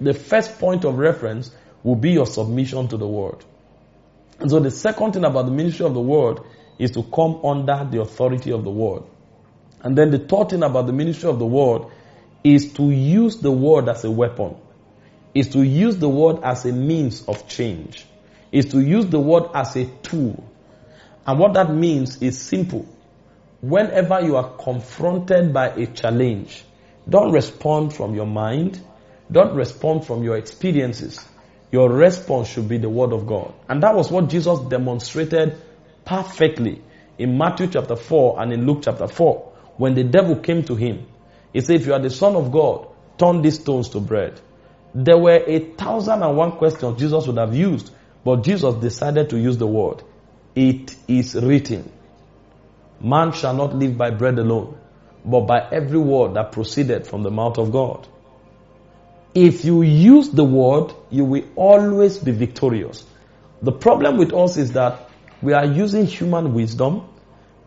the 0.00 0.14
first 0.14 0.58
point 0.58 0.84
of 0.84 0.98
reference 0.98 1.50
will 1.82 1.96
be 1.96 2.12
your 2.12 2.26
submission 2.26 2.88
to 2.88 2.96
the 2.96 3.06
word. 3.06 3.44
And 4.38 4.50
so 4.50 4.60
the 4.60 4.70
second 4.70 5.12
thing 5.12 5.24
about 5.24 5.46
the 5.46 5.52
ministry 5.52 5.84
of 5.84 5.94
the 5.94 6.00
word 6.00 6.40
is 6.78 6.90
to 6.92 7.02
come 7.02 7.40
under 7.44 7.86
the 7.90 8.00
authority 8.00 8.52
of 8.52 8.64
the 8.64 8.70
word. 8.70 9.02
And 9.82 9.96
then 9.96 10.10
the 10.10 10.18
third 10.18 10.50
thing 10.50 10.62
about 10.62 10.86
the 10.86 10.92
ministry 10.92 11.28
of 11.28 11.38
the 11.38 11.46
word 11.46 11.82
is 12.42 12.72
to 12.74 12.90
use 12.90 13.38
the 13.38 13.50
word 13.50 13.88
as 13.88 14.04
a 14.04 14.10
weapon, 14.10 14.56
is 15.34 15.50
to 15.50 15.62
use 15.62 15.96
the 15.96 16.08
word 16.08 16.40
as 16.42 16.64
a 16.64 16.72
means 16.72 17.24
of 17.26 17.46
change, 17.46 18.04
is 18.50 18.66
to 18.66 18.80
use 18.80 19.06
the 19.06 19.20
word 19.20 19.44
as 19.54 19.76
a 19.76 19.84
tool. 20.02 20.44
And 21.26 21.38
what 21.38 21.54
that 21.54 21.72
means 21.72 22.22
is 22.22 22.40
simple. 22.40 22.86
Whenever 23.60 24.20
you 24.20 24.36
are 24.36 24.56
confronted 24.56 25.52
by 25.52 25.68
a 25.68 25.86
challenge, 25.86 26.64
don't 27.08 27.32
respond 27.32 27.94
from 27.94 28.14
your 28.14 28.26
mind, 28.26 28.80
don't 29.30 29.54
respond 29.54 30.06
from 30.06 30.24
your 30.24 30.36
experiences. 30.36 31.24
Your 31.70 31.90
response 31.90 32.48
should 32.48 32.68
be 32.68 32.78
the 32.78 32.88
word 32.88 33.12
of 33.12 33.26
God. 33.26 33.52
And 33.68 33.82
that 33.82 33.94
was 33.94 34.10
what 34.10 34.28
Jesus 34.28 34.58
demonstrated 34.60 35.60
perfectly 36.04 36.82
in 37.18 37.36
Matthew 37.36 37.68
chapter 37.68 37.96
4 37.96 38.40
and 38.42 38.52
in 38.52 38.66
Luke 38.66 38.80
chapter 38.82 39.06
4 39.06 39.52
when 39.76 39.94
the 39.94 40.02
devil 40.02 40.36
came 40.36 40.64
to 40.64 40.74
him 40.74 41.06
he 41.52 41.60
said, 41.60 41.76
if 41.76 41.86
you 41.86 41.92
are 41.92 42.00
the 42.00 42.10
son 42.10 42.36
of 42.36 42.52
God, 42.52 42.88
turn 43.18 43.42
these 43.42 43.60
stones 43.60 43.88
to 43.90 44.00
bread. 44.00 44.40
There 44.94 45.18
were 45.18 45.42
a 45.46 45.60
thousand 45.60 46.22
and 46.22 46.36
one 46.36 46.52
questions 46.52 46.98
Jesus 46.98 47.26
would 47.26 47.38
have 47.38 47.54
used, 47.54 47.90
but 48.24 48.42
Jesus 48.42 48.74
decided 48.76 49.30
to 49.30 49.38
use 49.38 49.56
the 49.56 49.66
word. 49.66 50.02
It 50.54 50.94
is 51.08 51.34
written. 51.34 51.90
Man 53.00 53.32
shall 53.32 53.54
not 53.54 53.74
live 53.74 53.96
by 53.96 54.10
bread 54.10 54.38
alone, 54.38 54.78
but 55.24 55.42
by 55.42 55.68
every 55.70 55.98
word 55.98 56.34
that 56.34 56.52
proceeded 56.52 57.06
from 57.06 57.22
the 57.22 57.30
mouth 57.30 57.58
of 57.58 57.72
God. 57.72 58.06
If 59.34 59.64
you 59.64 59.82
use 59.82 60.30
the 60.30 60.44
word, 60.44 60.92
you 61.08 61.24
will 61.24 61.44
always 61.54 62.18
be 62.18 62.32
victorious. 62.32 63.04
The 63.62 63.72
problem 63.72 64.18
with 64.18 64.34
us 64.34 64.56
is 64.56 64.72
that 64.72 65.08
we 65.40 65.52
are 65.52 65.64
using 65.64 66.06
human 66.06 66.52
wisdom, 66.52 67.08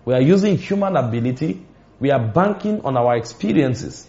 we 0.06 0.14
are 0.14 0.22
using 0.22 0.58
human 0.58 0.98
ability, 0.98 1.66
we 2.04 2.12
are 2.12 2.20
banking 2.20 2.82
on 2.82 2.98
our 2.98 3.16
experiences. 3.16 4.06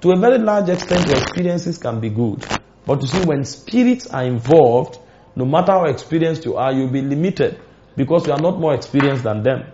To 0.00 0.10
a 0.10 0.16
very 0.16 0.38
large 0.38 0.68
extent, 0.68 1.06
your 1.06 1.18
experiences 1.18 1.78
can 1.78 2.00
be 2.00 2.10
good. 2.10 2.44
But 2.84 3.00
you 3.00 3.06
see, 3.06 3.24
when 3.24 3.44
spirits 3.44 4.08
are 4.08 4.24
involved, 4.24 4.98
no 5.36 5.44
matter 5.44 5.70
how 5.70 5.84
experienced 5.84 6.44
you 6.44 6.56
are, 6.56 6.72
you'll 6.72 6.90
be 6.90 7.00
limited 7.00 7.60
because 7.94 8.26
you 8.26 8.32
are 8.32 8.40
not 8.40 8.58
more 8.58 8.74
experienced 8.74 9.22
than 9.22 9.44
them. 9.44 9.66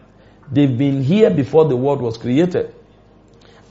They've 0.52 0.76
been 0.76 1.02
here 1.02 1.30
before 1.30 1.66
the 1.66 1.74
world 1.74 2.02
was 2.02 2.18
created. 2.18 2.74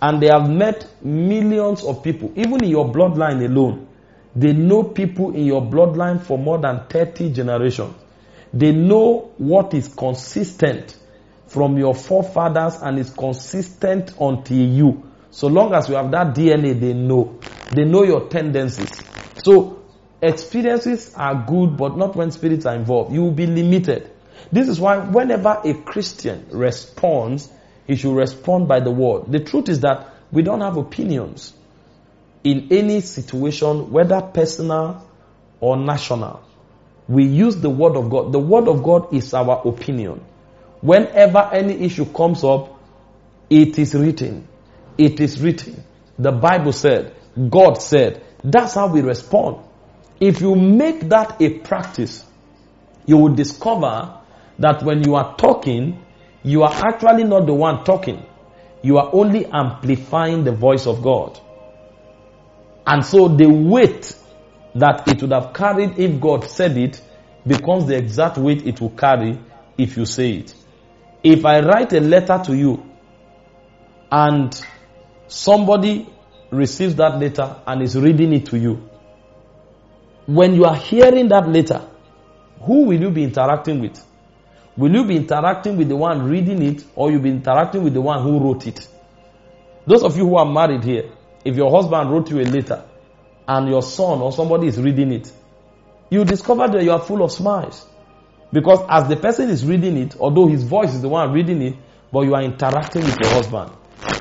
And 0.02 0.24
they 0.24 0.30
have 0.30 0.50
met 0.50 0.90
millions 1.04 1.84
of 1.84 2.02
people, 2.02 2.34
even 2.36 2.64
in 2.64 2.72
your 2.72 2.92
bloodline 2.92 3.46
alone. 3.46 3.88
They 4.36 4.54
know 4.54 4.82
people 4.86 5.36
in 5.36 5.46
your 5.46 5.62
bloodline 5.62 6.24
for 6.24 6.40
more 6.40 6.58
than 6.58 6.88
30 6.90 7.32
generations. 7.32 7.94
They 8.52 8.72
know 8.72 9.34
what 9.38 9.76
is 9.76 9.88
consistent 9.88 10.98
from 11.48 11.78
your 11.78 11.95
forefathers 11.95 12.76
and 12.82 13.00
is 13.00 13.10
consistent 13.10 14.14
until 14.20 14.58
you. 14.58 15.04
So 15.32 15.48
long 15.48 15.74
as 15.74 15.89
you 15.89 15.95
have 15.95 16.12
that 16.12 16.36
DNA, 16.36 16.80
they 16.80 16.93
know. 16.93 17.39
They 17.72 17.86
know 17.86 18.04
your 18.04 18.28
tendencies. 18.28 18.91
So 19.43 19.84
experiences 20.22 21.14
are 21.16 21.45
good, 21.48 21.78
but 21.78 21.98
not 21.98 22.16
when 22.16 22.32
spirits 22.32 22.66
are 22.66 22.76
involved. 22.76 23.14
You 23.14 23.24
will 23.24 23.32
be 23.32 23.45
limited. 23.45 24.10
This 24.52 24.68
is 24.68 24.80
why 24.80 24.98
whenever 24.98 25.62
a 25.64 25.74
Christian 25.74 26.48
responds, 26.52 27.50
he 27.86 27.95
should 27.95 28.16
respond 28.16 28.68
by 28.68 28.80
the 28.80 28.91
word. 28.91 29.32
The 29.32 29.39
truth 29.39 29.70
is 29.70 29.82
that 29.82 30.14
we 30.32 30.41
don't 30.41 30.62
have 30.62 30.78
opinions 30.78 31.54
in 32.43 32.68
any 32.72 33.02
situation, 33.02 33.91
whether 33.91 34.22
personal 34.22 35.08
or 35.60 35.78
national. 35.78 36.43
We 37.08 37.26
use 37.26 37.56
the 37.56 37.70
word 37.70 37.95
of 37.95 38.10
God. 38.10 38.32
The 38.34 38.39
word 38.39 38.68
of 38.68 38.84
God 38.84 39.14
is 39.14 39.34
our 39.34 39.62
opinion. 39.66 40.24
Whenever 40.82 41.50
any 41.54 41.74
issue 41.86 42.06
comes 42.06 42.44
up, 42.44 42.80
it 43.50 43.80
is 43.80 43.94
written. 43.96 44.48
It 44.98 45.20
is 45.20 45.42
written. 45.42 45.84
The 46.20 46.32
Bible 46.32 46.74
said, 46.74 47.16
God 47.50 47.76
said. 47.76 48.24
That's 48.44 48.76
how 48.76 48.88
we 48.88 49.02
respond. 49.02 49.64
If 50.20 50.42
you 50.42 50.56
make 50.56 51.10
that 51.10 51.42
a 51.42 51.60
practice, 51.60 52.26
you 53.06 53.18
will 53.18 53.34
discover 53.34 54.20
that 54.60 54.84
when 54.84 55.04
you 55.04 55.16
are 55.16 55.36
talking, 55.36 56.04
you 56.44 56.64
are 56.64 56.74
actually 56.74 57.24
not 57.24 57.46
the 57.46 57.54
one 57.54 57.84
talking. 57.84 58.26
You 58.82 58.98
are 58.98 59.10
only 59.14 59.46
amplifying 59.46 60.44
the 60.44 60.52
voice 60.52 60.88
of 60.88 61.02
God. 61.02 61.40
And 62.86 63.04
so 63.04 63.28
the 63.28 63.48
weight 63.48 64.16
that 64.76 65.08
it 65.08 65.22
would 65.22 65.32
have 65.32 65.54
carried 65.54 66.00
if 66.00 66.22
God 66.22 66.46
said 66.46 66.78
it 66.78 67.02
becomes 67.46 67.88
the 67.88 67.98
exact 67.98 68.38
weight 68.38 68.66
it 68.66 68.80
will 68.80 68.92
carry 68.92 69.40
if 69.78 69.98
you 69.98 70.06
say 70.06 70.32
it. 70.34 70.54
If 71.30 71.44
I 71.46 71.60
write 71.60 71.92
a 71.92 72.00
letter 72.00 72.42
to 72.46 72.56
you 72.56 72.86
and 74.10 74.50
somebody 75.28 76.08
receives 76.52 76.96
that 76.96 77.20
letter 77.20 77.54
and 77.68 77.82
is 77.82 77.98
reading 77.98 78.32
it 78.32 78.46
to 78.46 78.58
you, 78.58 78.90
when 80.26 80.56
you 80.56 80.64
are 80.64 80.76
hearing 80.78 81.28
that 81.28 81.50
letter, 81.50 81.86
who 82.62 82.86
will 82.86 83.02
you 83.02 83.10
be 83.12 83.26
interacting 83.26 83.82
with? 83.82 84.02
Will 84.78 84.94
you 84.96 85.04
be 85.04 85.18
interacting 85.18 85.76
with 85.76 85.90
the 85.90 85.98
one 85.98 86.30
reading 86.30 86.62
it 86.62 86.86
or 86.96 87.12
you'll 87.12 87.22
be 87.22 87.30
interacting 87.30 87.84
with 87.84 87.94
the 87.94 88.02
one 88.02 88.24
who 88.24 88.40
wrote 88.40 88.66
it? 88.66 88.88
Those 89.86 90.04
of 90.04 90.16
you 90.16 90.26
who 90.30 90.38
are 90.38 90.46
married 90.46 90.86
here, 90.86 91.12
if 91.44 91.58
your 91.58 91.70
husband 91.70 92.10
wrote 92.10 92.30
you 92.32 92.40
a 92.40 92.48
letter 92.48 92.86
and 93.50 93.68
your 93.68 93.82
son 93.82 94.22
or 94.22 94.32
somebody 94.32 94.68
is 94.68 94.80
reading 94.80 95.12
it, 95.12 95.30
you 96.10 96.24
discover 96.24 96.70
that 96.70 96.82
you 96.86 96.92
are 96.94 97.02
full 97.02 97.22
of 97.22 97.34
smiles. 97.34 97.86
Because 98.52 98.80
as 98.89 99.10
the 99.10 99.16
person 99.16 99.50
is 99.50 99.66
reading 99.66 99.98
it, 99.98 100.16
although 100.20 100.48
his 100.48 100.64
voice 100.64 100.93
is 100.93 101.02
the 101.02 101.10
one 101.10 101.32
reading 101.34 101.62
it, 101.62 101.76
but 102.12 102.22
you 102.22 102.36
are 102.36 102.41
interacting 102.41 103.04
with 103.04 103.20
your 103.20 103.32
husband. 103.32 103.72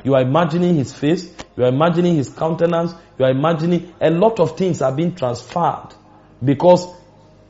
You 0.03 0.15
are 0.15 0.21
imagining 0.21 0.75
his 0.75 0.93
face, 0.93 1.31
you 1.55 1.63
are 1.63 1.69
imagining 1.69 2.15
his 2.15 2.29
countenance, 2.29 2.93
you 3.17 3.25
are 3.25 3.31
imagining 3.31 3.93
a 4.01 4.09
lot 4.09 4.39
of 4.39 4.57
things 4.57 4.81
are 4.81 4.91
being 4.91 5.15
transferred 5.15 5.89
because 6.43 6.87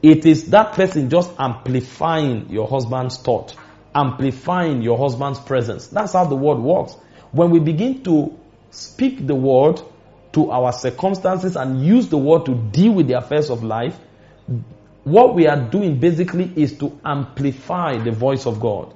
it 0.03 0.25
is 0.25 0.49
that 0.51 0.73
person 0.73 1.09
just 1.09 1.31
amplifying 1.39 2.49
your 2.49 2.67
husband's 2.67 3.17
thought, 3.17 3.55
amplifying 3.95 4.81
your 4.81 4.97
husband's 4.97 5.39
presence. 5.39 5.87
That's 5.87 6.13
how 6.13 6.25
the 6.25 6.35
word 6.35 6.59
works. 6.59 6.95
When 7.31 7.49
we 7.49 7.59
begin 7.59 8.03
to 8.03 8.37
speak 8.69 9.25
the 9.25 9.35
word 9.35 9.81
to 10.33 10.51
our 10.51 10.71
circumstances 10.71 11.55
and 11.55 11.83
use 11.83 12.09
the 12.09 12.17
word 12.17 12.45
to 12.45 12.53
deal 12.53 12.93
with 12.93 13.07
the 13.07 13.17
affairs 13.17 13.49
of 13.49 13.63
life, 13.63 13.97
what 15.07 15.35
we 15.35 15.47
are 15.47 15.69
doing 15.69 15.99
basically 15.99 16.51
is 16.55 16.77
to 16.79 16.99
amplify 17.03 17.97
the 17.97 18.11
voice 18.11 18.45
of 18.45 18.59
God. 18.59 18.93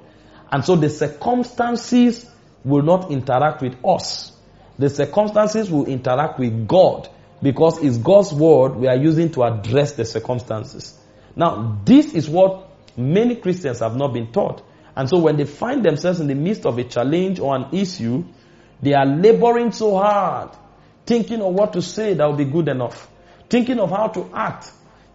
And 0.52 0.66
so 0.66 0.76
the 0.76 0.90
circumstances 0.90 2.30
will 2.66 2.84
not 2.84 3.12
interact 3.12 3.62
with 3.62 3.78
us. 3.86 4.34
The 4.78 4.90
circumstances 4.90 5.72
will 5.72 5.86
interact 5.86 6.38
with 6.38 6.68
God 6.68 7.08
because 7.42 7.82
it's 7.82 7.98
God's 7.98 8.34
word 8.34 8.76
we 8.76 8.88
are 8.88 8.98
using 8.98 9.32
to 9.32 9.44
address 9.44 9.94
the 9.94 10.04
circumstances. 10.04 10.98
Now, 11.36 11.80
this 11.86 12.14
is 12.14 12.30
what 12.30 12.70
many 12.98 13.38
Christians 13.38 13.80
have 13.80 13.96
not 13.96 14.14
been 14.14 14.32
taught. 14.34 14.62
And 14.96 15.08
so 15.08 15.18
when 15.20 15.38
they 15.38 15.46
find 15.46 15.84
themselves 15.84 16.20
in 16.20 16.28
the 16.28 16.36
midst 16.36 16.66
of 16.66 16.78
a 16.78 16.84
challenge 16.84 17.40
or 17.40 17.56
an 17.56 17.68
issue, 17.72 18.26
they 18.82 18.94
are 18.94 19.06
laboring 19.06 19.72
so 19.72 19.96
hard, 19.96 20.50
thinking 21.06 21.42
of 21.42 21.54
what 21.54 21.74
to 21.74 21.82
say 21.82 22.14
that 22.16 22.26
will 22.26 22.36
be 22.36 22.46
good 22.46 22.68
enough, 22.68 23.10
thinking 23.50 23.80
of 23.80 23.92
how 23.92 24.08
to 24.10 24.30
act, 24.34 24.72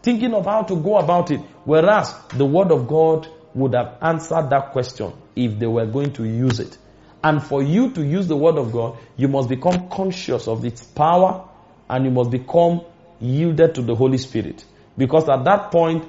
thinking 0.06 0.34
of 0.34 0.44
how 0.44 0.62
to 0.62 0.76
go 0.76 0.98
about 0.98 1.32
it. 1.32 1.40
Whereas 1.64 2.14
the 2.28 2.44
word 2.44 2.70
of 2.70 2.86
God 2.86 3.26
would 3.54 3.74
have 3.74 3.98
answered 4.00 4.50
that 4.50 4.70
question 4.70 5.12
if 5.34 5.58
they 5.58 5.66
were 5.66 5.84
going 5.84 6.12
to 6.12 6.22
use 6.22 6.60
it. 6.60 6.78
And 7.24 7.42
for 7.42 7.60
you 7.60 7.90
to 7.90 8.04
use 8.06 8.28
the 8.28 8.36
word 8.36 8.56
of 8.56 8.70
God, 8.70 8.98
you 9.16 9.26
must 9.26 9.48
become 9.48 9.88
conscious 9.88 10.46
of 10.46 10.64
its 10.64 10.84
power 10.84 11.48
and 11.90 12.04
you 12.04 12.12
must 12.12 12.30
become 12.30 12.82
yielded 13.20 13.74
to 13.74 13.82
the 13.82 13.96
Holy 13.96 14.18
Spirit. 14.18 14.64
Because 14.96 15.28
at 15.28 15.42
that 15.42 15.72
point, 15.72 16.08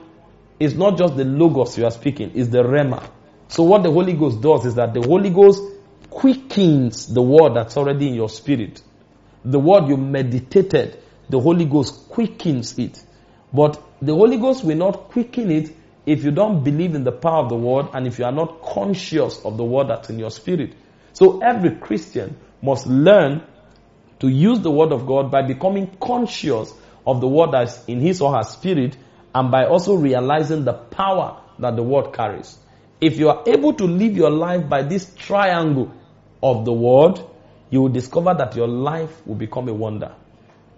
it's 0.59 0.75
not 0.75 0.95
just 0.99 1.17
the 1.17 1.25
logos 1.25 1.75
you 1.75 1.85
are 1.85 1.91
speaking, 1.91 2.33
it's 2.35 2.49
the 2.49 2.61
rhema. 2.61 3.03
So 3.47 3.63
what 3.63 3.81
the 3.81 3.91
Holy 3.91 4.13
Ghost 4.13 4.41
does 4.41 4.67
is 4.67 4.75
that 4.75 4.93
the 4.93 5.01
Holy 5.01 5.31
Ghost 5.31 5.63
quickens 6.11 7.11
the 7.11 7.23
word 7.23 7.55
that's 7.55 7.75
already 7.75 8.09
in 8.09 8.13
your 8.13 8.29
spirit. 8.29 8.79
The 9.43 9.59
word 9.59 9.87
you 9.87 9.97
meditated, 9.97 10.99
the 11.29 11.39
Holy 11.39 11.65
Ghost 11.65 12.09
quickens 12.09 12.77
it. 12.77 13.03
But 13.53 13.81
the 14.01 14.13
Holy 14.13 14.37
Ghost 14.37 14.63
will 14.63 14.77
not 14.77 15.09
quicken 15.09 15.51
it 15.51 15.75
if 16.05 16.23
you 16.23 16.31
don't 16.31 16.63
believe 16.63 16.95
in 16.95 17.03
the 17.03 17.11
power 17.11 17.43
of 17.43 17.49
the 17.49 17.55
word 17.55 17.87
and 17.93 18.07
if 18.07 18.19
you 18.19 18.25
are 18.25 18.31
not 18.31 18.61
conscious 18.61 19.39
of 19.43 19.57
the 19.57 19.63
word 19.63 19.89
that's 19.89 20.09
in 20.09 20.19
your 20.19 20.31
spirit. 20.31 20.73
So 21.13 21.41
every 21.41 21.71
Christian 21.71 22.37
must 22.61 22.87
learn 22.87 23.43
to 24.19 24.27
use 24.27 24.59
the 24.61 24.71
word 24.71 24.91
of 24.91 25.05
God 25.05 25.31
by 25.31 25.41
becoming 25.41 25.95
conscious 25.99 26.73
of 27.05 27.21
the 27.21 27.27
word 27.27 27.51
that's 27.51 27.83
in 27.85 27.99
his 27.99 28.21
or 28.21 28.35
her 28.35 28.43
spirit 28.43 28.97
and 29.33 29.51
by 29.51 29.65
also 29.65 29.95
realizing 29.95 30.63
the 30.63 30.73
power 30.73 31.41
that 31.59 31.75
the 31.75 31.83
word 31.83 32.13
carries. 32.13 32.57
If 32.99 33.19
you 33.19 33.29
are 33.29 33.43
able 33.45 33.73
to 33.73 33.85
live 33.85 34.15
your 34.17 34.31
life 34.31 34.67
by 34.67 34.83
this 34.83 35.13
triangle 35.15 35.93
of 36.41 36.65
the 36.65 36.73
word, 36.73 37.19
you 37.69 37.81
will 37.81 37.89
discover 37.89 38.33
that 38.33 38.55
your 38.55 38.67
life 38.67 39.25
will 39.27 39.35
become 39.35 39.67
a 39.67 39.73
wonder. 39.73 40.15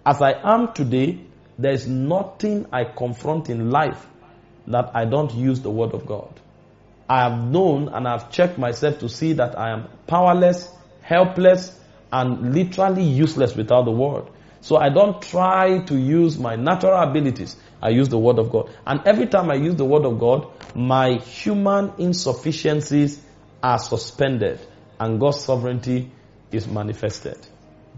As 0.04 0.20
I 0.20 0.32
am 0.32 0.72
today, 0.72 1.20
there 1.62 1.72
is 1.72 1.86
nothing 1.86 2.66
I 2.72 2.84
confront 2.84 3.50
in 3.50 3.70
life 3.70 4.06
that 4.66 4.90
I 4.94 5.04
don't 5.04 5.34
use 5.34 5.60
the 5.60 5.70
word 5.70 5.94
of 5.94 6.06
God. 6.06 6.40
I 7.08 7.28
have 7.28 7.38
known 7.38 7.88
and 7.88 8.06
I've 8.06 8.30
checked 8.30 8.56
myself 8.56 9.00
to 9.00 9.08
see 9.08 9.32
that 9.34 9.58
I 9.58 9.72
am 9.72 9.88
powerless, 10.06 10.72
helpless, 11.02 11.76
and 12.12 12.54
literally 12.54 13.02
useless 13.02 13.54
without 13.56 13.84
the 13.84 13.90
word. 13.90 14.24
So 14.60 14.76
I 14.76 14.90
don't 14.90 15.20
try 15.20 15.78
to 15.78 15.96
use 15.96 16.38
my 16.38 16.56
natural 16.56 17.00
abilities. 17.00 17.56
I 17.82 17.90
use 17.90 18.08
the 18.08 18.18
word 18.18 18.38
of 18.38 18.50
God. 18.50 18.70
And 18.86 19.00
every 19.06 19.26
time 19.26 19.50
I 19.50 19.54
use 19.54 19.74
the 19.74 19.84
word 19.84 20.04
of 20.04 20.18
God, 20.18 20.48
my 20.74 21.14
human 21.14 21.92
insufficiencies 21.98 23.20
are 23.62 23.78
suspended 23.78 24.60
and 24.98 25.18
God's 25.18 25.40
sovereignty 25.40 26.10
is 26.52 26.66
manifested. 26.66 27.38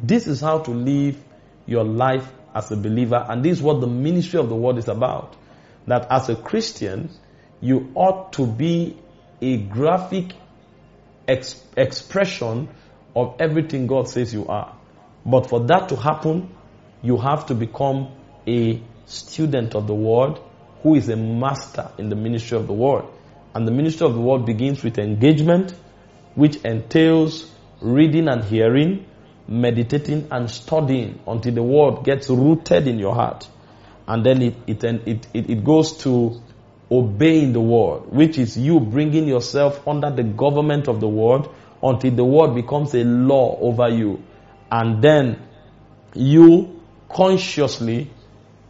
This 0.03 0.27
is 0.27 0.41
how 0.41 0.61
to 0.61 0.71
live 0.71 1.23
your 1.67 1.85
life 1.85 2.31
as 2.55 2.71
a 2.71 2.77
believer 2.77 3.25
and 3.29 3.45
this 3.45 3.59
is 3.59 3.63
what 3.63 3.81
the 3.81 3.87
ministry 3.87 4.39
of 4.39 4.49
the 4.49 4.57
word 4.57 4.79
is 4.79 4.89
about. 4.89 5.37
That 5.87 6.07
as 6.11 6.29
a 6.29 6.37
Christian, 6.37 7.11
you 7.61 7.91
ought 7.95 8.35
to 8.35 8.47
be 8.47 8.99
a 9.41 9.57
graphic 9.57 10.33
ex- 11.27 11.63
expression 11.77 12.69
of 13.15 13.37
everything 13.41 13.87
God 13.87 14.09
says 14.09 14.33
you 14.33 14.47
are. 14.47 14.77
But 15.25 15.49
for 15.49 15.61
that 15.67 15.89
to 15.91 15.97
happen, 15.97 16.55
you 17.03 17.17
have 17.17 17.47
to 17.47 17.55
become 17.55 18.13
a 18.47 18.83
student 19.07 19.75
of 19.75 19.87
the 19.87 19.95
word 19.95 20.39
who 20.83 20.95
is 20.95 21.09
a 21.09 21.17
master 21.17 21.91
in 21.99 22.09
the 22.09 22.17
ministry 22.17 22.57
of 22.59 22.67
the 22.67 22.73
word. 22.73 23.05
And 23.55 23.67
the 23.67 23.73
ministry 23.73 24.07
of 24.07 24.15
the 24.15 24.21
word 24.21 24.47
begins 24.47 24.83
with 24.83 24.99
engagement, 24.99 25.75
which 26.35 26.57
entails 26.65 27.51
reading 27.81 28.29
and 28.29 28.43
hearing, 28.45 29.07
meditating 29.49 30.29
and 30.31 30.51
studying 30.51 31.21
until 31.27 31.53
the 31.53 31.63
word 31.63 32.05
gets 32.05 32.29
rooted 32.29 32.87
in 32.87 32.99
your 32.99 33.15
heart. 33.15 33.49
And 34.07 34.25
then 34.25 34.43
it, 34.43 34.55
it, 34.67 34.85
it, 34.85 35.27
it, 35.33 35.51
it 35.51 35.65
goes 35.65 35.99
to 35.99 36.41
obeying 36.91 37.53
the 37.53 37.61
word, 37.61 38.13
which 38.13 38.39
is 38.39 38.57
you 38.57 38.81
bringing 38.81 39.27
yourself 39.27 39.87
under 39.89 40.11
the 40.11 40.23
government 40.23 40.89
of 40.89 41.01
the 41.01 41.09
word 41.09 41.49
until 41.83 42.11
the 42.11 42.25
word 42.25 42.55
becomes 42.55 42.95
a 42.95 43.05
law 43.05 43.59
over 43.61 43.89
you. 43.89 44.23
And 44.71 45.03
then 45.03 45.43
you 46.15 46.81
consciously 47.09 48.11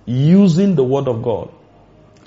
using 0.06 0.74
the 0.74 0.84
word 0.84 1.08
of 1.08 1.22
God 1.22 1.52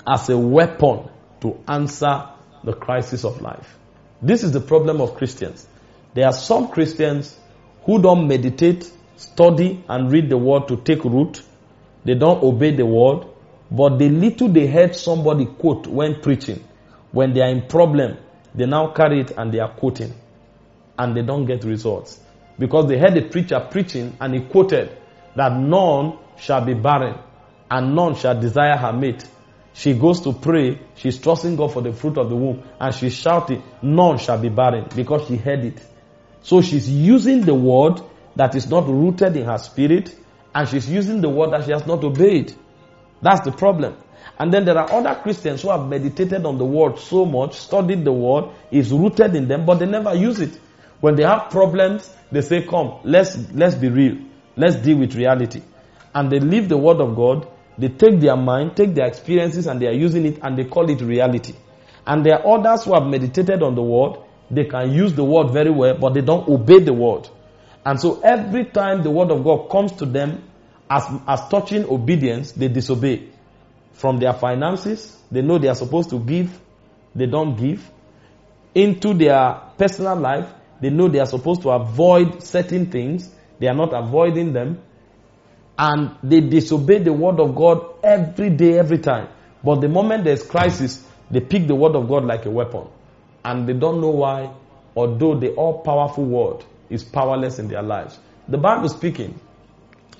as 0.06 0.28
a 0.28 0.38
weapon 0.38 1.08
to 1.40 1.58
answer 1.68 2.28
the 2.64 2.72
crisis 2.72 3.24
of 3.24 3.40
life. 3.40 3.76
This 4.22 4.42
is 4.42 4.52
the 4.52 4.60
problem 4.60 5.00
of 5.00 5.14
Christians. 5.16 5.66
There 6.14 6.26
are 6.26 6.32
some 6.32 6.68
Christians 6.68 7.38
who 7.86 8.02
don't 8.02 8.26
meditate, 8.26 8.90
study, 9.16 9.82
and 9.88 10.10
read 10.12 10.28
the 10.28 10.36
word 10.36 10.68
to 10.68 10.76
take 10.76 11.04
root. 11.04 11.40
They 12.04 12.14
don't 12.14 12.42
obey 12.42 12.72
the 12.74 12.84
word, 12.84 13.26
but 13.70 13.98
the 13.98 14.08
little 14.08 14.48
they 14.48 14.66
heard 14.66 14.94
somebody 14.94 15.46
quote 15.46 15.86
when 15.86 16.20
preaching, 16.20 16.62
when 17.12 17.32
they 17.32 17.40
are 17.40 17.48
in 17.48 17.62
problem, 17.68 18.18
they 18.54 18.66
now 18.66 18.88
carry 18.88 19.20
it 19.20 19.30
and 19.36 19.52
they 19.52 19.60
are 19.60 19.72
quoting 19.72 20.12
and 20.98 21.16
they 21.16 21.22
don't 21.22 21.46
get 21.46 21.64
results. 21.64 22.20
Because 22.58 22.88
they 22.88 22.98
heard 22.98 23.14
the 23.14 23.22
preacher 23.22 23.60
preaching 23.70 24.16
and 24.20 24.34
he 24.34 24.40
quoted 24.40 24.96
that 25.36 25.52
none 25.52 26.18
shall 26.38 26.64
be 26.64 26.74
barren 26.74 27.18
and 27.70 27.94
none 27.94 28.16
shall 28.16 28.38
desire 28.40 28.76
her 28.76 28.92
mate. 28.92 29.24
She 29.74 29.92
goes 29.94 30.22
to 30.22 30.32
pray, 30.32 30.80
she's 30.96 31.18
trusting 31.18 31.54
God 31.56 31.72
for 31.72 31.82
the 31.82 31.92
fruit 31.92 32.16
of 32.18 32.30
the 32.30 32.36
womb 32.36 32.62
and 32.80 32.94
she's 32.94 33.14
shouting, 33.14 33.62
none 33.82 34.18
shall 34.18 34.38
be 34.38 34.48
barren 34.48 34.86
because 34.96 35.28
she 35.28 35.36
heard 35.36 35.64
it. 35.64 35.80
So 36.46 36.62
she's 36.62 36.88
using 36.88 37.40
the 37.40 37.54
word 37.54 38.00
that 38.36 38.54
is 38.54 38.70
not 38.70 38.86
rooted 38.86 39.36
in 39.36 39.46
her 39.46 39.58
spirit 39.58 40.14
and 40.54 40.68
she's 40.68 40.88
using 40.88 41.20
the 41.20 41.28
word 41.28 41.50
that 41.50 41.64
she 41.64 41.72
has 41.72 41.84
not 41.88 42.04
obeyed. 42.04 42.54
That's 43.20 43.44
the 43.44 43.50
problem. 43.50 43.96
And 44.38 44.54
then 44.54 44.64
there 44.64 44.78
are 44.78 44.88
other 44.92 45.20
Christians 45.20 45.62
who 45.62 45.70
have 45.70 45.88
meditated 45.88 46.46
on 46.46 46.56
the 46.56 46.64
word 46.64 47.00
so 47.00 47.24
much, 47.26 47.56
studied 47.56 48.04
the 48.04 48.12
word, 48.12 48.44
is 48.70 48.92
rooted 48.92 49.34
in 49.34 49.48
them, 49.48 49.66
but 49.66 49.80
they 49.80 49.86
never 49.86 50.14
use 50.14 50.38
it. 50.38 50.56
When 51.00 51.16
they 51.16 51.24
have 51.24 51.50
problems, 51.50 52.08
they 52.30 52.42
say, 52.42 52.62
come, 52.62 53.00
let's, 53.02 53.36
let's 53.50 53.74
be 53.74 53.88
real. 53.88 54.18
Let's 54.54 54.76
deal 54.76 54.98
with 54.98 55.16
reality. 55.16 55.62
And 56.14 56.30
they 56.30 56.38
leave 56.38 56.68
the 56.68 56.78
word 56.78 57.00
of 57.00 57.16
God. 57.16 57.48
They 57.76 57.88
take 57.88 58.20
their 58.20 58.36
mind, 58.36 58.76
take 58.76 58.94
their 58.94 59.06
experiences, 59.06 59.66
and 59.66 59.82
they 59.82 59.88
are 59.88 59.98
using 59.98 60.24
it, 60.24 60.38
and 60.42 60.56
they 60.56 60.64
call 60.64 60.88
it 60.90 61.00
reality. 61.00 61.54
And 62.06 62.24
there 62.24 62.38
are 62.38 62.56
others 62.56 62.84
who 62.84 62.94
have 62.94 63.02
meditated 63.08 63.64
on 63.64 63.74
the 63.74 63.82
word. 63.82 64.20
They 64.50 64.64
can 64.64 64.92
use 64.92 65.14
the 65.14 65.24
word 65.24 65.50
very 65.52 65.70
well, 65.70 65.96
but 65.98 66.14
they 66.14 66.20
don't 66.20 66.48
obey 66.48 66.80
the 66.80 66.92
word. 66.92 67.28
And 67.84 68.00
so 68.00 68.20
every 68.20 68.64
time 68.64 69.02
the 69.02 69.10
word 69.10 69.30
of 69.30 69.44
God 69.44 69.68
comes 69.70 69.92
to 69.92 70.06
them 70.06 70.42
as, 70.88 71.04
as 71.26 71.48
touching 71.48 71.84
obedience, 71.88 72.52
they 72.52 72.68
disobey. 72.68 73.28
From 73.92 74.18
their 74.18 74.34
finances, 74.34 75.16
they 75.30 75.42
know 75.42 75.58
they 75.58 75.68
are 75.68 75.74
supposed 75.74 76.10
to 76.10 76.18
give, 76.18 76.58
they 77.14 77.26
don't 77.26 77.56
give. 77.56 77.90
Into 78.74 79.14
their 79.14 79.60
personal 79.78 80.16
life, 80.16 80.52
they 80.80 80.90
know 80.90 81.08
they 81.08 81.18
are 81.18 81.26
supposed 81.26 81.62
to 81.62 81.70
avoid 81.70 82.42
certain 82.42 82.90
things. 82.90 83.30
They 83.58 83.68
are 83.68 83.74
not 83.74 83.92
avoiding 83.94 84.52
them. 84.52 84.82
And 85.78 86.16
they 86.22 86.40
disobey 86.40 86.98
the 86.98 87.12
word 87.12 87.40
of 87.40 87.54
God 87.54 87.96
every 88.02 88.50
day, 88.50 88.78
every 88.78 88.98
time. 88.98 89.28
But 89.64 89.80
the 89.80 89.88
moment 89.88 90.24
there's 90.24 90.42
crisis, 90.42 91.06
they 91.30 91.40
pick 91.40 91.66
the 91.66 91.74
word 91.74 91.96
of 91.96 92.08
God 92.08 92.24
like 92.24 92.44
a 92.46 92.50
weapon. 92.50 92.88
And 93.46 93.68
they 93.68 93.74
don't 93.74 94.00
know 94.00 94.10
why, 94.10 94.52
although 94.96 95.38
the 95.38 95.54
all 95.54 95.78
powerful 95.82 96.24
word 96.24 96.64
is 96.90 97.04
powerless 97.04 97.60
in 97.60 97.68
their 97.68 97.82
lives. 97.82 98.18
The 98.48 98.58
Bible 98.58 98.86
is 98.86 98.92
speaking 98.92 99.38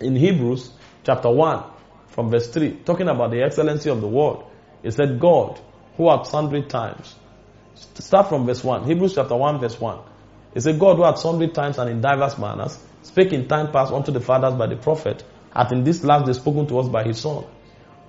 in 0.00 0.14
Hebrews 0.14 0.70
chapter 1.02 1.28
1 1.28 1.64
from 2.06 2.30
verse 2.30 2.48
3, 2.48 2.82
talking 2.84 3.08
about 3.08 3.32
the 3.32 3.42
excellency 3.42 3.90
of 3.90 4.00
the 4.00 4.06
word. 4.06 4.44
It 4.84 4.92
said, 4.92 5.18
God, 5.18 5.58
who 5.96 6.08
at 6.08 6.28
sundry 6.28 6.62
times, 6.62 7.16
start 7.74 8.28
from 8.28 8.46
verse 8.46 8.62
1, 8.62 8.84
Hebrews 8.84 9.16
chapter 9.16 9.34
1 9.34 9.58
verse 9.58 9.80
1. 9.80 9.98
It 10.54 10.60
said, 10.60 10.78
God 10.78 10.96
who 10.96 11.04
at 11.04 11.18
sundry 11.18 11.48
times 11.48 11.78
and 11.78 11.90
in 11.90 12.00
diverse 12.00 12.38
manners 12.38 12.78
spake 13.02 13.32
in 13.32 13.48
time 13.48 13.72
past 13.72 13.92
unto 13.92 14.12
the 14.12 14.20
fathers 14.20 14.54
by 14.54 14.68
the 14.68 14.76
prophet, 14.76 15.24
hath 15.52 15.72
in 15.72 15.82
this 15.82 16.04
last 16.04 16.26
day 16.26 16.32
spoken 16.32 16.68
to 16.68 16.78
us 16.78 16.88
by 16.88 17.02
his 17.02 17.18
Son, 17.18 17.44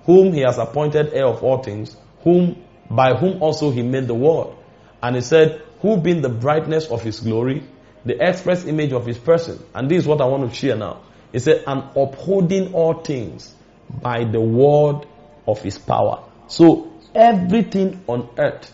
whom 0.04 0.32
he 0.32 0.42
has 0.42 0.58
appointed 0.58 1.12
heir 1.12 1.26
of 1.26 1.42
all 1.42 1.60
things, 1.60 1.96
whom 2.22 2.62
by 2.88 3.14
whom 3.14 3.42
also 3.42 3.72
he 3.72 3.82
made 3.82 4.06
the 4.06 4.14
world. 4.14 4.54
And 5.02 5.16
he 5.16 5.22
said, 5.22 5.62
who 5.80 5.96
being 5.96 6.22
the 6.22 6.28
brightness 6.28 6.86
of 6.86 7.02
his 7.02 7.20
glory, 7.20 7.62
the 8.04 8.26
express 8.26 8.64
image 8.64 8.92
of 8.92 9.06
his 9.06 9.18
person. 9.18 9.62
And 9.74 9.88
this 9.90 9.98
is 9.98 10.06
what 10.06 10.20
I 10.20 10.24
want 10.26 10.50
to 10.50 10.54
share 10.54 10.76
now. 10.76 11.02
He 11.32 11.38
said, 11.38 11.64
and 11.66 11.84
upholding 11.96 12.74
all 12.74 12.94
things 12.94 13.54
by 14.02 14.24
the 14.24 14.40
word 14.40 15.06
of 15.46 15.62
his 15.62 15.78
power. 15.78 16.24
So 16.48 16.92
everything 17.14 18.02
on 18.06 18.28
earth 18.38 18.72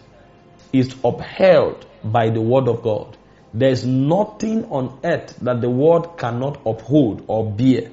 is 0.72 0.94
upheld 1.04 1.86
by 2.02 2.30
the 2.30 2.40
word 2.40 2.68
of 2.68 2.82
God. 2.82 3.16
There 3.52 3.70
is 3.70 3.84
nothing 3.84 4.64
on 4.66 4.98
earth 5.04 5.36
that 5.42 5.60
the 5.60 5.70
word 5.70 6.16
cannot 6.18 6.60
uphold 6.66 7.24
or 7.28 7.50
bear. 7.50 7.90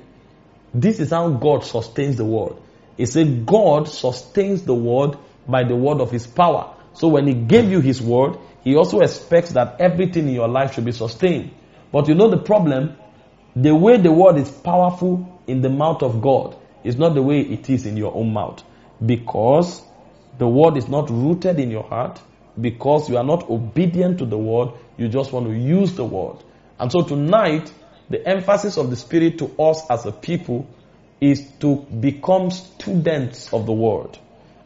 This 0.73 0.99
is 0.99 1.11
how 1.11 1.29
God 1.29 1.63
sustains 1.63 2.17
the 2.17 2.25
world. 2.25 2.61
He 2.97 3.05
said 3.05 3.45
God 3.45 3.87
sustains 3.87 4.63
the 4.63 4.73
world 4.73 5.17
by 5.47 5.63
the 5.63 5.75
word 5.75 6.01
of 6.01 6.11
his 6.11 6.25
power. 6.25 6.75
So 6.93 7.07
when 7.07 7.27
he 7.27 7.33
gave 7.33 7.71
you 7.71 7.79
his 7.79 8.01
word, 8.01 8.37
he 8.63 8.75
also 8.75 8.99
expects 8.99 9.51
that 9.51 9.79
everything 9.79 10.27
in 10.27 10.33
your 10.33 10.47
life 10.47 10.75
should 10.75 10.85
be 10.85 10.91
sustained. 10.91 11.51
But 11.91 12.07
you 12.07 12.15
know 12.15 12.29
the 12.29 12.37
problem? 12.37 12.97
The 13.55 13.75
way 13.75 13.97
the 13.97 14.11
word 14.11 14.37
is 14.37 14.49
powerful 14.49 15.41
in 15.47 15.61
the 15.61 15.69
mouth 15.69 16.03
of 16.03 16.21
God 16.21 16.55
is 16.83 16.95
not 16.95 17.13
the 17.13 17.21
way 17.21 17.41
it 17.41 17.69
is 17.69 17.85
in 17.85 17.97
your 17.97 18.15
own 18.15 18.33
mouth. 18.33 18.63
Because 19.03 19.81
the 20.37 20.47
word 20.47 20.77
is 20.77 20.87
not 20.87 21.09
rooted 21.09 21.59
in 21.59 21.71
your 21.71 21.83
heart. 21.83 22.21
Because 22.59 23.09
you 23.09 23.17
are 23.17 23.23
not 23.23 23.49
obedient 23.49 24.19
to 24.19 24.25
the 24.25 24.37
word. 24.37 24.69
You 24.97 25.07
just 25.07 25.31
want 25.31 25.47
to 25.47 25.53
use 25.53 25.93
the 25.93 26.05
word. 26.05 26.37
And 26.79 26.91
so 26.91 27.01
tonight, 27.03 27.71
the 28.09 28.27
emphasis 28.27 28.77
of 28.77 28.89
the 28.89 28.95
Spirit 28.95 29.39
to 29.39 29.45
us 29.61 29.89
as 29.89 30.05
a 30.05 30.11
people 30.11 30.67
is 31.19 31.49
to 31.59 31.75
become 31.77 32.51
students 32.51 33.53
of 33.53 33.65
the 33.65 33.73
word. 33.73 34.17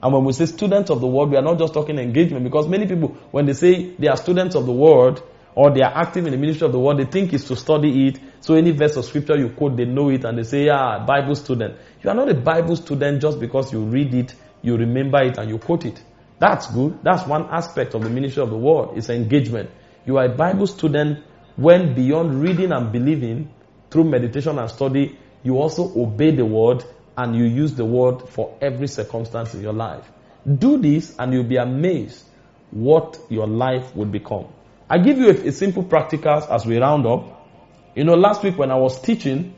And 0.05 0.13
when 0.13 0.23
we 0.23 0.33
say 0.33 0.45
students 0.45 0.91
of 0.91 1.01
the 1.01 1.07
word, 1.07 1.31
we 1.31 1.35
are 1.35 1.41
not 1.41 1.57
just 1.57 1.73
talking 1.73 1.97
engagement 1.97 2.43
because 2.43 2.67
many 2.67 2.85
people, 2.85 3.17
when 3.31 3.47
they 3.47 3.53
say 3.53 3.89
they 3.97 4.07
are 4.07 4.15
students 4.15 4.53
of 4.53 4.67
the 4.67 4.71
word 4.71 5.19
or 5.55 5.73
they 5.73 5.81
are 5.81 5.91
active 5.91 6.27
in 6.27 6.31
the 6.31 6.37
ministry 6.37 6.67
of 6.67 6.73
the 6.73 6.79
word, 6.79 6.97
they 6.97 7.05
think 7.05 7.33
it's 7.33 7.45
to 7.45 7.55
study 7.55 8.09
it. 8.09 8.19
So 8.39 8.53
any 8.53 8.69
verse 8.69 8.97
of 8.97 9.05
scripture 9.05 9.35
you 9.35 9.49
quote, 9.49 9.75
they 9.75 9.85
know 9.85 10.11
it 10.11 10.23
and 10.23 10.37
they 10.37 10.43
say, 10.43 10.65
yeah, 10.65 11.03
Bible 11.07 11.33
student. 11.33 11.79
You 12.03 12.11
are 12.11 12.15
not 12.15 12.29
a 12.29 12.35
Bible 12.35 12.75
student 12.75 13.19
just 13.19 13.39
because 13.39 13.73
you 13.73 13.79
read 13.81 14.13
it, 14.13 14.35
you 14.61 14.77
remember 14.77 15.23
it 15.23 15.39
and 15.39 15.49
you 15.49 15.57
quote 15.57 15.85
it. 15.85 15.99
That's 16.37 16.71
good. 16.71 16.99
That's 17.01 17.25
one 17.25 17.47
aspect 17.49 17.95
of 17.95 18.03
the 18.03 18.09
ministry 18.11 18.43
of 18.43 18.51
the 18.51 18.57
word. 18.57 18.95
It's 18.95 19.09
engagement. 19.09 19.71
You 20.05 20.17
are 20.17 20.25
a 20.25 20.35
Bible 20.35 20.67
student 20.67 21.23
when 21.55 21.95
beyond 21.95 22.43
reading 22.43 22.71
and 22.71 22.91
believing 22.91 23.51
through 23.89 24.03
meditation 24.03 24.59
and 24.59 24.69
study, 24.69 25.17
you 25.41 25.57
also 25.57 25.91
obey 25.99 26.29
the 26.29 26.45
word 26.45 26.83
and 27.17 27.35
you 27.35 27.45
use 27.45 27.73
the 27.73 27.85
word 27.85 28.27
for 28.29 28.57
every 28.61 28.87
circumstance 28.87 29.53
in 29.53 29.61
your 29.61 29.73
life. 29.73 30.09
Do 30.45 30.77
this 30.77 31.15
and 31.17 31.33
you'll 31.33 31.43
be 31.43 31.57
amazed 31.57 32.23
what 32.71 33.19
your 33.29 33.47
life 33.47 33.95
will 33.95 34.05
become. 34.05 34.47
I 34.89 34.97
give 34.99 35.17
you 35.17 35.29
a, 35.29 35.47
a 35.47 35.51
simple 35.51 35.83
practicals 35.83 36.49
as 36.49 36.65
we 36.65 36.77
round 36.77 37.05
up. 37.05 37.47
You 37.95 38.03
know, 38.03 38.15
last 38.15 38.43
week 38.43 38.57
when 38.57 38.71
I 38.71 38.75
was 38.75 39.01
teaching, 39.01 39.55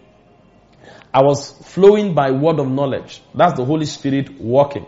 I 1.13 1.21
was 1.21 1.51
flowing 1.51 2.13
by 2.13 2.31
word 2.31 2.59
of 2.59 2.69
knowledge. 2.69 3.21
That's 3.33 3.57
the 3.57 3.65
Holy 3.65 3.85
Spirit 3.85 4.39
working. 4.39 4.85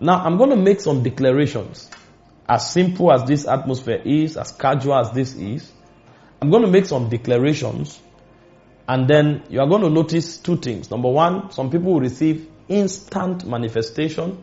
Now 0.00 0.24
I'm 0.24 0.36
going 0.38 0.50
to 0.50 0.56
make 0.56 0.80
some 0.80 1.02
declarations. 1.02 1.90
As 2.48 2.70
simple 2.72 3.12
as 3.12 3.24
this 3.24 3.46
atmosphere 3.46 4.00
is, 4.04 4.36
as 4.36 4.52
casual 4.52 4.94
as 4.94 5.10
this 5.12 5.34
is, 5.34 5.70
I'm 6.40 6.50
going 6.50 6.62
to 6.62 6.70
make 6.70 6.86
some 6.86 7.08
declarations 7.08 8.00
and 8.88 9.08
then 9.08 9.42
you 9.48 9.60
are 9.60 9.66
going 9.66 9.82
to 9.82 9.90
notice 9.90 10.38
two 10.38 10.56
things. 10.56 10.90
Number 10.90 11.08
one, 11.08 11.50
some 11.50 11.70
people 11.70 11.92
will 11.94 12.00
receive 12.00 12.48
instant 12.68 13.44
manifestation, 13.44 14.42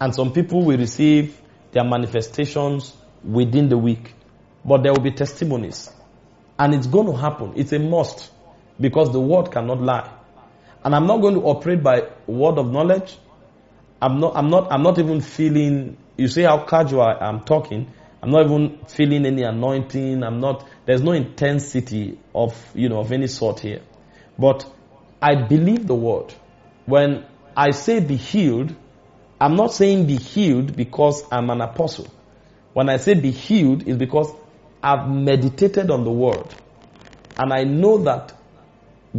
and 0.00 0.14
some 0.14 0.32
people 0.32 0.64
will 0.64 0.78
receive 0.78 1.40
their 1.72 1.84
manifestations 1.84 2.96
within 3.24 3.68
the 3.68 3.78
week. 3.78 4.14
But 4.64 4.82
there 4.82 4.92
will 4.92 5.02
be 5.02 5.12
testimonies. 5.12 5.90
And 6.58 6.74
it's 6.74 6.86
going 6.86 7.06
to 7.06 7.16
happen. 7.16 7.54
It's 7.56 7.72
a 7.72 7.78
must. 7.78 8.30
Because 8.78 9.12
the 9.12 9.20
word 9.20 9.50
cannot 9.50 9.80
lie. 9.80 10.10
And 10.84 10.94
I'm 10.94 11.06
not 11.06 11.20
going 11.20 11.34
to 11.34 11.40
operate 11.42 11.82
by 11.82 12.08
word 12.26 12.58
of 12.58 12.70
knowledge. 12.70 13.16
I'm 14.00 14.20
not, 14.20 14.36
I'm 14.36 14.48
not, 14.48 14.72
I'm 14.72 14.82
not 14.82 14.98
even 14.98 15.20
feeling, 15.20 15.96
you 16.16 16.28
see 16.28 16.42
how 16.42 16.64
casual 16.64 17.02
I'm 17.02 17.40
talking. 17.40 17.92
I'm 18.22 18.30
not 18.30 18.46
even 18.46 18.78
feeling 18.86 19.24
any 19.24 19.42
anointing. 19.42 20.22
I'm 20.22 20.40
not, 20.40 20.68
there's 20.86 21.02
no 21.02 21.12
intensity 21.12 22.18
of, 22.34 22.54
you 22.74 22.88
know, 22.88 22.98
of 23.00 23.12
any 23.12 23.26
sort 23.26 23.60
here. 23.60 23.82
But 24.38 24.70
I 25.22 25.34
believe 25.36 25.86
the 25.86 25.94
word. 25.94 26.34
When 26.86 27.24
I 27.56 27.70
say 27.70 28.00
be 28.00 28.16
healed, 28.16 28.74
I'm 29.40 29.56
not 29.56 29.72
saying 29.72 30.06
be 30.06 30.16
healed 30.16 30.76
because 30.76 31.24
I'm 31.32 31.48
an 31.50 31.62
apostle. 31.62 32.08
When 32.74 32.88
I 32.90 32.98
say 32.98 33.14
be 33.14 33.30
healed 33.30 33.88
is 33.88 33.96
because 33.96 34.32
I've 34.82 35.08
meditated 35.08 35.90
on 35.90 36.04
the 36.04 36.10
word. 36.10 36.54
And 37.38 37.52
I 37.52 37.64
know 37.64 37.98
that 38.04 38.34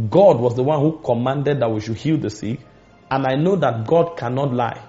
God 0.08 0.40
was 0.40 0.54
the 0.54 0.62
one 0.62 0.80
who 0.80 1.00
commanded 1.04 1.60
that 1.60 1.70
we 1.70 1.80
should 1.80 1.96
heal 1.96 2.16
the 2.18 2.30
sick. 2.30 2.60
And 3.10 3.26
I 3.26 3.34
know 3.34 3.56
that 3.56 3.86
God 3.86 4.16
cannot 4.16 4.54
lie. 4.54 4.80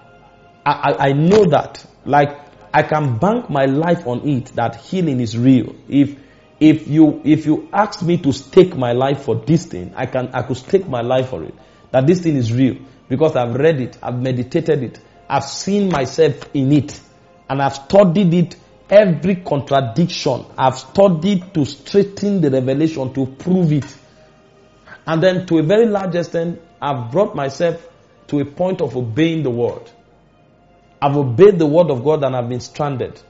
I, 0.64 0.72
I, 0.72 1.08
I 1.08 1.12
know 1.12 1.44
that. 1.46 1.84
Like, 2.04 2.43
I 2.74 2.82
can 2.82 3.18
bank 3.18 3.48
my 3.48 3.66
life 3.66 4.04
on 4.04 4.26
it 4.28 4.46
that 4.56 4.74
healing 4.74 5.20
is 5.20 5.38
real. 5.38 5.76
If 5.88 6.16
if 6.58 6.88
you 6.88 7.22
if 7.24 7.46
you 7.46 7.68
ask 7.72 8.02
me 8.02 8.18
to 8.18 8.32
stake 8.32 8.76
my 8.76 8.90
life 8.90 9.22
for 9.22 9.36
this 9.36 9.66
thing, 9.66 9.92
I 9.94 10.06
can 10.06 10.30
I 10.34 10.42
could 10.42 10.56
stake 10.56 10.88
my 10.88 11.00
life 11.00 11.28
for 11.28 11.44
it. 11.44 11.54
That 11.92 12.08
this 12.08 12.22
thing 12.22 12.34
is 12.34 12.52
real 12.52 12.74
because 13.08 13.36
I've 13.36 13.54
read 13.54 13.80
it, 13.80 13.96
I've 14.02 14.20
meditated 14.20 14.82
it, 14.82 15.00
I've 15.28 15.44
seen 15.44 15.88
myself 15.88 16.50
in 16.52 16.72
it, 16.72 17.00
and 17.48 17.62
I've 17.62 17.76
studied 17.76 18.34
it. 18.34 18.56
Every 18.90 19.36
contradiction 19.36 20.44
I've 20.58 20.76
studied 20.76 21.54
to 21.54 21.64
straighten 21.64 22.40
the 22.40 22.50
revelation 22.50 23.14
to 23.14 23.26
prove 23.26 23.72
it, 23.72 23.96
and 25.06 25.22
then 25.22 25.46
to 25.46 25.58
a 25.58 25.62
very 25.62 25.86
large 25.86 26.16
extent, 26.16 26.60
I've 26.82 27.12
brought 27.12 27.36
myself 27.36 27.88
to 28.26 28.40
a 28.40 28.44
point 28.44 28.80
of 28.80 28.96
obeying 28.96 29.44
the 29.44 29.50
word. 29.50 29.88
I've 31.00 31.16
obeyed 31.16 31.58
the 31.58 31.66
word 31.66 31.90
of 31.90 32.02
God 32.04 32.24
and 32.24 32.34
I've 32.34 32.48
been 32.48 32.60
stranded. 32.60 33.20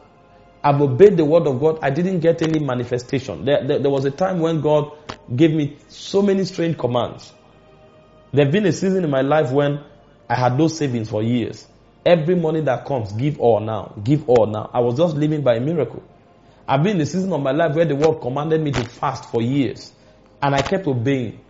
I've 0.63 0.81
obeyed 0.81 1.17
the 1.17 1.25
word 1.25 1.47
of 1.47 1.61
God. 1.61 1.79
I 1.83 1.91
didn't 1.91 2.21
get 2.21 2.41
any 2.41 2.59
manifestation. 2.59 3.45
There, 3.45 3.67
there, 3.67 3.79
there 3.81 3.91
was 3.91 4.05
a 4.05 4.11
time 4.11 4.41
when 4.41 4.61
God 4.61 4.93
gave 5.35 5.53
me 5.53 5.77
so 5.89 6.23
many 6.23 6.45
strange 6.45 6.79
commands. 6.79 7.33
There 8.33 8.45
have 8.45 8.53
been 8.53 8.67
a 8.67 8.73
season 8.73 9.05
in 9.05 9.11
my 9.11 9.21
life 9.21 9.51
when 9.53 9.81
I 10.29 10.35
had 10.35 10.57
no 10.59 10.69
savings 10.69 11.11
for 11.11 11.23
years. 11.23 11.67
Every 12.05 12.35
money 12.35 12.61
that 12.63 12.87
comes, 12.87 13.13
give 13.13 13.41
all 13.41 13.61
now. 13.61 13.95
Give 14.03 14.29
all 14.29 14.47
now. 14.47 14.71
I 14.73 14.81
was 14.81 14.97
just 14.97 15.17
living 15.17 15.43
by 15.43 15.57
a 15.57 15.61
miracle. 15.61 16.03
I've 16.67 16.83
been 16.83 16.97
in 16.97 17.03
a 17.03 17.07
season 17.07 17.33
of 17.33 17.43
my 17.43 17.53
life 17.53 17.75
where 17.77 17.85
the 17.85 17.97
word 17.97 18.21
commanded 18.21 18.61
me 18.63 18.73
to 18.73 18.85
fast 18.85 19.31
for 19.31 19.43
years. 19.43 19.93
And 20.43 20.55
I 20.55 20.63
kept 20.63 20.87
obeying. 20.87 21.41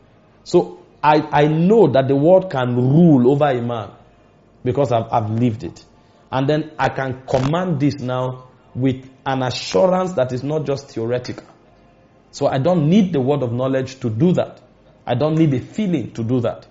So 0.43 0.85
I, 1.03 1.21
I 1.31 1.47
know 1.47 1.87
that 1.89 2.09
the 2.09 2.17
word 2.17 2.51
can 2.51 2.77
rule 2.77 3.31
over 3.31 3.47
a 3.49 3.63
man 3.63 3.91
because 4.65 4.91
I've, 4.93 5.13
I've 5.13 5.31
lived 5.31 5.65
it. 5.65 5.85
And 6.35 6.49
then 6.49 6.73
I 6.81 6.89
can 6.89 7.23
command 7.29 7.79
this 7.79 8.01
now 8.01 8.49
with 8.75 9.09
an 9.25 9.45
assurance 9.45 10.15
that 10.15 10.33
is 10.33 10.43
not 10.43 10.67
just 10.67 10.89
theoretical. 10.89 11.47
So 12.33 12.49
I 12.49 12.59
don't 12.59 12.89
need 12.89 13.13
the 13.13 13.21
word 13.21 13.45
of 13.45 13.53
knowledge 13.53 14.01
to 14.01 14.11
do 14.11 14.33
that. 14.33 14.61
I 15.07 15.15
don't 15.15 15.37
need 15.37 15.55
a 15.55 15.61
feeling 15.61 16.11
to 16.15 16.25
do 16.25 16.41
that. 16.41 16.67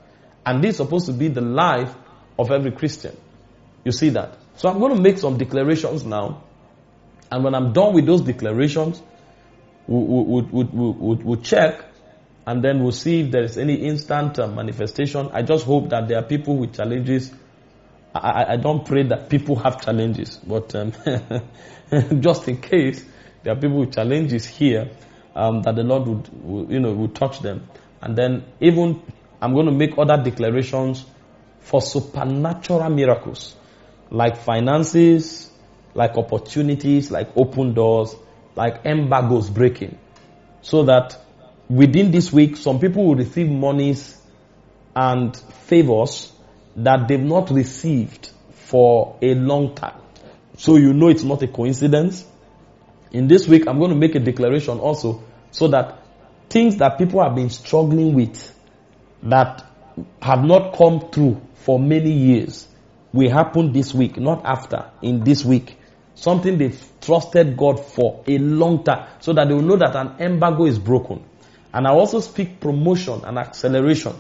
And 0.46 0.62
this 0.62 0.72
is 0.72 0.78
supposed 0.78 1.06
to 1.06 1.14
be 1.14 1.30
the 1.30 1.40
life 1.40 1.96
of 2.38 2.52
every 2.52 2.74
Christian. 2.74 3.16
You 3.86 3.94
see 3.94 4.10
that? 4.10 4.38
So 4.58 4.68
I'm 4.68 4.80
going 4.80 4.98
to 4.98 5.02
make 5.02 5.18
some 5.18 5.38
declarations 5.38 6.04
now. 6.04 6.44
And 7.32 7.46
when 7.46 7.56
I'm 7.56 7.72
done 7.72 7.94
with 7.94 8.06
those 8.06 8.20
declarations, 8.20 9.02
we'll, 9.88 10.26
we'll, 10.26 10.70
we'll, 10.74 11.16
we'll 11.16 11.42
check 11.42 11.86
and 12.46 12.62
then 12.62 12.84
we'll 12.84 12.92
see 12.92 13.22
if 13.22 13.32
there 13.32 13.44
is 13.44 13.58
any 13.58 13.76
instant 13.76 14.40
uh, 14.40 14.48
manifestation. 14.48 15.30
I 15.32 15.42
just 15.44 15.64
hope 15.64 15.88
that 15.92 16.10
there 16.10 16.18
are 16.18 16.24
people 16.24 16.58
with 16.58 16.76
challenges 16.76 17.32
I, 18.14 18.54
I 18.54 18.58
don't 18.58 18.86
pray 18.86 19.04
that 19.04 19.30
people 19.30 19.56
have 19.58 19.82
challenges, 19.84 20.38
but 20.38 20.76
um, 20.76 20.94
just 22.20 22.48
in 22.48 22.58
case 22.62 23.04
there 23.44 23.54
are 23.54 23.60
people 23.60 23.80
with 23.80 23.94
challenges 23.94 24.46
here, 24.46 24.92
um, 25.36 25.64
that 25.64 25.76
the 25.76 25.84
Lord 25.84 26.08
would, 26.08 26.44
would, 26.44 26.72
you 26.72 26.80
know, 26.80 26.94
would 26.94 27.16
touch 27.16 27.40
them. 27.40 27.68
And 28.02 28.16
then 28.16 28.46
even 28.60 29.02
I'm 29.42 29.54
going 29.54 29.66
to 29.66 29.72
make 29.72 29.98
other 29.98 30.22
declarations 30.22 31.06
for 31.62 31.82
supernatural 31.82 32.90
miracles, 32.90 33.56
like 34.10 34.38
finances, 34.38 35.50
like 35.96 36.16
opportunities, 36.18 37.10
like 37.10 37.30
open 37.36 37.74
doors, 37.74 38.16
like 38.56 38.86
embargoes 38.86 39.50
breaking. 39.50 39.98
So 40.62 40.84
that 40.84 41.18
within 41.70 42.12
this 42.12 42.32
week, 42.32 42.58
some 42.58 42.80
people 42.80 43.06
will 43.06 43.16
receive 43.16 43.50
monies 43.50 44.20
and 44.96 45.36
favors 45.36 46.32
that 46.76 47.08
they've 47.08 47.20
not 47.20 47.50
received 47.52 48.32
for 48.52 49.18
a 49.22 49.36
long 49.36 49.76
time. 49.76 50.00
So 50.58 50.78
you 50.78 50.94
know 50.94 51.10
it's 51.10 51.24
not 51.24 51.42
a 51.44 51.48
coincidence. 51.48 52.26
In 53.12 53.28
this 53.28 53.48
week, 53.48 53.68
I'm 53.68 53.78
going 53.78 53.92
to 53.92 53.96
make 53.98 54.16
a 54.16 54.20
declaration 54.20 54.80
also 54.80 55.24
so 55.52 55.68
that 55.70 56.00
things 56.50 56.78
that 56.78 56.98
people 56.98 57.24
have 57.24 57.36
been 57.36 57.50
struggling 57.50 58.14
with 58.14 58.54
that 59.24 59.66
have 60.22 60.44
not 60.44 60.76
come 60.76 61.12
through 61.12 61.42
for 61.56 61.80
many 61.80 62.12
years 62.12 62.68
will 63.12 63.30
happen 63.30 63.72
this 63.72 63.94
week, 63.94 64.18
not 64.18 64.44
after, 64.46 64.90
in 65.02 65.24
this 65.24 65.46
week. 65.46 65.78
Something 66.16 66.58
they've 66.58 66.84
trusted 67.02 67.56
God 67.58 67.84
for 67.84 68.24
a 68.28 68.38
long 68.38 68.84
time 68.84 69.08
so 69.20 69.34
that 69.34 69.48
they 69.48 69.54
will 69.54 69.62
know 69.62 69.78
that 69.78 69.96
an 69.96 70.16
embargo 70.20 70.66
is 70.66 70.80
broken. 70.80 71.24
And 71.74 71.88
I 71.88 71.92
also 71.92 72.20
speak 72.20 72.60
promotion 72.60 73.22
and 73.26 73.38
acceleration 73.38 74.14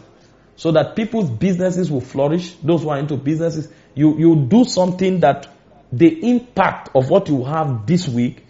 so 0.55 0.71
that 0.71 0.95
people's 0.95 1.29
businesses 1.29 1.91
will 1.91 2.01
flourish. 2.01 2.53
Those 2.55 2.83
who 2.83 2.89
are 2.89 2.99
into 2.99 3.17
businesses, 3.17 3.69
you, 3.95 4.17
you 4.17 4.35
do 4.35 4.65
something 4.65 5.19
that 5.21 5.47
the 5.91 6.29
impact 6.29 6.89
of 6.95 7.09
what 7.09 7.29
you 7.29 7.43
have 7.43 7.85
this 7.85 8.07
week 8.07 8.45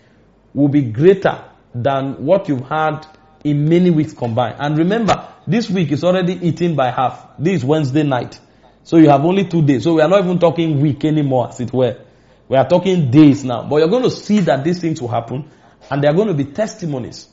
will 0.53 0.69
be 0.69 0.81
greater 0.81 1.43
than 1.73 2.25
what 2.25 2.47
you've 2.47 2.67
had 2.67 3.05
in 3.43 3.67
many 3.67 3.89
weeks 3.89 4.13
combined. 4.13 4.57
And 4.59 4.77
remember, 4.77 5.27
this 5.45 5.69
week 5.69 5.91
is 5.91 6.03
already 6.03 6.33
eaten 6.47 6.75
by 6.75 6.91
half. 6.91 7.37
This 7.37 7.57
is 7.57 7.65
Wednesday 7.65 8.03
night. 8.03 8.39
So 8.83 8.97
you 8.97 9.09
have 9.09 9.25
only 9.25 9.45
two 9.45 9.61
days. 9.61 9.83
So 9.83 9.95
we 9.95 10.01
are 10.01 10.07
not 10.07 10.23
even 10.23 10.39
talking 10.39 10.81
week 10.81 11.03
anymore, 11.05 11.49
as 11.49 11.59
it 11.59 11.73
were. 11.73 12.01
We 12.47 12.57
are 12.57 12.67
talking 12.67 13.11
days 13.11 13.43
now. 13.43 13.67
But 13.67 13.77
you're 13.77 13.87
going 13.89 14.03
to 14.03 14.11
see 14.11 14.39
that 14.41 14.63
these 14.63 14.79
things 14.79 15.01
will 15.01 15.09
happen 15.09 15.49
and 15.89 16.03
they 16.03 16.07
are 16.07 16.13
going 16.13 16.27
to 16.27 16.33
be 16.33 16.45
testimonies 16.45 17.27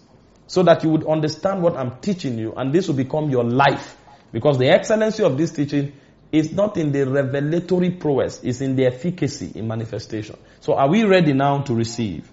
so 0.47 0.63
that 0.63 0.83
you 0.83 0.91
would 0.91 1.07
understand 1.07 1.63
what 1.63 1.77
I'm 1.77 2.01
teaching 2.01 2.39
you 2.39 2.53
and 2.57 2.73
this 2.73 2.89
will 2.89 2.95
become 2.95 3.31
your 3.31 3.45
life. 3.45 3.97
Because 4.33 4.59
the 4.59 4.69
excellency 4.69 5.23
of 5.23 5.37
this 5.37 5.51
teaching 5.53 5.93
is 6.33 6.53
not 6.53 6.77
in 6.77 6.93
the 6.93 7.07
revelatory 7.07 7.91
prowess, 7.91 8.41
it's 8.43 8.61
in 8.61 8.77
the 8.77 8.87
efficacy 8.87 9.53
in 9.55 9.67
manifestation. 9.67 10.37
So 10.61 10.75
are 10.75 10.89
we 10.89 11.05
ready 11.05 11.33
now 11.33 11.63
to 11.63 11.75
receive? 11.75 12.31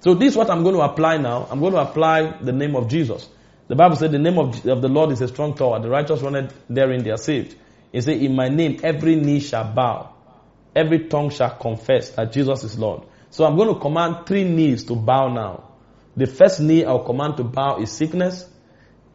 So 0.00 0.14
this 0.14 0.32
is 0.32 0.36
what 0.36 0.50
I'm 0.50 0.64
going 0.64 0.74
to 0.74 0.80
apply 0.80 1.18
now. 1.18 1.46
I'm 1.48 1.60
going 1.60 1.74
to 1.74 1.80
apply 1.80 2.38
the 2.40 2.52
name 2.52 2.74
of 2.74 2.88
Jesus. 2.88 3.28
The 3.68 3.76
Bible 3.76 3.94
said 3.94 4.10
the 4.10 4.18
name 4.18 4.36
of, 4.38 4.66
of 4.66 4.82
the 4.82 4.88
Lord 4.88 5.12
is 5.12 5.20
a 5.20 5.28
strong 5.28 5.54
tower. 5.54 5.78
The 5.80 5.88
righteous 5.88 6.20
run 6.20 6.50
therein, 6.68 7.04
they 7.04 7.10
are 7.10 7.16
saved. 7.16 7.56
It 7.92 8.02
said, 8.02 8.20
in 8.20 8.34
my 8.34 8.48
name, 8.48 8.80
every 8.82 9.14
knee 9.14 9.38
shall 9.38 9.72
bow. 9.72 10.14
Every 10.74 11.06
tongue 11.06 11.30
shall 11.30 11.54
confess 11.54 12.10
that 12.10 12.32
Jesus 12.32 12.64
is 12.64 12.76
Lord. 12.78 13.04
So 13.30 13.44
I'm 13.44 13.56
going 13.56 13.72
to 13.72 13.80
command 13.80 14.26
three 14.26 14.44
knees 14.44 14.84
to 14.84 14.96
bow 14.96 15.28
now. 15.28 15.70
The 16.16 16.26
first 16.26 16.60
knee 16.60 16.84
I'll 16.84 17.04
command 17.04 17.36
to 17.36 17.44
bow 17.44 17.80
is 17.80 17.92
sickness. 17.92 18.48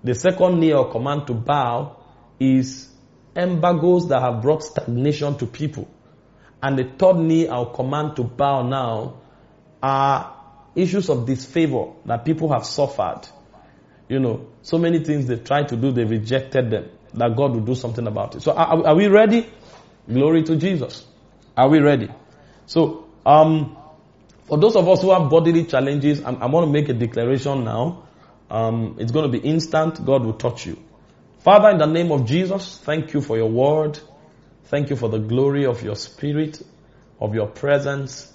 The 0.07 0.15
second 0.15 0.61
knee 0.61 0.71
I'll 0.71 0.89
command 0.89 1.27
to 1.27 1.33
bow 1.33 1.97
is 2.39 2.87
embargoes 3.35 4.07
that 4.07 4.21
have 4.21 4.41
brought 4.41 4.63
stagnation 4.63 5.37
to 5.39 5.45
people. 5.45 5.85
And 6.63 6.79
the 6.79 6.85
third 6.85 7.17
knee 7.17 7.49
I'll 7.49 7.65
command 7.65 8.15
to 8.15 8.23
bow 8.23 8.61
now 8.61 9.19
are 9.83 10.33
issues 10.75 11.09
of 11.09 11.25
disfavor 11.25 11.87
that 12.05 12.23
people 12.23 12.53
have 12.53 12.65
suffered. 12.65 13.23
You 14.07 14.19
know, 14.19 14.47
so 14.61 14.77
many 14.77 15.03
things 15.03 15.27
they 15.27 15.35
tried 15.35 15.67
to 15.69 15.75
do, 15.75 15.91
they 15.91 16.05
rejected 16.05 16.71
them. 16.71 16.89
That 17.13 17.35
God 17.35 17.51
will 17.51 17.65
do 17.65 17.75
something 17.75 18.07
about 18.07 18.35
it. 18.35 18.43
So 18.43 18.53
are, 18.53 18.87
are 18.87 18.95
we 18.95 19.07
ready? 19.07 19.45
Glory 20.07 20.43
to 20.43 20.55
Jesus. 20.55 21.05
Are 21.57 21.67
we 21.67 21.79
ready? 21.79 22.07
So, 22.65 23.09
um, 23.25 23.75
for 24.45 24.57
those 24.57 24.77
of 24.77 24.87
us 24.87 25.01
who 25.01 25.11
have 25.11 25.29
bodily 25.29 25.65
challenges, 25.65 26.23
I'm, 26.23 26.41
I'm 26.41 26.51
going 26.51 26.65
to 26.65 26.71
make 26.71 26.87
a 26.87 26.93
declaration 26.93 27.65
now. 27.65 28.06
Um, 28.49 28.95
it's 28.99 29.11
going 29.11 29.31
to 29.31 29.39
be 29.39 29.45
instant. 29.45 30.03
God 30.05 30.23
will 30.23 30.33
touch 30.33 30.65
you. 30.65 30.81
Father, 31.39 31.69
in 31.69 31.77
the 31.77 31.85
name 31.85 32.11
of 32.11 32.25
Jesus, 32.25 32.77
thank 32.77 33.13
you 33.13 33.21
for 33.21 33.37
your 33.37 33.49
word. 33.49 33.99
Thank 34.65 34.89
you 34.89 34.95
for 34.95 35.09
the 35.09 35.19
glory 35.19 35.65
of 35.65 35.81
your 35.81 35.95
spirit, 35.95 36.61
of 37.19 37.35
your 37.35 37.47
presence. 37.47 38.31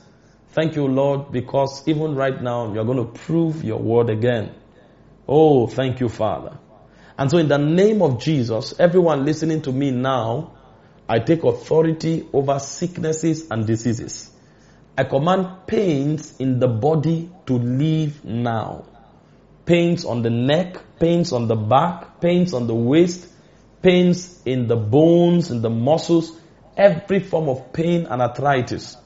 Thank 0.51 0.77
you, 0.77 0.87
Lord, 0.87 1.33
because 1.33 1.87
even 1.87 2.15
right 2.15 2.41
now 2.41 2.73
you're 2.73 2.85
going 2.85 2.99
to 2.99 3.19
prove 3.21 3.65
your 3.65 3.79
word 3.79 4.11
again. 4.11 4.55
Oh, 5.29 5.67
thank 5.67 6.01
you, 6.01 6.09
Father. 6.09 6.59
And 7.19 7.31
so 7.31 7.39
in 7.39 7.49
the 7.49 7.59
name 7.59 8.03
of 8.03 8.21
Jesus, 8.21 8.75
everyone 8.79 9.25
listening 9.25 9.63
to 9.63 9.73
me 9.73 9.91
now, 9.91 10.53
I 11.09 11.19
take 11.19 11.45
authority 11.45 12.27
over 12.33 12.59
sicknesses 12.59 13.51
and 13.51 13.67
diseases. 13.67 14.31
I 14.97 15.05
command 15.05 15.67
pains 15.67 16.39
in 16.39 16.59
the 16.59 16.69
body 16.69 17.31
to 17.47 17.55
leave 17.55 18.25
now. 18.25 18.87
Pains 19.65 20.05
on 20.05 20.23
the 20.23 20.31
neck, 20.31 20.99
pains 20.99 21.33
on 21.33 21.49
the 21.49 21.57
back, 21.57 22.21
pains 22.21 22.53
on 22.53 22.67
the 22.67 22.75
waist, 22.75 23.29
pains 23.81 24.41
in 24.45 24.67
the 24.67 24.77
bones, 24.77 25.51
in 25.51 25.63
the 25.63 25.71
muscles, 25.71 26.33
every 26.77 27.21
form 27.21 27.49
of 27.49 27.73
pain 27.73 28.07
and 28.07 28.21
arthritis 28.21 28.97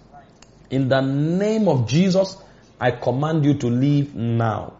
in 0.70 0.88
the 0.88 1.00
name 1.00 1.68
of 1.68 1.86
Jesus, 1.88 2.36
I 2.80 2.90
command 2.90 3.44
you 3.44 3.54
to 3.54 3.68
leave 3.68 4.14
now. 4.14 4.74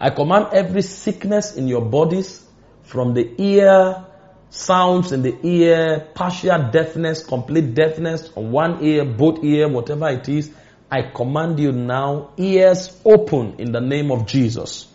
I 0.00 0.10
command 0.10 0.48
every 0.52 0.82
sickness 0.82 1.56
in 1.56 1.68
your 1.68 1.82
bodies 1.82 2.44
from 2.82 3.14
the 3.14 3.30
ear, 3.38 4.04
sounds 4.50 5.12
in 5.12 5.22
the 5.22 5.36
ear, 5.42 6.08
partial 6.14 6.70
deafness, 6.70 7.24
complete 7.24 7.74
deafness 7.74 8.30
on 8.36 8.52
one 8.52 8.82
ear, 8.84 9.04
both 9.04 9.42
ear, 9.42 9.68
whatever 9.68 10.08
it 10.08 10.28
is. 10.28 10.50
I 10.94 11.02
command 11.02 11.58
you 11.58 11.72
now, 11.72 12.30
ears 12.36 13.00
open 13.04 13.56
in 13.58 13.72
the 13.72 13.80
name 13.80 14.12
of 14.12 14.26
Jesus. 14.26 14.86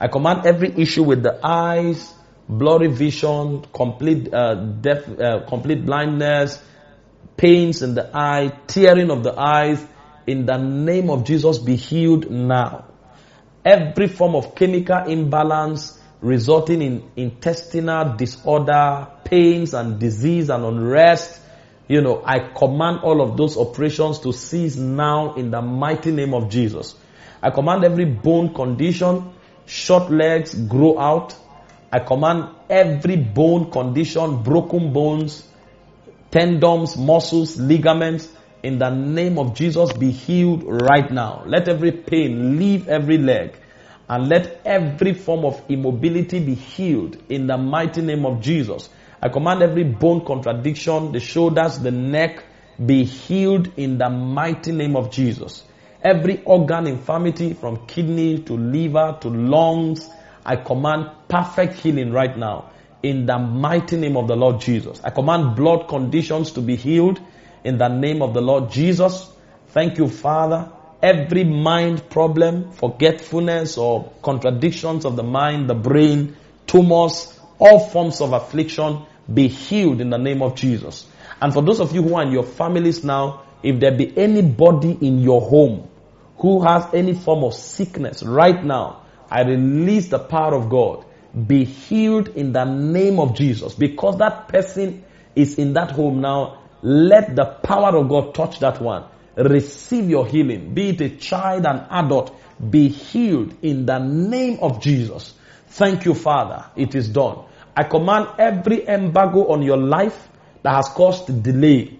I 0.00 0.08
command 0.08 0.46
every 0.46 0.68
issue 0.76 1.04
with 1.04 1.22
the 1.22 1.38
eyes, 1.46 2.12
blurry 2.48 2.88
vision, 2.88 3.64
complete 3.72 4.34
uh, 4.34 4.56
deaf, 4.56 5.08
uh, 5.08 5.46
complete 5.46 5.86
blindness, 5.86 6.60
pains 7.36 7.82
in 7.82 7.94
the 7.94 8.10
eye, 8.12 8.48
tearing 8.66 9.12
of 9.12 9.22
the 9.22 9.38
eyes, 9.38 9.86
in 10.26 10.44
the 10.44 10.56
name 10.56 11.08
of 11.08 11.22
Jesus 11.22 11.60
be 11.60 11.76
healed 11.76 12.28
now. 12.28 12.86
Every 13.64 14.08
form 14.08 14.34
of 14.34 14.56
chemical 14.56 15.04
imbalance 15.06 16.00
resulting 16.20 16.82
in 16.82 17.10
intestinal 17.14 18.16
disorder, 18.16 19.06
pains 19.22 19.72
and 19.72 20.00
disease 20.00 20.50
and 20.50 20.64
unrest, 20.64 21.40
you 21.88 22.00
know, 22.00 22.22
I 22.24 22.38
command 22.38 23.00
all 23.00 23.20
of 23.20 23.36
those 23.36 23.56
operations 23.56 24.20
to 24.20 24.32
cease 24.32 24.76
now 24.76 25.34
in 25.34 25.50
the 25.50 25.60
mighty 25.60 26.10
name 26.10 26.32
of 26.32 26.48
Jesus. 26.48 26.94
I 27.42 27.50
command 27.50 27.84
every 27.84 28.06
bone 28.06 28.54
condition, 28.54 29.32
short 29.66 30.10
legs 30.10 30.54
grow 30.54 30.98
out. 30.98 31.36
I 31.92 31.98
command 32.00 32.48
every 32.70 33.16
bone 33.16 33.70
condition, 33.70 34.42
broken 34.42 34.92
bones, 34.92 35.46
tendons, 36.30 36.96
muscles, 36.96 37.58
ligaments, 37.58 38.28
in 38.64 38.78
the 38.78 38.88
name 38.88 39.38
of 39.38 39.54
Jesus 39.54 39.92
be 39.92 40.10
healed 40.10 40.64
right 40.64 41.10
now. 41.10 41.44
Let 41.46 41.68
every 41.68 41.92
pain 41.92 42.58
leave 42.58 42.88
every 42.88 43.18
leg 43.18 43.54
and 44.08 44.28
let 44.28 44.62
every 44.64 45.12
form 45.12 45.44
of 45.44 45.62
immobility 45.68 46.40
be 46.40 46.54
healed 46.54 47.18
in 47.28 47.46
the 47.46 47.58
mighty 47.58 48.00
name 48.00 48.24
of 48.24 48.40
Jesus. 48.40 48.88
I 49.24 49.30
command 49.30 49.62
every 49.62 49.84
bone 49.84 50.22
contradiction, 50.22 51.12
the 51.12 51.18
shoulders, 51.18 51.78
the 51.78 51.90
neck 51.90 52.44
be 52.84 53.04
healed 53.04 53.72
in 53.78 53.96
the 53.96 54.10
mighty 54.10 54.70
name 54.70 54.96
of 54.96 55.10
Jesus. 55.10 55.64
Every 56.02 56.42
organ 56.44 56.86
infirmity 56.86 57.54
from 57.54 57.86
kidney 57.86 58.40
to 58.40 58.52
liver 58.52 59.16
to 59.22 59.30
lungs, 59.30 60.06
I 60.44 60.56
command 60.56 61.08
perfect 61.26 61.78
healing 61.78 62.12
right 62.12 62.36
now 62.36 62.70
in 63.02 63.24
the 63.24 63.38
mighty 63.38 63.96
name 63.96 64.18
of 64.18 64.28
the 64.28 64.36
Lord 64.36 64.60
Jesus. 64.60 65.00
I 65.02 65.08
command 65.08 65.56
blood 65.56 65.88
conditions 65.88 66.52
to 66.52 66.60
be 66.60 66.76
healed 66.76 67.18
in 67.64 67.78
the 67.78 67.88
name 67.88 68.20
of 68.20 68.34
the 68.34 68.42
Lord 68.42 68.70
Jesus. 68.70 69.32
Thank 69.68 69.96
you, 69.96 70.08
Father. 70.08 70.70
Every 71.02 71.44
mind 71.44 72.10
problem, 72.10 72.72
forgetfulness 72.72 73.78
or 73.78 74.12
contradictions 74.20 75.06
of 75.06 75.16
the 75.16 75.22
mind, 75.22 75.70
the 75.70 75.74
brain, 75.74 76.36
tumors, 76.66 77.40
all 77.58 77.78
forms 77.88 78.20
of 78.20 78.34
affliction 78.34 79.06
be 79.32 79.48
healed 79.48 80.00
in 80.00 80.10
the 80.10 80.18
name 80.18 80.42
of 80.42 80.54
Jesus. 80.54 81.06
And 81.40 81.52
for 81.52 81.62
those 81.62 81.80
of 81.80 81.94
you 81.94 82.02
who 82.02 82.14
are 82.14 82.22
in 82.22 82.32
your 82.32 82.44
families 82.44 83.04
now, 83.04 83.42
if 83.62 83.80
there 83.80 83.96
be 83.96 84.16
anybody 84.16 84.96
in 85.00 85.20
your 85.20 85.40
home 85.40 85.88
who 86.38 86.62
has 86.62 86.92
any 86.92 87.14
form 87.14 87.44
of 87.44 87.54
sickness 87.54 88.22
right 88.22 88.62
now, 88.62 89.02
I 89.30 89.42
release 89.42 90.08
the 90.08 90.18
power 90.18 90.54
of 90.54 90.68
God 90.68 91.04
be 91.34 91.64
healed 91.64 92.28
in 92.28 92.52
the 92.52 92.64
name 92.64 93.18
of 93.18 93.34
Jesus. 93.34 93.74
Because 93.74 94.18
that 94.18 94.48
person 94.48 95.04
is 95.34 95.58
in 95.58 95.72
that 95.74 95.90
home 95.90 96.20
now, 96.20 96.62
let 96.82 97.34
the 97.34 97.44
power 97.44 97.96
of 97.96 98.08
God 98.08 98.34
touch 98.34 98.60
that 98.60 98.80
one. 98.80 99.04
Receive 99.36 100.08
your 100.08 100.26
healing. 100.26 100.74
Be 100.74 100.90
it 100.90 101.00
a 101.00 101.10
child, 101.10 101.66
an 101.66 101.86
adult, 101.90 102.36
be 102.70 102.88
healed 102.88 103.54
in 103.62 103.84
the 103.84 103.98
name 103.98 104.58
of 104.60 104.80
Jesus. 104.80 105.34
Thank 105.68 106.04
you, 106.04 106.14
Father. 106.14 106.66
It 106.76 106.94
is 106.94 107.08
done. 107.08 107.44
I 107.76 107.84
command 107.84 108.28
every 108.38 108.86
embargo 108.86 109.48
on 109.48 109.62
your 109.62 109.76
life 109.76 110.28
that 110.62 110.74
has 110.74 110.88
caused 110.88 111.42
delay 111.42 111.98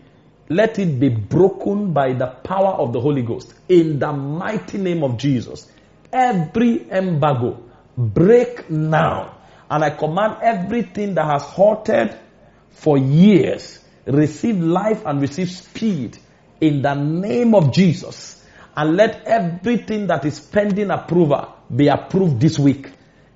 let 0.49 0.79
it 0.79 1.01
be 1.01 1.09
broken 1.09 1.93
by 1.93 2.13
the 2.13 2.27
power 2.27 2.75
of 2.75 2.93
the 2.93 3.01
Holy 3.01 3.23
Ghost. 3.23 3.55
In 3.69 3.99
the 3.99 4.13
mighty 4.13 4.79
name 4.79 5.03
of 5.03 5.17
Jesus. 5.17 5.71
Every 6.13 6.89
embargo, 6.91 7.63
break 7.97 8.71
now. 8.71 9.39
And 9.71 9.83
I 9.83 9.91
command 9.91 10.37
everything 10.43 11.15
that 11.15 11.25
has 11.25 11.43
halted 11.43 12.17
for 12.71 12.99
years, 12.99 13.79
receive 14.05 14.61
life 14.61 15.03
and 15.07 15.21
receive 15.21 15.51
speed 15.51 16.19
in 16.61 16.83
the 16.83 16.95
name 16.95 17.55
of 17.55 17.73
Jesus. 17.73 18.45
And 18.77 18.97
let 18.97 19.25
everything 19.25 20.09
that 20.09 20.25
is 20.25 20.41
pending 20.41 20.91
approval 20.91 21.55
be 21.75 21.89
approved 21.89 22.41
this 22.41 22.59
week. 22.59 22.91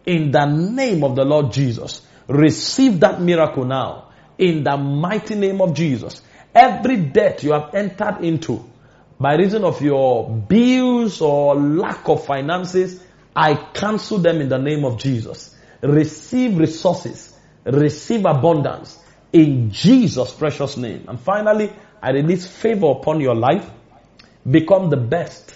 In 0.05 0.31
the 0.31 0.45
name 0.45 1.05
of 1.05 1.17
the 1.17 1.25
Lord 1.25 1.53
Jesus. 1.53 2.03
Receive 2.29 3.01
that 3.01 3.21
miracle 3.21 3.65
now. 3.65 4.11
In 4.37 4.63
the 4.63 4.77
mighty 4.77 5.35
name 5.35 5.61
of 5.61 5.75
Jesus. 5.75 6.23
Every 6.55 6.97
debt 6.97 7.43
you 7.43 7.53
have 7.53 7.75
entered 7.75 8.23
into 8.23 8.65
by 9.21 9.35
reason 9.35 9.65
of 9.65 9.83
your 9.83 10.31
bills 10.31 11.21
or 11.21 11.57
lack 11.57 12.09
of 12.09 12.25
finances, 12.25 13.03
I 13.35 13.55
cancel 13.55 14.19
them 14.19 14.41
in 14.41 14.49
the 14.49 14.59
name 14.59 14.85
of 14.85 14.99
Jesus. 14.99 15.57
Receive 15.83 16.57
resources. 16.57 17.37
Receive 17.65 18.25
abundance 18.25 18.99
in 19.33 19.71
Jesus' 19.73 20.33
precious 20.33 20.77
name. 20.77 21.07
And 21.09 21.19
finally, 21.19 21.73
I 22.01 22.11
release 22.11 22.47
favor 22.47 22.91
upon 22.93 23.21
your 23.21 23.35
life. 23.35 23.69
Become 24.49 24.91
the 24.91 24.97
best. 24.97 25.55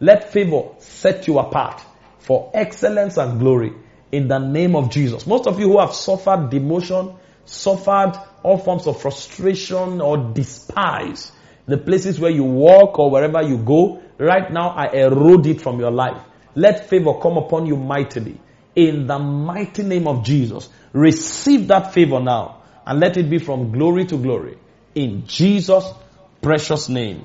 Let 0.00 0.32
favor 0.32 0.70
set 0.78 1.28
you 1.28 1.38
apart 1.38 1.80
for 2.18 2.50
excellence 2.52 3.16
and 3.16 3.38
glory 3.38 3.72
in 4.14 4.28
the 4.28 4.38
name 4.38 4.76
of 4.76 4.90
Jesus. 4.90 5.26
Most 5.26 5.48
of 5.48 5.58
you 5.58 5.68
who 5.72 5.80
have 5.80 5.92
suffered 5.92 6.48
demotion, 6.50 7.16
suffered 7.46 8.12
all 8.44 8.58
forms 8.58 8.86
of 8.86 9.00
frustration 9.02 10.00
or 10.00 10.32
despise, 10.32 11.32
the 11.66 11.76
places 11.76 12.20
where 12.20 12.30
you 12.30 12.44
walk 12.44 12.98
or 13.00 13.10
wherever 13.10 13.42
you 13.42 13.58
go, 13.58 14.00
right 14.18 14.52
now 14.52 14.68
I 14.68 14.86
erode 14.92 15.46
it 15.46 15.60
from 15.60 15.80
your 15.80 15.90
life. 15.90 16.22
Let 16.54 16.88
favor 16.88 17.14
come 17.20 17.36
upon 17.38 17.66
you 17.66 17.76
mightily. 17.76 18.40
In 18.76 19.08
the 19.08 19.18
mighty 19.18 19.82
name 19.82 20.06
of 20.06 20.24
Jesus. 20.24 20.68
Receive 20.92 21.66
that 21.68 21.92
favor 21.92 22.20
now 22.20 22.62
and 22.86 23.00
let 23.00 23.16
it 23.16 23.28
be 23.28 23.38
from 23.38 23.72
glory 23.72 24.04
to 24.06 24.16
glory. 24.16 24.58
In 24.94 25.26
Jesus' 25.26 25.92
precious 26.40 26.88
name. 26.88 27.24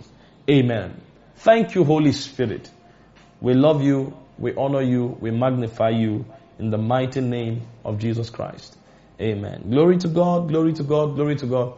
Amen. 0.49 0.99
Thank 1.35 1.75
you, 1.75 1.83
Holy 1.83 2.13
Spirit. 2.13 2.69
We 3.41 3.53
love 3.53 3.83
you, 3.83 4.17
we 4.39 4.55
honor 4.55 4.81
you, 4.81 5.17
we 5.19 5.29
magnify 5.29 5.89
you 5.89 6.25
in 6.59 6.69
the 6.69 6.77
mighty 6.77 7.21
name 7.21 7.61
of 7.83 7.97
Jesus 7.97 8.29
Christ. 8.29 8.75
Amen. 9.19 9.65
Glory 9.69 9.97
to 9.97 10.07
God, 10.07 10.49
glory 10.49 10.73
to 10.73 10.83
God, 10.83 11.15
glory 11.15 11.35
to 11.37 11.45
God. 11.45 11.73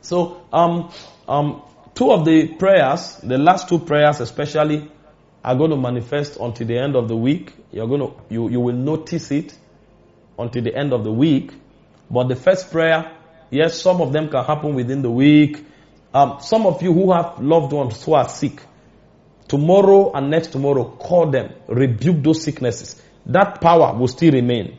So, 0.00 0.42
um, 0.52 0.92
um, 1.28 1.62
two 1.94 2.10
of 2.10 2.24
the 2.24 2.48
prayers, 2.54 3.16
the 3.22 3.38
last 3.38 3.68
two 3.68 3.78
prayers 3.78 4.20
especially, 4.20 4.90
are 5.44 5.54
going 5.54 5.70
to 5.70 5.76
manifest 5.76 6.38
until 6.38 6.66
the 6.66 6.78
end 6.78 6.96
of 6.96 7.08
the 7.08 7.16
week. 7.16 7.52
You're 7.70 7.86
going 7.86 8.00
to, 8.00 8.14
you, 8.28 8.48
you 8.48 8.60
will 8.60 8.74
notice 8.74 9.30
it 9.30 9.56
until 10.38 10.62
the 10.62 10.74
end 10.74 10.92
of 10.92 11.04
the 11.04 11.12
week. 11.12 11.52
But 12.10 12.28
the 12.28 12.36
first 12.36 12.70
prayer, 12.70 13.14
yes, 13.50 13.80
some 13.80 14.00
of 14.00 14.12
them 14.12 14.30
can 14.30 14.44
happen 14.44 14.74
within 14.74 15.02
the 15.02 15.10
week. 15.10 15.64
Um, 16.12 16.38
some 16.40 16.66
of 16.66 16.82
you 16.82 16.92
who 16.92 17.12
have 17.12 17.40
loved 17.40 17.72
ones 17.72 18.02
who 18.02 18.14
are 18.14 18.28
sick, 18.28 18.62
tomorrow 19.46 20.12
and 20.12 20.30
next 20.30 20.48
tomorrow, 20.48 20.84
call 20.84 21.30
them, 21.30 21.52
rebuke 21.68 22.22
those 22.22 22.42
sicknesses. 22.42 23.02
That 23.26 23.60
power 23.60 23.96
will 23.96 24.08
still 24.08 24.32
remain. 24.32 24.78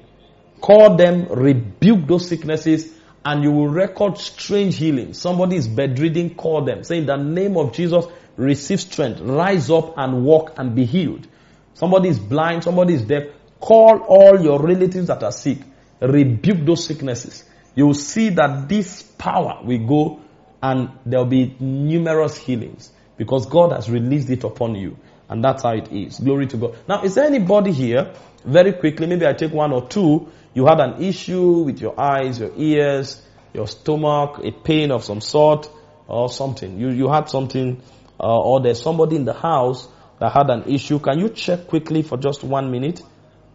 Call 0.61 0.95
them, 0.95 1.27
rebuke 1.29 2.07
those 2.07 2.27
sicknesses, 2.27 2.91
and 3.23 3.43
you 3.43 3.51
will 3.51 3.67
record 3.67 4.17
strange 4.17 4.77
healing. 4.77 5.13
Somebody 5.13 5.57
is 5.57 5.67
bedridden, 5.67 6.35
call 6.35 6.63
them. 6.63 6.83
Say, 6.83 6.97
in 6.99 7.05
the 7.05 7.17
name 7.17 7.57
of 7.57 7.73
Jesus, 7.73 8.05
receive 8.37 8.81
strength. 8.81 9.21
Rise 9.21 9.69
up 9.69 9.93
and 9.97 10.23
walk 10.23 10.53
and 10.57 10.75
be 10.75 10.85
healed. 10.85 11.27
Somebody 11.73 12.09
is 12.09 12.19
blind, 12.19 12.63
somebody 12.63 12.93
is 12.95 13.03
deaf. 13.03 13.23
Call 13.59 13.99
all 13.99 14.41
your 14.41 14.61
relatives 14.61 15.07
that 15.07 15.23
are 15.23 15.31
sick. 15.31 15.59
Rebuke 16.01 16.65
those 16.65 16.85
sicknesses. 16.85 17.43
You 17.75 17.87
will 17.87 17.93
see 17.93 18.29
that 18.29 18.67
this 18.67 19.03
power 19.03 19.59
will 19.63 19.85
go 19.85 20.19
and 20.61 20.89
there 21.05 21.19
will 21.19 21.25
be 21.25 21.55
numerous 21.59 22.37
healings 22.37 22.91
because 23.17 23.45
God 23.45 23.73
has 23.73 23.89
released 23.89 24.29
it 24.29 24.43
upon 24.43 24.75
you. 24.75 24.97
And 25.29 25.43
that's 25.43 25.63
how 25.63 25.73
it 25.73 25.91
is. 25.91 26.19
Glory 26.19 26.47
to 26.47 26.57
God. 26.57 26.75
Now, 26.87 27.03
is 27.03 27.15
there 27.15 27.25
anybody 27.25 27.71
here, 27.71 28.13
very 28.43 28.73
quickly, 28.73 29.05
maybe 29.07 29.27
I 29.27 29.33
take 29.33 29.53
one 29.53 29.71
or 29.71 29.87
two, 29.87 30.29
you 30.53 30.65
had 30.65 30.79
an 30.79 31.03
issue 31.03 31.59
with 31.61 31.79
your 31.79 31.99
eyes, 31.99 32.39
your 32.39 32.51
ears, 32.57 33.21
your 33.53 33.67
stomach, 33.67 34.39
a 34.43 34.51
pain 34.51 34.91
of 34.91 35.03
some 35.03 35.21
sort, 35.21 35.69
or 36.07 36.29
something. 36.29 36.79
You, 36.79 36.89
you 36.89 37.07
had 37.09 37.29
something, 37.29 37.81
uh, 38.19 38.37
or 38.37 38.61
there's 38.61 38.81
somebody 38.81 39.15
in 39.15 39.25
the 39.25 39.33
house 39.33 39.87
that 40.19 40.31
had 40.31 40.49
an 40.49 40.63
issue. 40.63 40.99
Can 40.99 41.19
you 41.19 41.29
check 41.29 41.67
quickly 41.67 42.01
for 42.01 42.17
just 42.17 42.43
one 42.43 42.71
minute? 42.71 43.01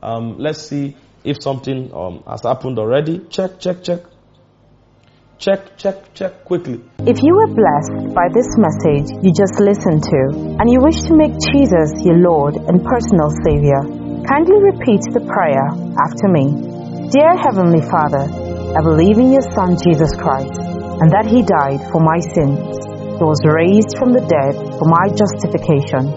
Um, 0.03 0.39
let's 0.39 0.63
see 0.63 0.97
if 1.25 1.43
something 1.43 1.93
um, 1.93 2.23
has 2.27 2.43
happened 2.43 2.79
already. 2.79 3.21
Check, 3.31 3.59
check, 3.59 3.83
check. 3.83 4.01
Check, 5.39 5.77
check, 5.77 6.15
check 6.15 6.45
quickly. 6.45 6.79
If 7.03 7.19
you 7.19 7.35
were 7.35 7.51
blessed 7.51 8.15
by 8.15 8.31
this 8.31 8.47
message 8.55 9.11
you 9.19 9.35
just 9.35 9.59
listened 9.59 10.07
to, 10.07 10.21
and 10.63 10.71
you 10.71 10.79
wish 10.79 11.03
to 11.11 11.19
make 11.19 11.35
Jesus 11.51 11.91
your 12.07 12.23
Lord 12.23 12.55
and 12.55 12.79
personal 12.87 13.35
Savior, 13.43 13.83
kindly 14.31 14.63
repeat 14.63 15.03
the 15.11 15.27
prayer 15.27 15.67
after 15.99 16.31
me. 16.31 17.11
Dear 17.11 17.35
Heavenly 17.35 17.83
Father, 17.83 18.31
I 18.79 18.81
believe 18.87 19.19
in 19.19 19.35
your 19.35 19.43
Son 19.43 19.75
Jesus 19.75 20.15
Christ, 20.15 20.55
and 21.03 21.11
that 21.11 21.27
He 21.27 21.43
died 21.43 21.83
for 21.91 21.99
my 21.99 22.23
sins. 22.23 22.79
He 23.19 23.25
was 23.27 23.43
raised 23.43 23.99
from 23.99 24.15
the 24.15 24.23
dead 24.23 24.55
for 24.79 24.87
my 24.87 25.11
justification. 25.13 26.15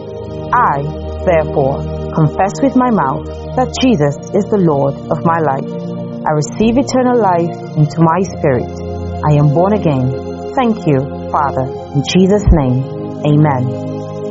I, 0.53 0.85
therefore, 1.25 1.81
confess 2.13 2.53
with 2.61 2.77
my 2.77 2.93
mouth 2.93 3.25
that 3.57 3.73
Jesus 3.81 4.13
is 4.37 4.45
the 4.53 4.61
Lord 4.61 4.93
of 5.09 5.25
my 5.25 5.41
life. 5.41 5.67
I 6.21 6.37
receive 6.37 6.77
eternal 6.77 7.17
life 7.17 7.81
into 7.81 7.97
my 7.99 8.21
spirit. 8.21 8.86
I 9.27 9.35
am 9.35 9.51
born 9.51 9.73
again. 9.73 10.07
Thank 10.55 10.87
you, 10.87 11.03
Father, 11.35 11.67
in 11.67 11.99
Jesus' 12.15 12.47
name. 12.63 12.79
Amen. 13.27 13.67